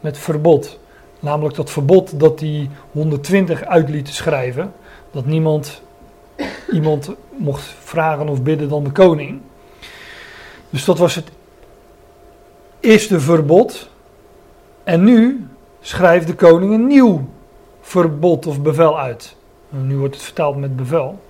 met 0.00 0.18
verbod. 0.18 0.78
Namelijk 1.20 1.54
dat 1.54 1.70
verbod 1.70 2.20
dat 2.20 2.38
die 2.38 2.70
120 2.92 3.64
uit 3.64 4.08
schrijven. 4.08 4.72
Dat 5.10 5.26
niemand 5.26 5.82
iemand 6.72 7.10
mocht 7.36 7.74
vragen 7.78 8.28
of 8.28 8.42
bidden 8.42 8.68
dan 8.68 8.84
de 8.84 8.92
koning. 8.92 9.40
Dus 10.70 10.84
dat 10.84 10.98
was 10.98 11.14
het 11.14 11.30
eerste 12.80 13.20
verbod. 13.20 13.88
En 14.84 15.04
nu 15.04 15.46
schrijft 15.80 16.26
de 16.26 16.34
koning 16.34 16.72
een 16.72 16.86
nieuw 16.86 17.28
verbod 17.82 18.46
of 18.46 18.62
bevel 18.62 18.98
uit. 18.98 19.36
Nu 19.68 19.96
wordt 19.96 20.14
het 20.14 20.24
vertaald 20.24 20.56
met 20.56 20.76
bevel. 20.76 21.20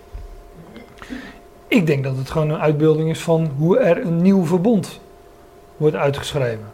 Ik 1.68 1.86
denk 1.86 2.04
dat 2.04 2.16
het 2.16 2.30
gewoon 2.30 2.50
een 2.50 2.60
uitbeelding 2.60 3.10
is 3.10 3.20
van 3.20 3.50
hoe 3.58 3.78
er 3.78 4.06
een 4.06 4.22
nieuw 4.22 4.44
verbond 4.44 5.00
wordt 5.76 5.96
uitgeschreven. 5.96 6.72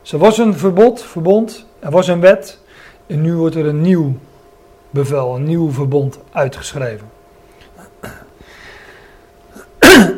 Dus 0.00 0.12
er 0.12 0.18
was 0.18 0.38
een 0.38 0.54
verbod, 0.54 1.02
verbond, 1.02 1.66
er 1.78 1.90
was 1.90 2.08
een 2.08 2.20
wet 2.20 2.58
en 3.06 3.20
nu 3.20 3.34
wordt 3.34 3.54
er 3.54 3.66
een 3.66 3.80
nieuw 3.80 4.14
bevel, 4.90 5.34
een 5.34 5.44
nieuw 5.44 5.70
verbond 5.70 6.18
uitgeschreven. 6.32 7.10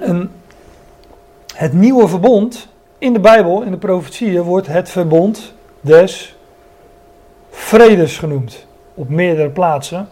En 0.01 0.31
het 1.55 1.73
nieuwe 1.73 2.09
verbond 2.09 2.69
in 2.99 3.13
de 3.13 3.21
Bijbel, 3.21 3.63
in 3.63 3.71
de 3.71 3.77
profetieën, 3.77 4.43
wordt 4.43 4.67
het 4.67 4.91
verbond 4.91 5.55
des 5.81 6.37
vredes 7.51 8.19
genoemd. 8.19 8.67
Op 8.95 9.09
meerdere 9.09 9.49
plaatsen. 9.49 10.09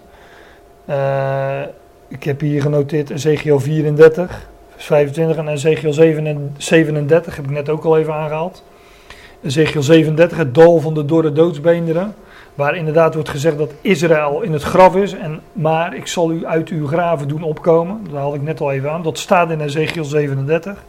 Eh, 0.84 1.60
ik 2.08 2.24
heb 2.24 2.40
hier 2.40 2.62
genoteerd 2.62 3.10
Ezekiel 3.10 3.60
34, 3.60 4.48
vers 4.70 4.86
25 4.86 5.36
en 5.36 5.48
Ezekiel 5.48 5.92
37, 5.92 7.36
heb 7.36 7.44
ik 7.44 7.50
net 7.50 7.68
ook 7.68 7.84
al 7.84 7.98
even 7.98 8.14
aangehaald. 8.14 8.64
Ezekiel 9.42 9.82
37, 9.82 10.38
het 10.38 10.54
dal 10.54 10.80
van 10.80 10.94
de 10.94 11.04
dorre 11.04 11.32
doodsbeenderen. 11.32 12.14
Waar 12.54 12.76
inderdaad 12.76 13.14
wordt 13.14 13.28
gezegd 13.28 13.58
dat 13.58 13.72
Israël 13.80 14.40
in 14.40 14.52
het 14.52 14.62
graf 14.62 14.96
is. 14.96 15.12
En, 15.12 15.40
maar 15.52 15.96
ik 15.96 16.06
zal 16.06 16.32
u 16.32 16.46
uit 16.46 16.68
uw 16.68 16.86
graven 16.86 17.28
doen 17.28 17.42
opkomen. 17.42 18.06
Dat 18.10 18.20
had 18.20 18.34
ik 18.34 18.42
net 18.42 18.60
al 18.60 18.72
even 18.72 18.90
aan. 18.90 19.02
Dat 19.02 19.18
staat 19.18 19.50
in 19.50 19.60
Ezekiel 19.60 20.04
37. 20.04 20.84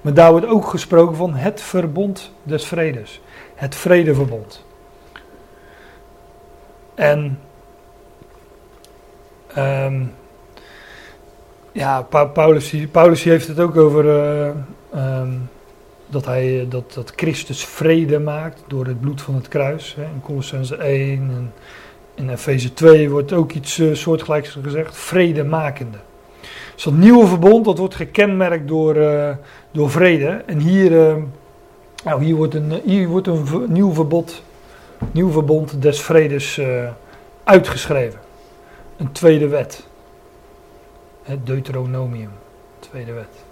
Maar 0.00 0.14
daar 0.14 0.30
wordt 0.30 0.46
ook 0.46 0.66
gesproken 0.66 1.16
van 1.16 1.34
het 1.34 1.60
verbond 1.60 2.32
des 2.42 2.66
vredes. 2.66 3.20
Het 3.54 3.74
vredeverbond. 3.74 4.64
En 6.94 7.38
ehm, 9.54 10.02
ja, 11.72 12.02
Pa- 12.02 12.24
Paulus, 12.90 13.22
heeft 13.22 13.48
het 13.48 13.60
ook 13.60 13.76
over 13.76 14.08
eh, 14.08 14.48
ehm, 14.92 15.30
dat, 16.06 16.24
hij, 16.24 16.60
eh, 16.60 16.70
dat, 16.70 16.92
dat 16.94 17.12
Christus 17.16 17.64
vrede 17.64 18.18
maakt 18.18 18.62
door 18.66 18.86
het 18.86 19.00
bloed 19.00 19.22
van 19.22 19.34
het 19.34 19.48
kruis. 19.48 19.94
Hè. 19.94 20.02
In 20.02 20.20
Colossense 20.22 20.76
1 20.76 21.30
en 21.30 21.52
in 22.14 22.30
Efeze 22.30 22.72
2 22.72 23.10
wordt 23.10 23.32
ook 23.32 23.52
iets 23.52 23.78
eh, 23.78 23.94
soortgelijks 23.94 24.58
gezegd. 24.62 24.96
Vredemakende. 24.96 25.98
Dus 26.74 26.84
dat 26.84 26.94
nieuwe 26.94 27.26
verbond 27.26 27.64
dat 27.64 27.78
wordt 27.78 27.94
gekenmerkt 27.94 28.68
door, 28.68 28.96
door 29.70 29.90
vrede. 29.90 30.42
En 30.46 30.58
hier, 30.58 31.16
nou, 32.04 32.24
hier 32.24 32.34
wordt 32.34 32.54
een, 32.54 32.80
hier 32.84 33.08
wordt 33.08 33.26
een 33.26 33.44
nieuw 33.68 33.92
verbod, 33.92 34.42
nieuw 35.10 35.30
verbond 35.30 35.82
des 35.82 36.00
vredes 36.00 36.58
eh, 36.58 36.88
uitgeschreven. 37.44 38.20
Een 38.96 39.12
tweede 39.12 39.48
wet. 39.48 39.86
Het 41.22 41.46
Deuteronomium, 41.46 42.30
tweede 42.78 43.12
wet. 43.12 43.44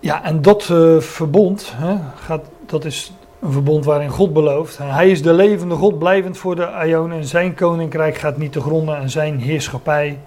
Ja, 0.00 0.24
en 0.24 0.42
dat 0.42 0.70
eh, 0.70 0.98
verbond, 0.98 1.72
hè, 1.76 1.96
gaat, 2.14 2.44
dat 2.66 2.84
is 2.84 3.12
een 3.40 3.52
verbond 3.52 3.84
waarin 3.84 4.10
God 4.10 4.32
belooft. 4.32 4.78
Hij 4.78 5.10
is 5.10 5.22
de 5.22 5.32
levende 5.32 5.74
God, 5.74 5.98
blijvend 5.98 6.38
voor 6.38 6.56
de 6.56 6.82
Ionen. 6.86 7.18
En 7.18 7.24
zijn 7.24 7.54
koninkrijk 7.54 8.16
gaat 8.16 8.36
niet 8.36 8.52
te 8.52 8.60
gronden 8.60 8.96
en 8.96 9.10
zijn 9.10 9.38
heerschappij 9.38 10.18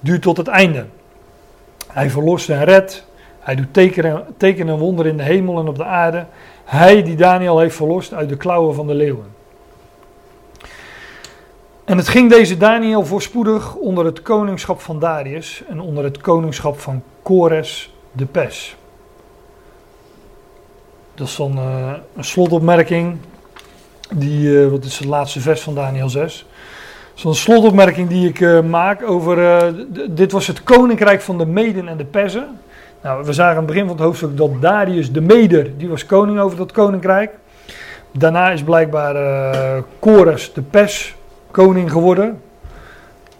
duurt 0.00 0.22
tot 0.22 0.36
het 0.36 0.48
einde. 0.48 0.86
Hij 1.86 2.10
verlost 2.10 2.50
en 2.50 2.64
redt. 2.64 3.06
Hij 3.46 3.54
doet 3.54 3.72
tekenen, 3.74 4.24
tekenen 4.36 4.74
en 4.74 4.80
wonderen 4.80 5.10
in 5.10 5.16
de 5.16 5.22
hemel 5.22 5.58
en 5.58 5.68
op 5.68 5.76
de 5.76 5.84
aarde. 5.84 6.26
Hij 6.64 7.02
die 7.02 7.16
Daniel 7.16 7.58
heeft 7.58 7.76
verlost 7.76 8.14
uit 8.14 8.28
de 8.28 8.36
klauwen 8.36 8.74
van 8.74 8.86
de 8.86 8.94
leeuwen. 8.94 9.26
En 11.84 11.96
het 11.96 12.08
ging 12.08 12.30
deze 12.30 12.56
Daniel 12.56 13.04
voorspoedig 13.04 13.74
onder 13.74 14.04
het 14.04 14.22
koningschap 14.22 14.80
van 14.80 14.98
Darius 14.98 15.62
en 15.68 15.80
onder 15.80 16.04
het 16.04 16.18
koningschap 16.18 16.80
van 16.80 17.02
Kores 17.22 17.94
de 18.12 18.24
Pes. 18.24 18.76
Dat 21.14 21.26
is 21.26 21.36
dan 21.36 21.58
eh, 21.58 21.92
een 22.16 22.24
slotopmerking. 22.24 23.16
Die, 24.14 24.62
eh, 24.62 24.70
wat 24.70 24.84
is 24.84 24.98
het 24.98 25.08
laatste 25.08 25.40
vers 25.40 25.60
van 25.60 25.74
Daniel 25.74 26.08
6. 26.08 26.46
Zo'n 27.14 27.34
slotopmerking 27.34 28.08
die 28.08 28.28
ik 28.28 28.40
eh, 28.40 28.60
maak 28.60 29.02
over. 29.02 29.74
dit 30.14 30.32
was 30.32 30.46
het 30.46 30.62
koninkrijk 30.62 31.20
van 31.20 31.38
de 31.38 31.46
Meden 31.46 31.88
en 31.88 31.96
de 31.96 32.04
Perzen. 32.04 32.58
Nou, 33.06 33.24
we 33.24 33.32
zagen 33.32 33.50
aan 33.50 33.56
het 33.56 33.66
begin 33.66 33.86
van 33.86 33.96
het 33.96 34.04
hoofdstuk 34.04 34.36
dat 34.36 34.50
Darius 34.60 35.12
de 35.12 35.20
Meder, 35.20 35.76
die 35.76 35.88
was 35.88 36.06
koning 36.06 36.38
over 36.38 36.58
dat 36.58 36.72
koninkrijk. 36.72 37.30
Daarna 38.12 38.50
is 38.50 38.62
blijkbaar 38.62 39.16
eh 39.16 39.82
Kores 39.98 40.52
de 40.52 40.62
Pers 40.62 41.14
koning 41.50 41.90
geworden. 41.90 42.40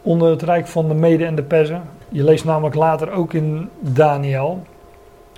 Onder 0.02 0.30
het 0.30 0.42
rijk 0.42 0.66
van 0.66 0.88
de 0.88 0.94
Meden 0.94 1.26
en 1.26 1.34
de 1.34 1.42
Perzen. 1.42 1.82
Je 2.08 2.24
leest 2.24 2.44
namelijk 2.44 2.74
later 2.74 3.10
ook 3.10 3.32
in 3.32 3.68
Daniel 3.80 4.62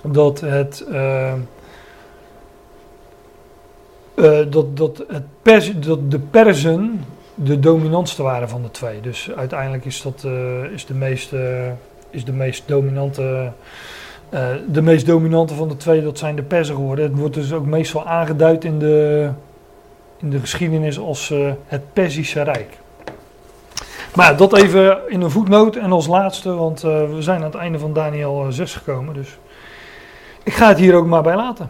dat 0.03 0.39
het. 0.39 0.85
eh, 0.91 1.33
eh, 1.33 1.37
dat, 4.49 4.77
dat, 4.77 5.03
het 5.07 5.23
pers, 5.41 5.79
dat 5.79 6.11
de 6.11 6.19
Perzen 6.19 7.05
de 7.35 7.59
dominantste 7.59 8.23
waren 8.23 8.49
van 8.49 8.61
de 8.61 8.71
twee. 8.71 9.01
Dus 9.01 9.31
uiteindelijk 9.35 9.85
is 9.85 10.01
dat 10.01 10.27
is 10.71 10.85
de 10.85 10.93
meest, 10.93 11.33
eh, 11.33 11.71
is 12.09 12.25
de 12.25 12.33
meest 12.33 12.67
dominante. 12.67 13.51
Eh, 14.29 14.47
de 14.67 14.81
meest 14.81 15.05
dominante 15.05 15.53
van 15.53 15.67
de 15.67 15.77
twee, 15.77 16.03
dat 16.03 16.17
zijn 16.17 16.35
de 16.35 16.43
Perzen 16.43 16.75
geworden. 16.75 17.05
Het 17.05 17.19
wordt 17.19 17.33
dus 17.33 17.53
ook 17.53 17.65
meestal 17.65 18.05
aangeduid 18.05 18.63
in 18.63 18.79
de, 18.79 19.29
in 20.17 20.29
de 20.29 20.39
geschiedenis 20.39 20.99
als 20.99 21.31
eh, 21.31 21.51
het 21.65 21.93
Perzische 21.93 22.41
Rijk. 22.41 22.77
Maar 24.15 24.37
dat 24.37 24.53
even 24.53 24.99
in 25.07 25.21
een 25.21 25.31
voetnoot 25.31 25.75
en 25.75 25.91
als 25.91 26.07
laatste, 26.07 26.53
want 26.53 26.83
eh, 26.83 27.13
we 27.13 27.21
zijn 27.21 27.37
aan 27.37 27.43
het 27.43 27.55
einde 27.55 27.79
van 27.79 27.93
Daniel 27.93 28.45
eh, 28.45 28.51
6 28.51 28.75
gekomen. 28.75 29.13
Dus 29.13 29.37
ik 30.43 30.53
ga 30.53 30.67
het 30.67 30.77
hier 30.77 30.95
ook 30.95 31.05
maar 31.05 31.23
bij 31.23 31.35
laten. 31.35 31.69